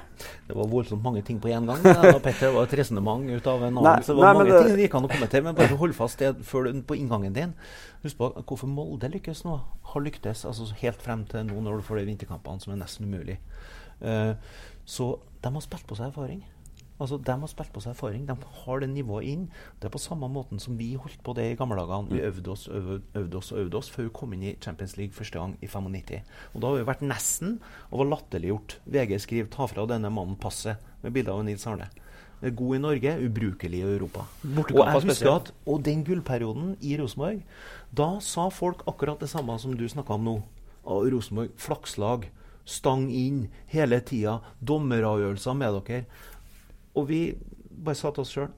Det 0.48 0.56
var 0.58 0.66
voldsomt 0.72 1.04
mange 1.04 1.22
ting 1.26 1.38
på 1.42 1.52
én 1.54 1.68
gang. 1.68 1.84
da, 1.86 2.16
Petter. 2.24 2.50
Var 2.56 2.66
et 2.66 2.74
resonnement 2.80 3.22
ut 3.30 3.46
av 3.52 3.62
en 3.62 3.70
annen. 3.70 3.86
Nei, 3.86 4.00
så 4.02 4.16
det 4.16 4.18
var 4.18 4.32
nei, 4.34 4.40
mange 4.40 4.50
det- 4.56 4.64
ting 4.64 4.74
det 4.80 4.88
gikk 4.88 4.96
an 4.98 5.06
å 5.06 5.30
til, 5.30 5.44
Men 5.46 5.54
bare 5.60 5.78
hold 5.78 5.94
fast 5.94 6.18
det 6.18 6.32
før 6.42 6.66
du, 6.66 6.82
på 6.82 6.98
inngangen 6.98 7.36
din. 7.36 7.54
Husk 8.02 8.18
på 8.18 8.32
hvorfor 8.42 8.66
Molde 8.66 9.12
lykkes 9.12 9.44
nå. 9.46 9.60
Har 9.92 10.02
lyktes 10.02 10.42
altså 10.44 10.66
helt 10.82 11.00
frem 11.02 11.24
til 11.30 11.46
nå 11.46 11.62
når 11.62 11.78
du 11.78 11.86
får 11.86 12.02
de 12.02 12.10
vinterkampene 12.10 12.60
som 12.60 12.74
er 12.74 12.82
nesten 12.82 13.06
umulig. 13.06 13.38
Uh, 14.02 14.34
så 14.84 15.14
de 15.42 15.54
har 15.54 15.62
spilt 15.62 15.86
på 15.86 15.94
seg 15.94 16.10
erfaring. 16.10 16.42
Altså, 17.00 17.18
De 17.18 17.34
har 17.40 17.50
spilt 17.50 17.72
på 17.72 17.82
seg 17.84 17.92
erfaring. 17.92 18.26
De 18.28 18.36
har 18.62 18.80
det 18.80 18.88
nivået 18.88 19.28
inn. 19.28 19.50
Det 19.80 19.88
er 19.88 19.92
på 19.92 20.00
samme 20.00 20.28
måten 20.32 20.60
som 20.62 20.78
vi 20.78 20.94
holdt 20.94 21.22
på 21.24 21.34
det 21.36 21.50
i 21.52 21.58
gamle 21.58 21.76
dager. 21.76 22.08
Vi 22.10 22.22
øvde 22.24 22.50
oss, 22.50 22.68
øvde, 22.68 23.02
øvde 23.14 23.36
oss 23.36 23.52
øvde 23.52 23.76
oss 23.76 23.90
før 23.90 24.08
vi 24.08 24.14
kom 24.16 24.32
inn 24.32 24.42
i 24.42 24.56
Champions 24.60 24.96
League 24.96 25.12
første 25.12 25.38
gang 25.38 25.58
i 25.60 25.66
95. 25.66 26.22
Og 26.54 26.62
da 26.62 26.66
har 26.66 26.80
vi 26.80 26.88
vært 26.88 27.04
nesten 27.04 27.60
og 27.90 27.98
var 28.00 28.10
latterliggjort. 28.14 28.80
VG 28.86 29.20
skriver 29.20 29.50
'ta 29.50 29.66
fra 29.66 29.86
denne 29.86 30.10
mannen 30.10 30.36
passet' 30.36 30.76
med 31.02 31.12
bilde 31.12 31.32
av 31.32 31.44
Nils 31.44 31.66
Arne. 31.66 31.88
Er 32.42 32.50
God 32.50 32.76
i 32.76 32.78
Norge, 32.78 33.12
ubrukelig 33.24 33.78
i 33.78 33.82
Europa. 33.96 34.26
Og 34.44 34.68
jeg 34.68 34.92
husker 34.92 35.14
spesielt. 35.14 35.48
at 35.48 35.52
og 35.66 35.84
den 35.84 36.04
gullperioden 36.04 36.76
i 36.82 36.96
Rosenborg, 37.00 37.42
da 37.96 38.18
sa 38.20 38.48
folk 38.48 38.82
akkurat 38.86 39.20
det 39.20 39.28
samme 39.28 39.58
som 39.58 39.76
du 39.76 39.88
snakka 39.88 40.14
om 40.14 40.24
nå. 40.24 40.42
Og 40.84 41.12
Rosenborg, 41.12 41.50
flakslag, 41.56 42.28
stang 42.66 43.08
inn 43.10 43.48
hele 43.66 44.00
tida, 44.00 44.40
dommeravgjørelser 44.60 45.56
med 45.56 45.80
dere. 45.86 46.04
Og 46.96 47.08
vi 47.10 47.20
bare 47.70 47.98
sa 47.98 48.12
til 48.14 48.24
oss 48.24 48.32
sjøl 48.34 48.52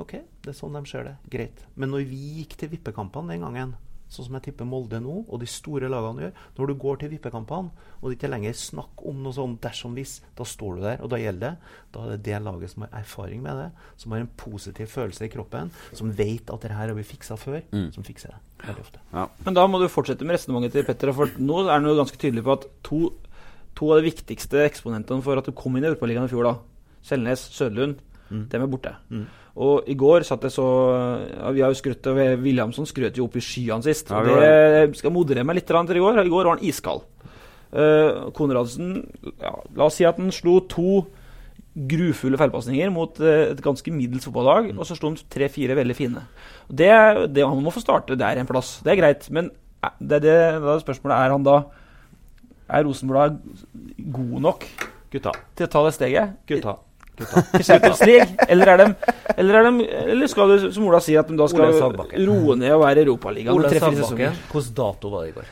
OK, 0.00 0.14
det 0.40 0.52
er 0.52 0.56
sånn 0.56 0.76
de 0.78 0.88
ser 0.88 1.04
det. 1.04 1.16
Greit. 1.28 1.64
Men 1.76 1.90
når 1.92 2.06
vi 2.08 2.18
gikk 2.38 2.54
til 2.56 2.70
vippekampene 2.72 3.34
den 3.34 3.42
gangen, 3.44 3.74
sånn 4.12 4.26
som 4.26 4.36
jeg 4.36 4.46
tipper 4.46 4.68
Molde 4.68 5.00
nå, 5.00 5.18
og 5.24 5.40
de 5.40 5.48
store 5.48 5.88
lagene 5.88 6.26
gjør 6.26 6.40
Når 6.58 6.68
du 6.68 6.74
går 6.80 6.98
til 7.00 7.10
vippekampene, 7.14 7.88
og 8.00 8.06
det 8.08 8.18
ikke 8.18 8.30
lenger 8.32 8.56
snakk 8.56 9.04
om 9.08 9.22
noe 9.24 9.36
sånn 9.36 9.58
dersom 9.64 9.96
hvis, 9.96 10.18
da 10.36 10.46
står 10.48 10.78
du 10.78 10.84
der, 10.84 11.04
og 11.04 11.12
da 11.12 11.20
gjelder 11.20 11.44
det. 11.44 11.74
Da 11.92 12.04
er 12.04 12.14
det 12.14 12.22
det 12.28 12.40
laget 12.44 12.72
som 12.72 12.86
har 12.86 12.96
erfaring 13.02 13.44
med 13.44 13.60
det, 13.60 13.68
som 14.00 14.16
har 14.16 14.24
en 14.24 14.32
positiv 14.40 14.88
følelse 14.92 15.28
i 15.28 15.32
kroppen, 15.32 15.72
som 15.96 16.12
vet 16.16 16.52
at 16.52 16.64
det 16.64 16.72
her 16.72 16.88
har 16.88 16.96
vi 16.96 17.06
fiksa 17.08 17.36
før, 17.40 17.60
som 17.92 18.08
fikser 18.08 18.32
det. 18.32 18.40
Veldig 18.66 18.84
ofte. 18.86 19.04
Ja. 19.12 19.26
Men 19.44 19.58
da 19.58 19.66
må 19.68 19.80
du 19.80 19.88
fortsette 19.92 20.24
med 20.24 20.38
resonnementet 20.38 20.76
til 20.76 20.88
Petter. 20.88 21.12
For 21.16 21.36
nå 21.40 21.62
er 21.66 21.74
han 21.74 21.88
jo 21.88 21.96
ganske 21.98 22.20
tydelig 22.20 22.44
på 22.46 22.56
at 22.56 22.68
to, 22.86 23.00
to 23.76 23.92
av 23.92 24.00
de 24.00 24.08
viktigste 24.08 24.60
eksponentene 24.68 25.24
for 25.24 25.40
at 25.40 25.48
du 25.48 25.56
kom 25.56 25.76
inn 25.76 25.84
i 25.84 25.90
Europaligaen 25.90 26.28
i 26.28 26.32
fjor, 26.32 26.46
da, 26.48 26.54
Selnes, 27.02 27.46
Søderlund, 27.54 28.00
dem 28.30 28.64
er 28.64 28.70
borte. 28.70 28.94
Og 29.60 29.88
i 29.90 29.94
går 29.98 30.24
satt 30.24 30.46
jeg 30.46 30.54
så 30.54 30.64
ja, 31.28 31.50
Vi 31.52 31.60
har 31.60 31.72
jo 31.72 31.76
skrytt 31.76 32.06
av 32.08 32.16
Williamson 32.40 32.86
skrøt 32.88 33.18
jo 33.20 33.26
opp 33.26 33.36
i 33.36 33.44
skyene 33.44 33.84
sist. 33.84 34.08
Ja, 34.08 34.22
det 34.24 34.96
skal 34.96 35.12
moderere 35.12 35.44
meg 35.44 35.58
litt 35.58 35.68
til 35.68 35.98
i 35.98 36.04
går. 36.04 36.22
I 36.22 36.32
går 36.32 36.48
var 36.48 36.56
han 36.56 36.64
iskald. 36.64 37.04
Uh, 37.72 38.28
Konradsen 38.36 38.98
ja, 39.40 39.52
La 39.78 39.86
oss 39.86 39.94
si 39.96 40.04
at 40.04 40.18
han 40.20 40.28
slo 40.34 40.58
to 40.68 41.06
grufulle 41.72 42.36
feilpasninger 42.36 42.90
mot 42.92 43.16
uh, 43.24 43.46
et 43.46 43.62
ganske 43.64 43.94
middels 43.94 44.26
fotballag, 44.28 44.74
og 44.76 44.84
så 44.84 44.96
slo 44.98 45.08
han 45.08 45.16
tre-fire 45.32 45.76
veldig 45.78 45.96
fine. 45.96 46.24
Det, 46.68 46.90
det, 47.32 47.46
han 47.48 47.64
må 47.64 47.72
få 47.72 47.80
starte 47.80 48.18
der 48.20 48.40
en 48.40 48.48
plass. 48.48 48.74
Det 48.84 48.92
er 48.92 49.00
greit. 49.00 49.28
Men 49.32 49.48
eh, 49.80 49.94
det, 50.00 50.20
det, 50.26 50.36
da 50.64 50.76
spørsmålet 50.84 51.16
er 51.16 51.36
han 51.36 51.48
da 51.48 51.62
Er 52.72 52.84
Rosenblad 52.86 53.40
god 53.98 54.36
nok 54.40 54.68
Gutta. 55.12 55.32
til 55.56 55.66
å 55.66 55.72
ta 55.72 55.84
det 55.84 55.96
steget? 55.96 56.36
Gutta. 56.48 56.76
Til 57.18 57.64
Champions 57.64 58.00
League? 58.08 58.28
Eller, 58.48 58.66
er 58.72 58.76
de, 58.76 58.86
eller, 59.36 59.54
er 59.58 59.66
de, 59.70 59.88
eller 60.14 60.26
skal 60.32 60.48
du, 60.48 60.70
som 60.72 60.86
Ola 60.88 61.00
sier, 61.04 61.20
at 61.20 61.28
de 61.28 61.36
da 61.38 61.46
skal 61.52 61.66
roe 62.28 62.56
ned 62.56 62.72
og 62.72 62.80
være 62.86 63.02
i 63.02 63.04
Europaligaen? 63.04 63.52
Hvilken 63.60 64.74
dato 64.76 65.12
var 65.12 65.26
det 65.26 65.34
i 65.34 65.36
går? 65.40 65.50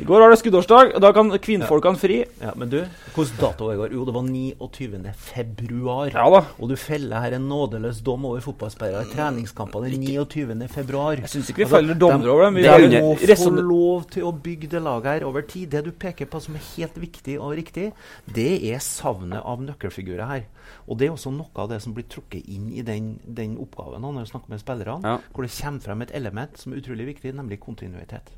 I 0.00 0.04
går 0.08 0.22
var 0.22 0.30
det 0.32 0.38
skuddårsdag, 0.40 0.94
og 0.96 1.02
da 1.04 1.10
kan 1.12 1.28
kvinnfolkene 1.44 1.98
fri. 2.00 2.14
Ja, 2.40 2.54
Men 2.56 2.70
du, 2.72 2.78
hvilken 3.12 3.36
dato 3.40 3.66
var 3.68 3.74
i 3.74 3.80
går? 3.82 3.92
Jo, 3.92 4.04
det 4.08 4.14
var 4.14 4.22
29. 4.24 5.10
februar. 5.26 6.12
Ja 6.14 6.24
da. 6.32 6.40
Og 6.56 6.70
du 6.70 6.76
feller 6.80 7.20
her 7.20 7.36
en 7.36 7.48
nådeløs 7.50 8.00
dom 8.06 8.24
over 8.30 8.40
fotballspillere 8.40 9.02
i 9.04 9.10
treningskampene 9.12 9.90
29. 9.92 10.56
februar. 10.72 11.20
Jeg 11.20 11.32
syns 11.34 11.50
ikke 11.52 11.66
vi 11.66 11.68
feller 11.74 12.00
dommer 12.00 12.32
over 12.32 12.46
dem. 12.48 12.56
Vi 12.56 12.64
de 12.64 13.02
må 13.04 13.12
få 13.20 13.52
lov 13.58 14.08
til 14.16 14.24
å 14.24 14.32
bygge 14.32 14.72
det 14.72 14.82
laget 14.86 15.18
her 15.18 15.28
over 15.28 15.44
tid. 15.44 15.68
Det 15.76 15.84
du 15.84 15.92
peker 15.92 16.30
på 16.32 16.40
som 16.40 16.56
er 16.56 16.64
helt 16.78 16.96
viktig 16.96 17.36
og 17.36 17.52
riktig, 17.60 17.90
det 18.24 18.48
er 18.72 18.80
savnet 18.80 19.44
av 19.44 19.60
nøkkelfigurer 19.68 20.26
her. 20.32 20.48
Og 20.88 20.96
det 20.96 21.10
er 21.10 21.16
også 21.18 21.32
noe 21.34 21.52
av 21.60 21.68
det 21.74 21.82
som 21.84 21.92
blir 21.92 22.08
trukket 22.08 22.48
inn 22.48 22.70
i 22.72 22.80
den, 22.86 23.18
den 23.26 23.58
oppgaven 23.60 24.00
når 24.00 24.24
du 24.24 24.32
snakker 24.32 24.56
med 24.56 24.64
spillerne, 24.64 25.00
Ja. 25.04 25.18
hvor 25.34 25.44
det 25.44 25.52
kommer 25.60 25.80
frem 25.84 26.02
et 26.08 26.14
element 26.16 26.56
som 26.56 26.72
er 26.72 26.80
utrolig 26.80 27.06
viktig, 27.14 27.34
nemlig 27.36 27.60
kontinuitet 27.60 28.32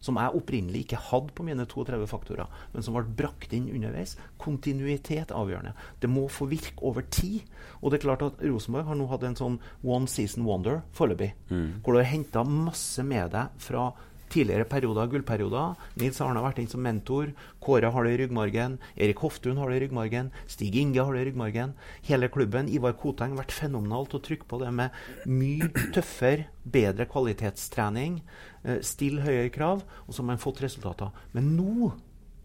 som 0.00 0.16
jeg 0.20 0.36
opprinnelig 0.36 0.84
ikke 0.84 1.00
hadde 1.10 1.34
på 1.36 1.44
mine 1.46 1.66
32 1.68 2.08
faktorer, 2.10 2.50
men 2.72 2.84
som 2.86 2.96
ble 2.96 3.04
brakt 3.20 3.52
inn 3.56 3.70
underveis. 3.72 4.16
Kontinuitet 4.40 5.32
avgjørende. 5.36 5.74
Det 6.00 6.10
må 6.10 6.26
få 6.32 6.48
virke 6.50 6.80
over 6.82 7.04
tid. 7.12 7.42
Og 7.80 7.90
det 7.90 8.00
er 8.00 8.06
klart 8.08 8.24
at 8.26 8.40
Rosenborg 8.44 8.88
har 8.88 8.98
nå 9.00 9.08
hatt 9.10 9.24
en 9.28 9.38
sånn 9.38 9.58
one 9.84 10.08
season 10.08 10.44
wonder 10.48 10.82
foreløpig. 10.96 11.32
Hvor 11.82 11.92
du 11.96 12.02
har 12.02 12.12
henta 12.12 12.44
masse 12.44 13.04
med 13.04 13.32
deg 13.36 13.60
fra 13.60 13.90
tidligere 14.30 14.64
perioder, 14.70 15.08
gullperioder. 15.10 15.72
Nils 15.98 16.20
Arne 16.22 16.38
har 16.38 16.46
vært 16.50 16.60
inn 16.62 16.70
som 16.70 16.82
mentor. 16.84 17.32
Kåre 17.62 17.90
har 17.90 18.06
det 18.06 18.12
i 18.14 18.20
ryggmargen. 18.22 18.78
Erik 18.94 19.22
Hoftun 19.24 19.58
har 19.58 19.70
det 19.70 19.80
i 19.80 19.82
ryggmargen. 19.84 20.30
Stig 20.46 20.76
Inge 20.78 21.02
har 21.02 21.16
det 21.16 21.24
i 21.24 21.28
ryggmargen. 21.30 21.74
Hele 22.06 22.30
klubben. 22.30 22.70
Ivar 22.70 22.94
Koteng 23.00 23.34
har 23.34 23.42
vært 23.42 23.56
fenomenalt 23.56 24.14
å 24.14 24.22
trykke 24.22 24.46
på 24.46 24.60
det 24.62 24.70
med 24.70 24.94
mye 25.26 25.70
tøffere, 25.96 26.46
bedre 26.62 27.08
kvalitetstrening. 27.10 28.20
Eh, 28.64 28.80
Still 28.82 29.20
høyere 29.24 29.50
krav, 29.50 29.82
og 30.06 30.12
så 30.14 30.20
har 30.22 30.26
man 30.34 30.38
fått 30.42 30.60
resultater. 30.62 31.10
Men 31.32 31.56
nå 31.56 31.92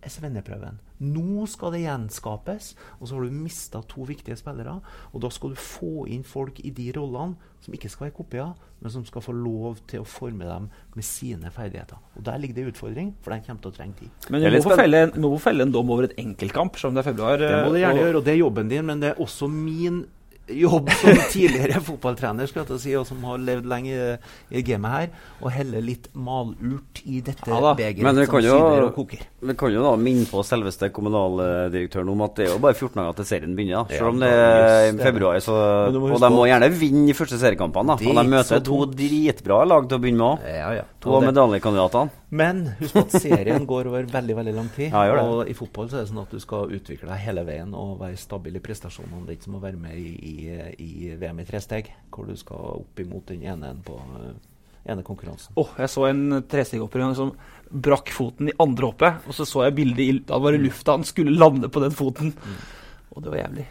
er 0.05 0.09
svenneprøven. 0.13 0.77
Nå 1.01 1.47
skal 1.49 1.71
det 1.73 1.81
gjenskapes. 1.81 2.75
Og 3.01 3.07
så 3.09 3.15
har 3.17 3.23
du 3.25 3.31
mista 3.33 3.81
to 3.89 4.05
viktige 4.05 4.37
spillere. 4.37 4.77
Og 5.11 5.21
da 5.23 5.31
skal 5.33 5.49
du 5.49 5.55
få 5.59 6.05
inn 6.13 6.21
folk 6.23 6.59
i 6.63 6.69
de 6.69 6.91
rollene 6.95 7.35
som 7.65 7.73
ikke 7.73 7.89
skal 7.89 8.05
være 8.05 8.15
kopier, 8.19 8.51
men 8.83 8.91
som 8.93 9.03
skal 9.07 9.23
få 9.25 9.33
lov 9.33 9.79
til 9.89 10.03
å 10.03 10.05
forme 10.07 10.45
dem 10.45 10.67
med 10.93 11.03
sine 11.07 11.49
ferdigheter. 11.51 11.97
Og 12.15 12.23
der 12.27 12.37
ligger 12.37 12.53
det 12.59 12.63
en 12.67 12.71
utfordring, 12.75 13.09
for 13.25 13.33
den 13.33 13.41
kommer 13.47 13.61
til 13.65 13.71
å 13.71 13.75
trenge 13.79 13.97
tid. 14.03 14.09
Men 14.29 14.45
du 14.45 14.49
må, 14.53 14.61
få 14.63 14.77
felle, 14.77 15.01
må 15.17 15.31
felle 15.41 15.65
en 15.65 15.73
dom 15.73 15.89
over 15.89 16.03
et 16.05 16.13
enkeltkamp, 16.21 16.77
som 16.77 16.93
det 16.93 17.01
er 17.01 17.09
februar. 17.11 17.41
Det 17.41 17.49
må 17.65 17.73
du 17.73 17.79
gjerne 17.81 17.97
og- 17.97 18.05
gjøre, 18.05 18.15
og 18.21 18.23
det 18.29 18.33
er 18.35 18.43
jobben 18.43 18.69
din, 18.69 18.85
men 18.85 18.99
det 19.01 19.09
er 19.15 19.23
også 19.25 19.49
min 19.49 20.05
jobb 20.47 20.89
som 20.99 21.21
tidligere 21.33 21.81
fotballtrener 21.83 22.49
skal 22.49 22.65
jeg 22.69 22.81
si, 22.83 22.93
og 22.97 23.05
som 23.07 23.23
har 23.27 23.41
levd 23.41 23.69
lenge 23.69 23.93
i, 23.95 24.15
i 24.59 24.63
gamet 24.65 24.95
her, 24.95 25.13
og 25.41 25.53
heller 25.55 25.83
litt 25.85 26.09
malurt 26.13 27.01
i 27.05 27.21
dette 27.25 27.49
Ja 27.49 27.73
begeret 27.75 28.05
som 28.05 28.31
kan 28.35 28.45
jo, 28.45 28.57
syder 28.57 28.87
og 28.87 28.91
koker. 28.97 29.23
vi 29.45 29.55
kan 29.57 29.73
jo 29.73 29.85
da 29.85 29.93
minne 29.99 30.27
på 30.29 30.43
selveste 30.45 30.89
kommunaldirektøren 30.95 32.11
om 32.13 32.25
at 32.25 32.35
det 32.39 32.47
er 32.47 32.53
jo 32.53 32.59
bare 32.63 32.77
14 32.77 33.01
dager 33.01 33.17
til 33.19 33.29
serien 33.31 33.55
begynner. 33.57 33.89
Selv 33.91 34.11
om 34.13 34.21
det 34.21 34.31
er 34.31 34.89
i 34.89 34.95
februar, 34.99 35.39
så, 35.43 35.55
og 35.89 36.19
de 36.21 36.31
må 36.33 36.45
gjerne 36.49 36.71
vinne 36.73 37.07
de 37.09 37.17
første 37.17 37.39
seriekampene. 37.41 37.97
er 37.99 38.11
Og 38.11 38.21
de 38.21 38.35
møter 38.35 38.65
to 38.65 38.81
dritbra 38.91 39.63
lag 39.67 39.89
til 39.89 39.99
å 39.99 40.03
begynne 40.03 40.29
med. 40.35 40.45
Ja, 40.55 40.69
ja. 40.81 40.85
To 41.05 41.17
av 41.19 41.27
medaljekandidatene. 41.27 42.21
Men 42.35 42.63
husk 42.79 42.97
at 42.99 43.13
serien 43.21 43.65
går 43.71 43.89
over 43.91 44.07
veldig 44.11 44.35
veldig 44.39 44.53
lang 44.55 44.69
tid. 44.75 44.93
Ja, 44.93 45.21
og 45.23 45.49
i 45.49 45.55
fotball 45.57 45.89
så 45.91 45.99
er 45.99 46.05
det 46.05 46.11
sånn 46.11 46.23
at 46.23 46.33
du 46.33 46.41
skal 46.41 46.73
utvikle 46.75 47.09
deg 47.11 47.21
hele 47.23 47.45
veien 47.47 47.75
og 47.77 47.99
være 48.01 48.17
stabil 48.19 48.57
i 48.57 48.63
prestasjonene. 48.63 49.23
Det 49.25 49.35
er 49.35 49.39
ikke 49.39 49.49
som 49.49 49.59
å 49.59 49.63
være 49.63 49.79
med 49.81 49.99
i, 49.99 50.15
i, 50.35 50.49
i 50.83 51.13
VM 51.19 51.39
i 51.41 51.47
tresteg, 51.47 51.91
hvor 52.13 52.27
du 52.29 52.35
skal 52.39 52.81
opp 52.81 53.01
imot 53.01 53.31
den 53.31 53.45
ene 53.47 53.71
på 53.85 53.97
eh, 54.19 54.33
ene 54.91 55.05
konkurransen. 55.05 55.53
Åh, 55.59 55.71
jeg 55.81 55.91
så 55.91 56.09
en 56.09 56.41
trestegghopper 56.51 57.01
en 57.01 57.09
gang 57.09 57.17
som 57.17 57.31
brakk 57.69 58.11
foten 58.13 58.51
i 58.51 58.57
andre 58.61 58.91
hoppet. 58.91 59.25
Og 59.25 59.37
så 59.37 59.47
så 59.49 59.65
jeg 59.65 59.77
bildet 59.79 60.03
i 60.03 60.11
Da 60.27 60.37
var 60.41 60.53
det 60.53 60.61
lufta 60.65 60.97
han 60.97 61.07
skulle 61.07 61.33
lande 61.33 61.71
på 61.71 61.81
den 61.83 61.95
foten. 61.95 62.35
Og 63.15 63.23
det 63.23 63.33
var 63.33 63.43
jævlig. 63.45 63.65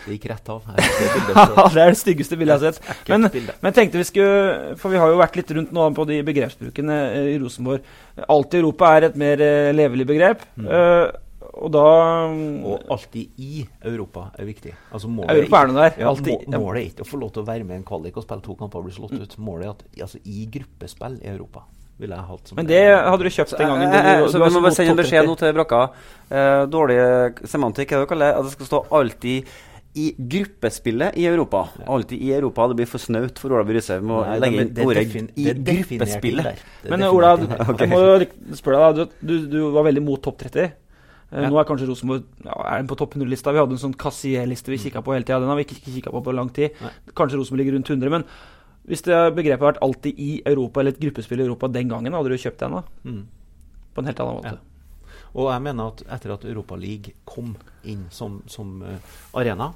Det 0.00 0.16
gikk 0.16 0.28
rett 0.30 0.48
av. 0.48 0.68
Det 0.70 1.34
det 1.74 1.82
er 1.82 1.90
det 1.92 1.98
styggeste 2.00 2.36
bildet 2.40 2.62
jeg 2.62 2.72
har 2.72 2.78
sett. 2.78 3.08
Men, 3.10 3.26
men 3.60 3.74
tenkte 3.76 4.00
vi 4.00 4.06
skulle 4.08 4.76
For 4.80 4.92
vi 4.92 5.00
har 5.00 5.10
jo 5.12 5.18
vært 5.20 5.36
litt 5.38 5.50
rundt 5.56 5.74
nå 5.76 5.88
på 5.96 6.06
de 6.08 6.20
begrepsbrukene 6.26 7.00
eh, 7.10 7.32
i 7.34 7.40
Rosenborg. 7.42 7.84
Alt 8.26 8.56
i 8.56 8.62
Europa 8.62 8.94
er 8.96 9.10
et 9.10 9.18
mer 9.20 9.42
eh, 9.44 9.72
levelig 9.76 10.08
begrep. 10.08 10.46
Eh, 10.60 11.04
og 11.52 11.72
da 11.72 11.82
Og 12.30 12.84
alltid 12.90 13.28
i 13.38 13.66
Europa 13.84 14.30
er 14.38 14.44
viktig. 14.46 14.72
Altså 14.92 15.08
Europa 15.08 15.62
er 15.62 15.66
noe 15.66 15.74
der, 15.82 15.98
Ja, 15.98 16.08
alltid. 16.08 16.46
må, 16.48 16.58
målet 16.60 16.80
er 16.82 16.88
ikke 16.90 17.02
å 17.02 17.10
få 17.10 17.18
lov 17.20 17.32
til 17.32 17.42
å 17.42 17.46
være 17.46 17.64
med 17.64 17.74
i 17.74 17.78
en 17.80 17.84
kvalik 17.84 18.16
og 18.16 18.22
spille 18.24 18.42
to 18.42 18.54
kamper 18.54 18.78
og 18.78 18.84
bli 18.86 18.92
slått 18.94 19.12
ut. 19.20 19.36
Målet 19.38 19.64
er 19.66 19.70
at 19.70 19.84
altså, 20.06 20.18
i 20.24 20.46
gruppespill 20.46 21.18
i 21.22 21.28
Europa 21.32 21.64
ville 22.00 22.16
jeg 22.16 22.24
hatt 22.30 22.48
som 22.48 22.56
Men 22.56 22.66
det 22.66 22.80
hadde 22.96 23.18
du 23.24 23.28
kjøpt 23.28 23.58
den 23.58 23.68
gangen. 23.68 23.92
Eh, 23.92 24.06
eh, 24.12 24.20
du- 24.22 24.28
så 24.32 24.38
vi 24.44 24.50
må 24.54 24.62
bare 24.62 24.72
sende 24.72 24.90
en 24.90 24.96
beskjed 25.02 25.26
nå 25.26 25.34
til 25.36 25.52
Brakka. 25.52 25.90
Eh, 26.30 26.66
dårlig 26.66 27.00
semantikk, 27.44 27.92
er 27.92 27.98
det 27.98 28.06
dere 28.06 28.06
kaller 28.06 28.30
det? 28.30 28.36
At 28.38 28.44
det 28.44 28.52
skal 28.52 28.66
stå 28.66 28.86
'alltid 28.88 29.44
i 29.96 30.14
gruppespillet 30.16 31.16
i 31.18 31.26
Europa'. 31.26 31.68
Alltid 31.86 32.22
i 32.22 32.32
Europa. 32.32 32.68
Det 32.68 32.76
blir 32.76 32.86
for 32.86 32.98
snaut 32.98 33.38
for 33.38 33.50
Ola 33.52 33.64
By 33.64 33.72
Riise. 33.74 33.98
Vi 34.00 34.06
må 34.06 34.24
Nei, 34.24 34.38
legge 34.38 34.60
inn 34.62 34.86
ordet 34.86 35.06
'i 35.36 35.52
gruppespillet'. 35.52 36.56
Men 36.88 37.02
Ola, 37.02 37.34
inn 37.36 37.48
jeg 37.78 37.88
må 37.90 38.54
spørre 38.56 38.94
deg. 38.94 39.08
du, 39.20 39.26
Du, 39.26 39.46
du 39.50 39.70
var 39.72 39.84
veldig 39.84 40.02
mot 40.02 40.22
topp 40.22 40.38
30. 40.38 40.72
Eh, 41.30 41.42
Ja. 41.42 41.48
Nå 41.50 41.58
er 41.60 41.64
kanskje 41.68 41.86
Rosenborg 41.88 42.24
ja, 42.44 42.54
er 42.72 42.78
den 42.80 42.88
på 42.90 42.96
topp 42.98 43.14
100-lista. 43.14 43.52
Vi 43.52 43.58
hadde 43.62 43.76
en 43.76 43.82
sånn 43.82 43.94
kassier-liste 43.94 44.72
vi 44.72 44.78
kikka 44.78 45.02
på 45.02 45.14
hele 45.14 45.24
tida. 45.24 45.38
Den 45.40 45.48
har 45.48 45.56
vi 45.56 45.66
ikke 45.66 45.78
kikka 45.84 46.10
på 46.10 46.24
på 46.26 46.34
lang 46.34 46.50
tid. 46.50 46.74
Nei. 46.82 46.90
Kanskje 47.14 47.38
Rosenborg 47.38 47.62
ligger 47.62 47.78
rundt 47.78 47.90
100. 47.90 48.10
Men 48.10 48.24
hvis 48.88 49.02
det 49.06 49.18
begrepet 49.36 49.60
har 49.60 49.72
vært 49.72 49.84
alltid 49.84 50.18
i 50.18 50.42
Europa, 50.46 50.80
eller 50.80 50.96
et 50.96 51.00
gruppespill 51.00 51.40
i 51.40 51.46
Europa 51.46 51.68
den 51.68 51.88
gangen, 51.88 52.12
hadde 52.12 52.32
du 52.32 52.36
kjøpt 52.36 52.58
den 52.64 52.74
da? 52.78 52.82
Mm. 53.04 53.22
På 53.94 54.02
en 54.02 54.10
helt 54.10 54.20
annen 54.20 54.40
måte. 54.40 54.56
Ja. 54.58 54.66
Og 55.34 55.52
jeg 55.52 55.62
mener 55.62 55.92
at 55.92 56.02
etter 56.16 56.32
at 56.34 56.44
Europa 56.44 56.74
League 56.74 57.12
kom 57.24 57.54
inn 57.86 58.08
som, 58.10 58.40
som 58.50 58.80
uh, 58.82 58.96
arena, 59.38 59.70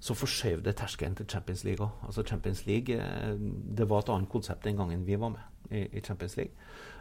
så 0.00 0.16
forskjøv 0.16 0.62
det 0.64 0.76
terskelen 0.80 1.16
til 1.16 1.28
Champions 1.28 1.64
League 1.64 1.84
òg. 1.84 2.06
Altså 2.06 2.24
Champions 2.28 2.66
League 2.66 2.96
eh, 2.96 3.36
Det 3.76 3.88
var 3.88 4.02
et 4.02 4.10
annet 4.12 4.28
konsept 4.28 4.64
den 4.64 4.76
gangen 4.76 5.04
vi 5.06 5.16
var 5.16 5.32
med 5.32 5.70
i, 5.70 5.86
i 5.96 6.00
Champions 6.04 6.36
League, 6.36 6.52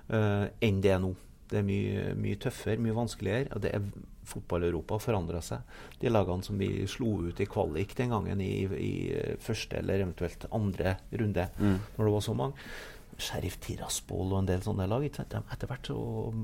uh, 0.09 0.47
enn 0.63 0.81
det 0.83 0.91
er 0.91 0.99
nå. 1.03 1.13
Det 1.53 1.61
er 1.61 1.67
mye, 1.67 2.07
mye 2.17 2.39
tøffere, 2.41 2.81
mye 2.81 2.97
vanskeligere. 2.97 3.51
og 3.53 3.63
det 3.63 3.75
er 3.75 3.85
Fotball-Europa 4.23 4.97
forandra 5.03 5.41
seg. 5.43 5.65
De 5.99 6.07
lagene 6.07 6.45
som 6.45 6.55
vi 6.55 6.87
slo 6.87 7.17
ut 7.27 7.41
i 7.43 7.47
kvalik 7.49 7.91
den 7.97 8.13
gangen 8.15 8.39
i, 8.41 8.53
i 8.63 8.93
eh, 9.11 9.33
første 9.43 9.81
eller 9.81 9.99
eventuelt 9.99 10.45
andre 10.55 10.95
runde, 11.11 11.49
når 11.97 12.07
det 12.07 12.13
var 12.13 12.23
så 12.23 12.35
mange 12.39 12.55
Sheriff 13.21 13.59
Tiraspol 13.63 14.31
og 14.31 14.39
en 14.39 14.49
del 14.49 14.63
sånne 14.65 14.87
lag. 14.89 15.03
De, 15.03 15.41
etter 15.41 15.69
hvert 15.69 15.89
så 15.89 15.97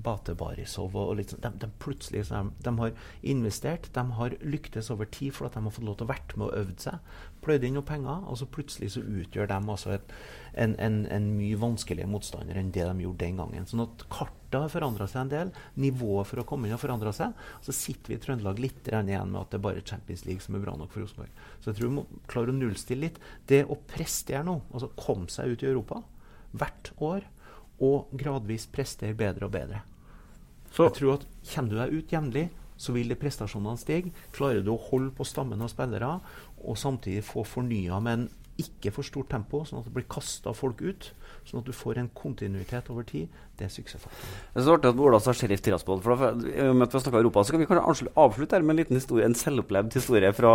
Bate 0.06 0.36
Barisov 0.38 0.96
og, 0.96 1.12
og 1.12 1.20
litt 1.20 1.34
sånn, 1.34 1.44
de, 1.46 1.52
de 1.64 1.70
plutselig 1.82 2.26
så 2.28 2.44
de, 2.44 2.66
de 2.66 2.74
har 2.82 2.94
investert, 3.34 3.90
de 3.96 4.04
har 4.20 4.36
lyktes 4.44 4.92
over 4.94 5.10
tid 5.10 5.36
for 5.36 5.50
at 5.50 5.58
de 5.58 5.64
har 5.66 5.76
fått 5.76 5.88
lov 5.88 6.00
til 6.00 6.08
å 6.08 6.12
vært 6.14 6.36
med 6.36 6.50
og 6.50 6.60
øvd 6.64 6.86
seg. 6.88 7.16
Pløyd 7.46 7.66
inn 7.66 7.78
noen 7.78 7.88
penger, 7.88 8.26
og 8.28 8.40
så 8.40 8.50
plutselig 8.52 8.92
så 8.96 9.04
utgjør 9.04 9.50
de 9.50 9.60
altså 9.60 9.94
et, 9.96 10.14
en, 10.60 10.76
en, 10.82 11.00
en 11.08 11.30
mye 11.38 11.60
vanskeligere 11.60 12.12
motstander 12.12 12.60
enn 12.60 12.74
det 12.76 12.84
de 12.84 13.06
gjorde 13.06 13.24
den 13.24 13.40
gangen. 13.40 13.68
Sånn 13.70 13.86
at 13.86 14.06
kartet 14.12 14.60
har 14.60 14.74
forandra 14.74 15.08
seg 15.08 15.24
en 15.24 15.34
del. 15.34 15.56
Nivået 15.80 16.28
for 16.28 16.42
å 16.42 16.48
komme 16.50 16.68
inn 16.68 16.76
har 16.76 16.82
forandra 16.82 17.14
seg. 17.16 17.38
Så 17.66 17.76
sitter 17.76 18.14
vi 18.14 18.20
i 18.20 18.22
Trøndelag 18.24 18.62
litt 18.62 18.90
igjen 18.92 19.10
med 19.32 19.42
at 19.42 19.54
det 19.54 19.60
er 19.62 19.66
bare 19.70 19.86
Champions 19.86 20.26
League 20.28 20.44
som 20.44 20.58
er 20.58 20.64
bra 20.66 20.76
nok 20.78 20.94
for 20.94 21.06
Rosenborg. 21.06 21.44
Så 21.62 21.72
jeg 21.72 21.80
tror 21.80 21.92
vi 21.92 21.98
må 22.00 22.06
klare 22.32 22.54
å 22.54 22.60
nullstille 22.60 23.08
litt. 23.08 23.20
Det 23.48 23.64
å 23.66 23.80
prestere 23.90 24.44
nå, 24.48 24.60
altså 24.74 24.92
komme 25.00 25.32
seg 25.32 25.56
ut 25.56 25.66
i 25.66 25.72
Europa 25.72 26.04
hvert 26.52 26.92
år, 26.98 27.28
og 27.80 28.10
gradvis 28.20 28.68
prestere 28.72 29.16
bedre 29.16 29.48
og 29.48 29.54
bedre. 29.56 29.84
Så 30.72 30.90
Jeg 30.90 30.98
tror 31.00 31.14
at 31.14 31.28
Kjenner 31.44 31.70
du 31.70 31.78
deg 31.80 31.94
ut 31.94 32.14
jevnlig, 32.14 32.50
så 32.80 32.94
vil 32.96 33.10
de 33.12 33.18
prestasjonene 33.20 33.80
stige. 33.80 34.14
Klarer 34.36 34.64
du 34.64 34.72
å 34.74 34.84
holde 34.90 35.12
på 35.16 35.26
stammen 35.28 35.62
av 35.62 35.72
spillere, 35.72 36.20
og 36.64 36.78
samtidig 36.78 37.26
få 37.28 37.44
fornya 37.44 38.00
med 38.00 38.14
en 38.20 38.30
ikke 38.60 38.92
for 38.92 39.08
stort 39.08 39.30
tempo, 39.32 39.64
sånn 39.64 39.82
at 39.82 39.88
det 39.88 39.96
blir 39.96 40.08
kasta 40.12 40.54
folk 40.56 40.82
ut, 40.84 41.12
sånn 41.50 41.64
at 41.64 41.70
du 41.70 41.76
får 41.76 42.00
en 42.02 42.10
kontinuitet 42.16 42.90
over 42.94 43.06
tid, 43.08 43.30
det 43.60 43.68
er 43.68 43.72
suksessfaktoren. 43.74 44.36
Det 44.54 44.62
er 44.62 44.68
så 44.68 44.76
artig 44.78 44.92
at 44.94 45.02
Ola 45.06 45.20
sa 45.24 45.34
Sheriff 45.36 45.64
Tiraspol. 45.66 46.04
For 46.06 46.16
da, 46.16 46.32
i 46.48 46.68
og 46.70 46.78
med 46.78 46.88
at 46.88 46.94
vi 46.94 47.00
har 47.00 47.06
snakket 47.06 47.22
Europa, 47.24 47.44
så 47.44 47.56
kan 47.56 47.64
vi 47.64 47.70
kanskje 47.70 48.12
avslutte- 48.14 48.60
her 48.60 48.66
med 48.66 48.76
en 48.76 48.82
liten 48.84 49.00
historie, 49.00 49.26
en 49.26 49.38
selvopplevd 49.38 49.98
historie 50.00 50.32
fra, 50.38 50.54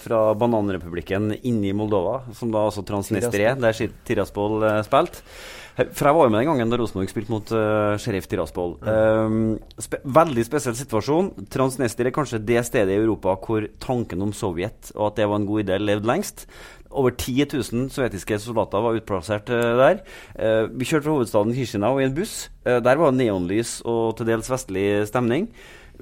fra 0.00 0.22
bananrepublikken 0.38 1.32
inni 1.42 1.74
Moldova, 1.76 2.22
som 2.38 2.54
da 2.54 2.68
altså 2.68 2.86
Transnistria, 2.86 3.56
der 3.58 3.82
Tiraspol 4.06 4.62
uh, 4.62 4.78
spilte. 4.86 5.26
For 5.72 6.04
jeg 6.04 6.16
var 6.16 6.26
jo 6.26 6.32
med 6.32 6.42
den 6.42 6.48
gangen 6.50 6.72
da 6.72 6.76
Rosenborg 6.76 7.08
spilte 7.08 7.32
mot 7.32 7.52
uh, 7.56 7.94
Sheriff 8.00 8.28
Tiraspol. 8.28 8.74
Um, 8.84 9.54
spe 9.80 10.02
veldig 10.04 10.44
spesiell 10.44 10.76
situasjon. 10.76 11.30
Transnistria 11.52 12.10
er 12.10 12.16
kanskje 12.16 12.42
det 12.44 12.60
stedet 12.68 12.92
i 12.92 13.00
Europa 13.00 13.38
hvor 13.40 13.64
tanken 13.80 14.20
om 14.26 14.34
Sovjet 14.36 14.92
og 14.98 15.06
at 15.08 15.22
det 15.22 15.30
var 15.30 15.40
en 15.40 15.48
god 15.48 15.64
idé, 15.64 15.80
levde 15.80 16.10
lengst. 16.10 16.44
Over 16.92 17.14
10 17.16 17.46
000 17.52 17.90
sovjetiske 17.92 18.38
soldater 18.42 18.82
var 18.84 18.96
utplassert 18.98 19.52
eh, 19.52 19.76
der. 19.80 20.00
Eh, 20.36 20.64
vi 20.70 20.88
kjørte 20.88 21.06
fra 21.06 21.14
hovedstaden 21.16 21.54
Kishinev 21.56 22.00
i 22.00 22.08
en 22.08 22.16
buss. 22.16 22.50
Eh, 22.66 22.80
der 22.84 23.00
var 23.00 23.14
neonlys 23.16 23.80
og 23.88 24.18
til 24.18 24.28
dels 24.28 24.50
vestlig 24.52 24.86
stemning. 25.08 25.48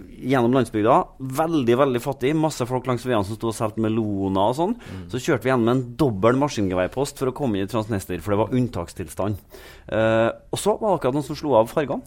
Gjennom 0.00 0.54
landsbygda. 0.54 0.96
Veldig 1.40 1.76
veldig 1.82 2.02
fattig. 2.02 2.34
Masse 2.38 2.66
folk 2.68 2.86
langs 2.88 3.04
veiene 3.06 3.26
som 3.26 3.36
sto 3.36 3.50
og 3.50 3.56
solgte 3.56 3.82
meloner 3.84 4.52
og 4.52 4.56
sånn. 4.56 4.76
Så 5.12 5.20
kjørte 5.20 5.46
vi 5.46 5.52
gjennom 5.52 5.72
en 5.74 5.82
dobbel 6.00 6.38
maskingeværpost 6.40 7.20
for 7.20 7.30
å 7.30 7.36
komme 7.36 7.58
inn 7.58 7.68
i 7.68 7.70
Transnester, 7.70 8.22
for 8.24 8.34
det 8.34 8.40
var 8.40 8.54
unntakstilstand. 8.56 9.42
Uh, 9.90 10.30
og 10.54 10.62
så 10.62 10.76
var 10.78 10.94
det 10.94 11.00
akkurat 11.00 11.18
noen 11.18 11.26
som 11.26 11.36
slo 11.36 11.58
av 11.58 11.68
fargene. 11.74 12.06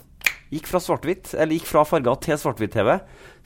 Gikk 0.54 0.70
fra 0.70 0.82
svart-hvitt, 0.84 1.34
eller 1.34 1.58
gikk 1.58 1.66
fra 1.70 1.82
farger 1.88 2.20
til 2.22 2.38
svart-hvitt-TV. 2.38 2.92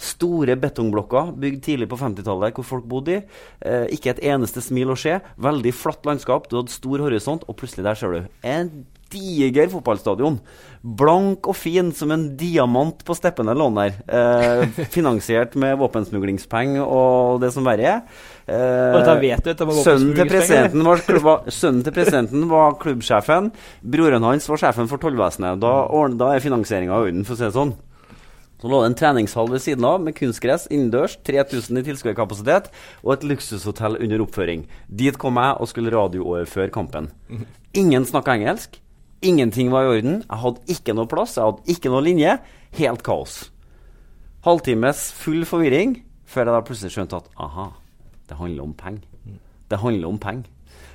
Store 0.09 0.57
betongblokker 0.59 1.31
bygd 1.39 1.63
tidlig 1.69 1.87
på 1.91 1.99
50-tallet, 2.01 2.57
hvor 2.57 2.67
folk 2.67 2.89
bodde 2.89 3.15
i. 3.15 3.21
Eh, 3.63 3.87
ikke 3.95 4.11
et 4.13 4.23
eneste 4.33 4.63
smil 4.65 4.91
å 4.91 4.99
se. 4.99 5.15
Veldig 5.39 5.73
flatt 5.77 6.07
landskap. 6.09 6.49
Du 6.51 6.59
hadde 6.59 6.73
stor 6.73 7.05
horisont, 7.05 7.47
og 7.47 7.59
plutselig 7.61 7.87
der 7.87 7.99
ser 7.99 8.13
du 8.13 8.47
en 8.51 8.71
diger 9.13 9.69
fotballstadion. 9.71 10.39
Blank 10.81 11.47
og 11.49 11.57
fin 11.57 11.89
som 11.95 12.13
en 12.13 12.25
diamant 12.39 13.01
på 13.05 13.15
steppene 13.17 13.55
lå 13.57 13.69
den 13.71 13.79
der. 13.81 13.97
Eh, 14.07 14.85
finansiert 14.95 15.57
med 15.59 15.77
våpensmuglingspenger 15.81 16.83
og 16.83 17.41
det 17.43 17.51
som 17.55 17.67
verre 17.67 17.89
er. 17.95 18.21
Eh, 18.47 18.99
var 19.67 19.81
sønnen, 19.83 20.13
til 20.15 20.29
presidenten 20.31 20.85
var, 20.87 21.03
klubba, 21.03 21.39
sønnen 21.51 21.83
til 21.83 21.95
presidenten 21.95 22.47
var 22.51 22.77
klubbsjefen. 22.81 23.51
Broren 23.81 24.27
hans 24.27 24.47
var 24.47 24.63
sjefen 24.63 24.87
for 24.91 25.01
tollvesenet. 25.03 25.59
Da, 25.63 25.73
da 26.19 26.31
er 26.33 26.43
finansieringa 26.43 26.95
i 26.95 27.09
orden, 27.09 27.27
for 27.27 27.35
å 27.35 27.41
si 27.41 27.47
det 27.49 27.57
sånn. 27.57 27.75
Så 28.57 28.69
lå 28.71 28.79
det 28.81 28.89
en 28.89 28.97
treningshall 28.97 29.51
ved 29.51 29.61
siden 29.61 29.85
av 29.85 29.99
med 30.01 30.15
kunstgress 30.17 30.65
innendørs, 30.73 31.19
3000 31.27 31.77
i 31.77 31.85
tilskuerkapasitet 31.91 32.71
og 33.03 33.11
et 33.13 33.27
luksushotell 33.29 33.99
under 34.01 34.23
oppføring. 34.25 34.65
Dit 34.89 35.19
kom 35.21 35.37
jeg 35.37 35.59
og 35.61 35.69
skulle 35.69 35.93
radiooverføre 35.93 36.73
kampen. 36.73 37.11
Ingen 37.81 38.07
snakka 38.09 38.33
engelsk. 38.39 38.79
Ingenting 39.25 39.71
var 39.73 39.87
i 39.87 39.97
orden. 39.97 40.19
Jeg 40.21 40.41
hadde 40.43 40.73
ikke 40.73 40.93
noe 40.97 41.09
plass, 41.09 41.37
jeg 41.37 41.47
hadde 41.47 41.73
ikke 41.73 41.89
noe 41.93 42.03
linje. 42.05 42.37
Helt 42.77 43.03
kaos. 43.05 43.37
Halvtimes 44.45 45.07
full 45.17 45.45
forvirring 45.49 45.97
før 46.27 46.45
jeg 46.45 46.53
da 46.53 46.65
plutselig 46.67 46.93
skjønte 46.93 47.21
at 47.21 47.31
aha, 47.41 47.71
det 48.29 48.37
handler 48.37 48.67
om 48.67 48.75
penger. 48.77 49.39
Det 49.67 49.79
handler 49.81 50.11
om 50.11 50.19
penger. 50.21 50.51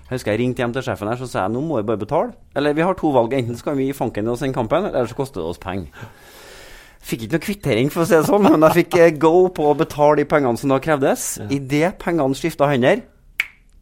Jeg 0.06 0.18
husker 0.18 0.34
jeg 0.34 0.42
ringte 0.42 0.60
hjem 0.60 0.74
til 0.76 0.84
sjefen 0.84 1.08
her 1.08 1.16
så 1.16 1.26
sa 1.28 1.46
jeg, 1.46 1.54
nå 1.54 1.62
må 1.64 1.80
vi 1.80 1.86
bare 1.88 2.00
betale. 2.02 2.34
Eller 2.54 2.76
vi 2.76 2.84
har 2.84 2.96
to 2.98 3.10
valg. 3.14 3.32
Enten 3.32 3.56
skal 3.58 3.78
vi 3.78 3.88
gi 3.88 3.96
fanken 3.96 4.28
i 4.28 4.32
oss 4.32 4.44
den 4.44 4.54
kampen, 4.54 4.86
eller 4.90 5.08
så 5.08 5.16
koster 5.16 5.40
det 5.40 5.48
oss 5.48 5.60
penger. 5.62 5.88
Fikk 7.02 7.24
ikke 7.24 7.34
noe 7.34 7.42
kvittering, 7.42 7.88
for 7.90 8.04
å 8.04 8.06
si 8.06 8.14
det 8.14 8.28
sånn, 8.28 8.44
men 8.44 8.62
jeg 8.68 8.84
fikk 8.84 8.98
eh, 9.00 9.14
go 9.18 9.48
på 9.50 9.70
å 9.70 9.74
betale 9.74 10.20
de 10.20 10.26
pengene 10.30 10.60
som 10.60 10.70
da 10.70 10.78
krevdes. 10.84 11.24
Idet 11.50 11.96
pengene 12.02 12.38
skifta 12.38 12.68
hender 12.70 13.02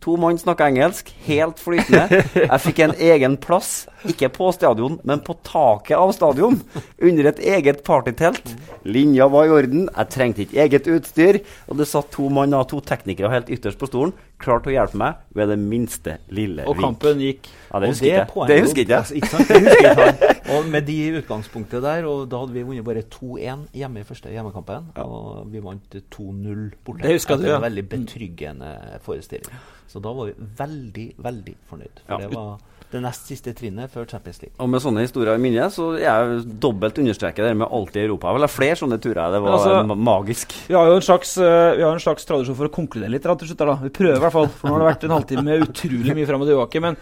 To 0.01 0.15
mann 0.17 0.39
snakka 0.41 0.71
engelsk, 0.71 1.11
helt 1.27 1.59
flytende. 1.61 2.23
Jeg 2.33 2.61
fikk 2.65 2.79
en 2.81 2.95
egen 3.05 3.35
plass, 3.37 3.85
ikke 4.09 4.31
på 4.33 4.47
stadion, 4.57 4.97
men 5.05 5.21
på 5.21 5.35
taket 5.45 5.99
av 5.99 6.15
stadion. 6.17 6.57
Under 7.05 7.29
et 7.29 7.43
eget 7.53 7.83
partytelt. 7.85 8.55
Linja 8.89 9.29
var 9.29 9.45
i 9.45 9.53
orden, 9.59 9.91
jeg 9.93 10.13
trengte 10.15 10.47
ikke 10.47 10.63
eget 10.65 10.89
utstyr. 10.89 11.43
Og 11.69 11.77
det 11.83 11.89
satt 11.91 12.09
to 12.17 12.31
mann, 12.33 12.57
og 12.57 12.71
to 12.73 12.81
teknikere 12.81 13.33
helt 13.35 13.53
ytterst 13.53 13.81
på 13.81 13.91
stolen. 13.93 14.17
Klart 14.41 14.67
å 14.67 14.73
hjelpe 14.73 14.97
meg 15.01 15.15
ved 15.37 15.49
det 15.53 15.59
minste 15.61 16.15
lille 16.35 16.65
Og 16.69 16.77
kampen 16.81 17.21
gikk 17.23 17.49
Ja, 17.71 17.79
det 17.81 17.89
Og 17.89 17.95
husker 17.95 18.07
jeg. 18.11 18.27
poenget- 18.33 18.49
Det 18.49 18.61
husker 18.65 18.83
ikke 18.85 18.97
altså, 18.99 19.15
jeg. 19.15 19.23
ikke 19.23 19.29
sant? 19.29 19.49
Det 19.49 19.61
husker. 19.67 20.57
Og 20.57 20.67
med 20.73 20.87
de 20.89 20.97
utgangspunktet 21.21 21.83
der, 21.85 22.07
og 22.11 22.25
da 22.33 22.41
hadde 22.43 22.53
vi 22.57 22.63
vunnet 22.67 22.85
bare 22.85 23.03
2-1 23.03 23.69
hjemme 23.77 24.01
i 24.01 24.07
første 24.09 24.33
hjemmekampen. 24.33 24.89
Og 25.05 25.47
vi 25.53 25.61
vant 25.63 25.95
2-0 26.11 26.73
borte. 26.85 27.03
Det 27.05 27.13
husker 27.21 27.37
du, 27.39 27.47
ja. 27.47 27.57
en 27.61 27.63
veldig 27.69 27.85
betryggende 27.93 28.73
forestilling. 29.07 29.61
Så 29.87 30.01
da 30.03 30.13
var 30.13 30.27
vi 30.27 30.35
veldig, 30.59 31.07
veldig 31.23 31.55
fornøyd. 31.71 32.03
For 32.07 32.19
Ja. 32.21 32.27
det 32.27 32.35
var 32.35 32.59
det 32.93 33.03
nest 33.05 33.29
siste 33.31 33.53
trinnet 33.57 33.93
før 33.93 34.07
Champions 34.11 34.41
League. 34.43 34.55
Og 34.59 34.69
med 34.71 34.83
sånne 34.83 35.05
historier 35.05 35.39
i 35.39 35.43
minnet, 35.43 35.75
så 35.75 35.93
er 35.97 36.05
jeg 36.05 36.45
dobbelt 36.63 36.99
understreket 36.99 37.47
det 37.47 37.53
med 37.57 37.69
alltid 37.71 38.03
i 38.03 38.07
Europa. 38.09 38.33
Vel, 38.35 38.45
det 38.45 38.51
er 38.51 38.55
flere 38.55 38.79
sånne 38.81 38.99
turer. 39.03 39.23
Det 39.35 39.43
var 39.45 39.57
altså- 39.59 39.97
magisk. 40.11 40.55
Vi 40.69 40.75
har 40.75 40.87
jo 40.87 40.97
en 40.97 41.07
slags, 41.07 41.37
eh, 41.39 41.77
vi 41.77 41.83
har 41.83 41.93
en 41.93 42.05
slags 42.07 42.25
tradisjon 42.25 42.57
for 42.57 42.69
å 42.69 42.75
konkludere 42.75 43.11
litt. 43.11 43.23
til 43.23 43.49
slutt. 43.49 43.59
da. 43.59 43.75
Vi 43.75 43.91
prøver 43.91 44.17
i 44.17 44.21
hvert 44.21 44.33
fall. 44.33 44.49
For 44.49 44.69
nå 44.69 44.73
har 44.75 44.81
det 44.81 44.97
vært 44.97 45.05
en 45.05 45.17
halvtime 45.17 45.45
med 45.45 45.69
utrolig 45.69 46.15
mye 46.15 46.27
fram 46.27 46.43
og 46.43 46.49
tilbake. 46.49 46.81
Men, 46.81 46.97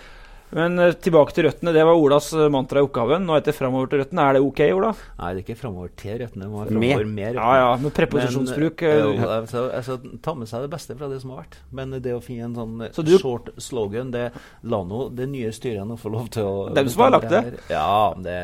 men 0.56 0.78
eh, 0.80 0.92
tilbake 0.96 1.34
til 1.36 1.44
røttene. 1.44 1.72
Det 1.76 1.82
var 1.84 1.98
Olas 2.00 2.30
eh, 2.32 2.46
mantra 2.52 2.80
i 2.80 2.86
oppgaven. 2.86 3.24
Nå 3.28 3.34
heter 3.36 3.50
det 3.52 3.56
framover 3.58 3.90
til 3.92 4.00
røttene. 4.02 4.24
Er 4.30 4.38
det 4.38 4.42
ok, 4.46 4.60
Ola? 4.78 4.92
Nei, 5.18 5.32
det 5.34 5.42
er 5.42 5.44
ikke 5.44 5.56
framover 5.60 5.90
til 6.00 6.14
røttene. 6.22 6.46
Det 6.46 6.52
må 6.52 6.62
være 6.64 6.78
Med. 6.82 7.06
med 7.18 7.34
Ja 7.40 7.48
ja, 7.60 7.66
med 7.82 7.94
preposisjonsbruk. 7.98 8.84
Men, 8.86 9.02
jo, 9.02 9.28
altså, 9.38 9.64
altså, 9.80 9.98
ta 10.24 10.34
med 10.38 10.48
seg 10.48 10.64
det 10.64 10.70
beste 10.76 10.96
fra 10.98 11.10
det 11.12 11.20
som 11.24 11.34
har 11.34 11.42
vært. 11.44 11.58
Men 11.80 11.92
det 11.98 12.14
å 12.16 12.22
finne 12.24 12.48
en 12.48 12.56
sånn 12.56 12.86
Så 12.96 13.04
du- 13.04 13.18
short 13.18 13.50
slogan 13.60 14.10
det, 14.14 14.28
La 14.64 14.82
nå 14.84 15.08
det 15.14 15.28
nye 15.28 15.52
styret 15.52 15.84
nå 15.86 15.98
få 16.00 16.10
lov 16.16 16.30
til 16.32 16.42
å 16.48 16.74
Dem 16.74 16.88
som 16.88 17.02
har 17.06 17.10
lagt 17.18 17.28
det. 17.28 17.42
her. 17.44 17.60
Ja, 17.68 18.14
det, 18.16 18.38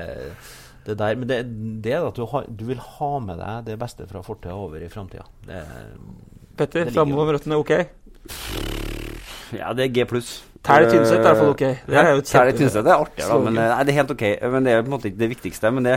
det 0.84 0.98
der. 1.00 1.16
Men 1.16 1.28
det, 1.28 1.40
det 1.82 1.92
er 1.96 2.07
at 2.07 2.14
du, 2.20 2.26
har, 2.26 2.44
du 2.48 2.64
vil 2.68 2.78
ha 2.78 3.12
med 3.20 3.38
deg 3.40 3.64
det 3.72 3.78
beste 3.80 4.07
fra 4.11 4.20
fortida 4.22 4.55
over 4.55 4.82
i 4.84 4.88
framtida. 4.92 5.24
Petter, 6.55 6.90
framover 6.94 7.38
røttene 7.38 7.57
ok? 7.59 7.72
Ja, 9.57 9.72
det 9.74 9.88
er 9.88 9.94
G 9.94 10.05
pluss. 10.11 10.42
Terje 10.64 10.86
Tynset 10.94 11.18
er 11.18 11.20
i 11.20 11.24
hvert 11.26 11.40
fall 11.42 11.50
ok. 11.52 11.64
Det 11.84 11.96
er 12.00 12.06
jo 12.14 12.20
et 12.22 12.28
Terje 12.30 12.54
Tynset 12.56 12.86
er 12.86 12.94
artig, 12.94 13.20
da. 13.20 13.36
Men, 13.44 13.58
eh, 13.60 13.72
nei, 13.74 13.82
det 13.84 13.92
er 13.92 13.98
helt 14.00 14.12
ok. 14.14 14.22
Men 14.54 14.64
det 14.64 14.72
er 14.72 14.84
på 14.84 14.88
en 14.88 14.94
måte 14.94 15.10
ikke 15.10 15.20
det 15.20 15.28
viktigste. 15.34 15.72
Men 15.76 15.88
det, 15.88 15.96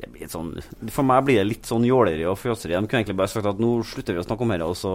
det 0.00 0.08
blir 0.14 0.30
sånn 0.32 0.54
For 0.92 1.04
meg 1.08 1.26
blir 1.26 1.40
det 1.42 1.48
litt 1.50 1.68
sånn 1.68 1.84
jåleri 1.84 2.24
og 2.28 2.38
fjåseri. 2.40 2.72
De 2.72 2.88
kunne 2.88 3.02
egentlig 3.02 3.18
bare 3.20 3.32
sagt 3.32 3.48
at 3.50 3.60
nå 3.60 3.74
slutter 3.84 4.16
vi 4.16 4.22
å 4.22 4.24
snakke 4.24 4.46
om 4.46 4.54
dette, 4.54 4.68
og 4.70 4.78
så 4.80 4.92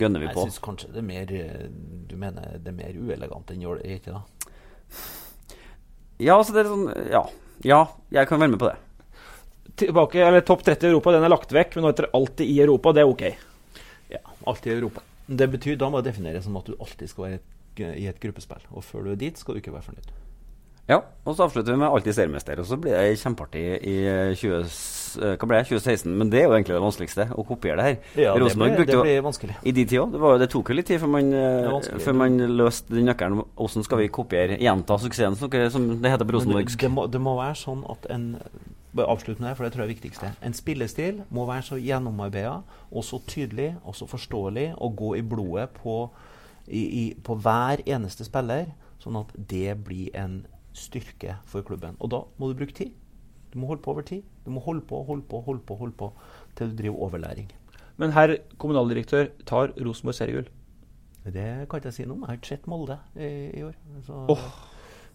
gønner 0.00 0.24
vi 0.24 0.30
på. 0.32 0.46
Jeg 0.46 0.54
syns 0.54 0.62
kanskje 0.64 0.88
det 0.94 1.02
er 1.02 1.08
mer 1.10 1.34
eh, 1.36 1.66
Du 2.08 2.16
mener 2.20 2.56
det 2.56 2.72
er 2.72 2.78
mer 2.78 2.96
uelegant 2.96 3.52
enn 3.52 3.66
jåleri, 3.66 3.98
ikke 4.00 4.16
da? 4.16 4.22
Ja, 6.16 6.38
altså 6.38 6.56
det 6.56 6.64
er 6.64 6.72
sånn 6.72 6.88
Ja. 7.12 7.26
Ja, 7.64 7.80
jeg 8.12 8.28
kan 8.28 8.40
være 8.40 8.52
med 8.52 8.60
på 8.60 8.68
det. 8.68 8.76
Tilbake, 9.80 10.20
eller 10.24 10.44
Topp 10.44 10.62
30 10.64 10.88
i 10.88 10.90
Europa, 10.92 11.12
den 11.12 11.24
er 11.24 11.32
lagt 11.32 11.52
vekk, 11.52 11.76
men 11.76 11.84
nå 11.84 11.92
heter 11.92 12.06
det 12.06 12.16
alltid 12.16 12.48
i 12.52 12.56
Europa. 12.64 12.92
Det 12.96 13.02
er 13.02 13.12
ok. 13.12 13.22
Ja, 14.12 14.20
alltid 14.48 14.72
i 14.72 14.76
Europa. 14.76 15.04
Det 15.26 15.48
betyr, 15.50 15.76
Da 15.80 15.88
må 15.90 16.00
det 16.00 16.12
defineres 16.12 16.44
som 16.44 16.56
at 16.60 16.68
du 16.68 16.76
alltid 16.76 17.10
skal 17.10 17.24
være 17.26 17.40
i 17.80 18.06
et 18.08 18.20
gruppespill. 18.20 18.62
Og 18.72 18.84
før 18.84 19.04
du 19.04 19.10
er 19.12 19.20
dit, 19.20 19.38
skal 19.38 19.54
du 19.54 19.60
ikke 19.60 19.72
være 19.74 19.82
fornøyd. 19.82 20.14
Ja, 20.86 21.00
og 21.26 21.34
så 21.34 21.42
avslutter 21.48 21.74
vi 21.74 21.80
med 21.80 21.88
alltid 21.90 22.14
seriemester. 22.14 22.60
Og 22.62 22.66
så 22.68 22.76
blir 22.78 22.94
det 22.94 23.16
kjempeartig 23.18 23.62
i 23.90 23.94
eh, 24.06 24.34
20, 24.38 24.58
eh, 25.18 25.32
hva 25.34 25.48
ble 25.50 25.58
det, 25.58 25.66
2016. 25.66 26.12
Men 26.20 26.30
det 26.30 26.38
er 26.38 26.44
jo 26.46 26.52
egentlig 26.54 26.76
det 26.76 26.82
vanskeligste, 26.84 27.26
å 27.34 27.42
kopiere 27.48 27.76
det 27.80 27.86
her. 27.88 27.96
Ja, 28.22 28.34
det 28.36 28.44
Rosenborg 28.44 28.70
blir- 28.70 28.78
brukte 28.84 28.94
det 28.94 29.02
blir 29.08 29.24
vanskelig. 29.26 29.56
I 29.66 29.72
de 29.74 29.84
tida. 29.84 30.04
Det, 30.12 30.20
var 30.22 30.38
det 30.38 30.48
tok 30.52 30.70
jo 30.70 30.76
litt 30.78 30.86
tid 30.86 31.00
før 31.02 31.10
man, 31.16 31.32
eh, 31.34 31.90
før 32.04 32.14
man 32.14 32.38
løste 32.38 32.94
den 32.94 33.10
nøkkelen. 33.10 33.42
Hvordan 33.58 33.84
skal 33.88 33.98
vi 33.98 34.08
kopiere, 34.14 34.60
gjenta 34.62 34.98
suksessen, 35.02 35.34
som 35.74 35.88
det 36.02 36.10
heter 36.14 36.24
på 36.24 36.38
rosenborgsk? 36.38 36.78
det, 36.78 36.86
det, 36.86 36.92
må, 36.94 37.10
det 37.10 37.20
må 37.20 37.34
være 37.40 37.58
sånn 37.66 37.82
at 37.90 38.06
en 38.10 38.30
Bare 38.96 39.10
avslutt 39.12 39.40
med 39.40 39.50
det, 39.50 39.56
for 39.58 39.64
det 39.66 39.72
tror 39.74 39.82
jeg 39.84 39.90
er 39.90 39.94
viktigste. 39.94 40.28
En 40.40 40.54
spillestil 40.56 41.18
må 41.28 41.42
være 41.44 41.66
så 41.66 41.76
gjennomarbeida 41.76 42.62
og 42.88 43.04
så 43.04 43.18
tydelig 43.28 43.74
og 43.84 43.92
så 43.98 44.06
forståelig 44.08 44.70
og 44.78 44.94
gå 44.96 45.10
i 45.18 45.20
blodet 45.20 45.68
på, 45.82 46.08
i, 46.68 46.82
i, 46.82 47.04
på 47.22 47.36
hver 47.42 47.82
eneste 47.86 48.26
spiller, 48.26 48.72
sånn 49.02 49.18
at 49.20 49.32
det 49.50 49.76
blir 49.86 50.14
en 50.18 50.40
styrke 50.76 51.38
for 51.48 51.64
klubben. 51.66 51.96
Og 52.00 52.12
da 52.12 52.22
må 52.40 52.50
du 52.50 52.58
bruke 52.58 52.76
tid. 52.76 52.92
Du 53.52 53.60
må 53.62 53.70
holde 53.70 53.84
på 53.84 53.94
over 53.94 54.04
tid. 54.06 54.26
Du 54.44 54.50
må 54.52 54.60
holde 54.64 54.84
på, 54.84 55.00
holde 55.06 55.24
på, 55.28 55.40
holde 55.46 55.64
på, 55.64 55.78
holde 55.80 55.96
på 55.96 56.10
til 56.58 56.72
du 56.72 56.78
driver 56.82 57.08
overlæring. 57.08 57.48
Men 57.96 58.12
herr 58.12 58.34
kommunaldirektør 58.60 59.30
tar 59.48 59.72
Rosenborg 59.80 60.18
seriegull. 60.18 60.48
Det 61.24 61.66
kan 61.66 61.80
ikke 61.80 61.90
jeg 61.90 61.96
si 61.96 62.06
noe 62.06 62.18
om. 62.18 62.24
Jeg 62.24 62.30
har 62.30 62.40
ikke 62.40 62.50
sett 62.52 62.66
Molde 62.70 62.98
i, 63.16 63.30
i 63.58 63.62
år. 63.66 63.78
Så 64.06 64.18
Åh, 64.34 64.44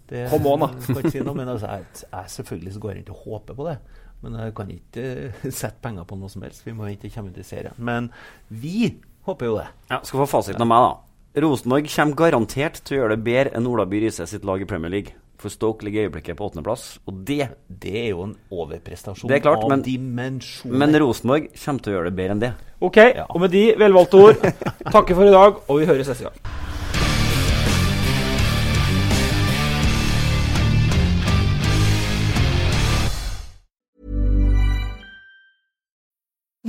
det 0.10 0.26
kom 0.32 0.48
on, 0.50 0.66
da. 0.66 0.72
kan 0.88 1.00
ikke 1.00 1.14
si 1.14 1.22
noe, 1.24 1.38
men 1.38 1.52
altså, 1.54 1.70
jeg, 1.72 2.08
jeg 2.08 2.34
selvfølgelig 2.36 2.74
så 2.74 2.82
går 2.84 2.92
jeg 2.92 3.06
ikke 3.06 3.16
og 3.16 3.22
håper 3.28 3.60
på 3.60 3.68
det. 3.70 3.78
Men 4.22 4.36
jeg 4.38 4.56
kan 4.58 4.74
ikke 4.74 5.06
eh, 5.12 5.46
sette 5.62 5.80
penger 5.84 6.10
på 6.10 6.18
noe 6.20 6.34
som 6.34 6.44
helst. 6.46 6.66
Vi 6.66 6.76
må 6.78 6.90
ikke 6.92 7.14
komme 7.14 7.32
til 7.36 7.48
serien. 7.48 7.78
Men 7.78 8.10
vi 8.50 8.98
håper 9.28 9.50
jo 9.52 9.56
det. 9.62 9.70
Ja, 9.94 10.02
skal 10.04 10.24
få 10.24 10.30
fasiten 10.34 10.66
av 10.66 10.70
meg, 10.74 10.90
da. 10.90 11.11
Rosenborg 11.36 11.88
kommer 11.88 12.18
garantert 12.20 12.82
til 12.84 12.98
å 12.98 13.02
gjøre 13.04 13.16
det 13.16 13.24
bedre 13.24 13.54
enn 13.56 13.68
Ola 13.72 13.86
By 13.88 14.02
Riise 14.04 14.26
sitt 14.28 14.44
lag 14.48 14.62
i 14.62 14.68
Premier 14.68 14.92
League. 14.92 15.14
For 15.42 15.50
Stoke 15.50 15.82
ligger 15.88 16.04
i 16.04 16.10
øyeblikket 16.10 16.36
på 16.38 16.46
åttendeplass, 16.50 17.00
og 17.08 17.22
det 17.26 17.48
Det 17.82 17.94
er 17.98 18.10
jo 18.12 18.26
en 18.28 18.36
overprestasjon 18.52 19.28
Det 19.32 19.38
er 19.40 19.46
klart, 19.48 19.64
av 19.64 19.70
men- 19.72 19.82
dimensjoner. 19.82 20.78
Men 20.78 20.94
Rosenborg 21.02 21.48
kommer 21.56 21.82
til 21.82 21.94
å 21.94 21.96
gjøre 21.96 22.10
det 22.12 22.16
bedre 22.20 22.32
enn 22.36 22.40
det. 22.44 22.52
Ok, 22.82 22.98
og 23.30 23.40
med 23.42 23.52
de 23.52 23.64
velvalgte 23.80 24.20
ord 24.22 24.38
takker 24.92 25.16
for 25.16 25.26
i 25.26 25.32
dag, 25.32 25.56
og 25.68 25.80
vi 25.80 25.86
høres 25.88 26.08
neste 26.12 26.28
gang. 26.28 26.38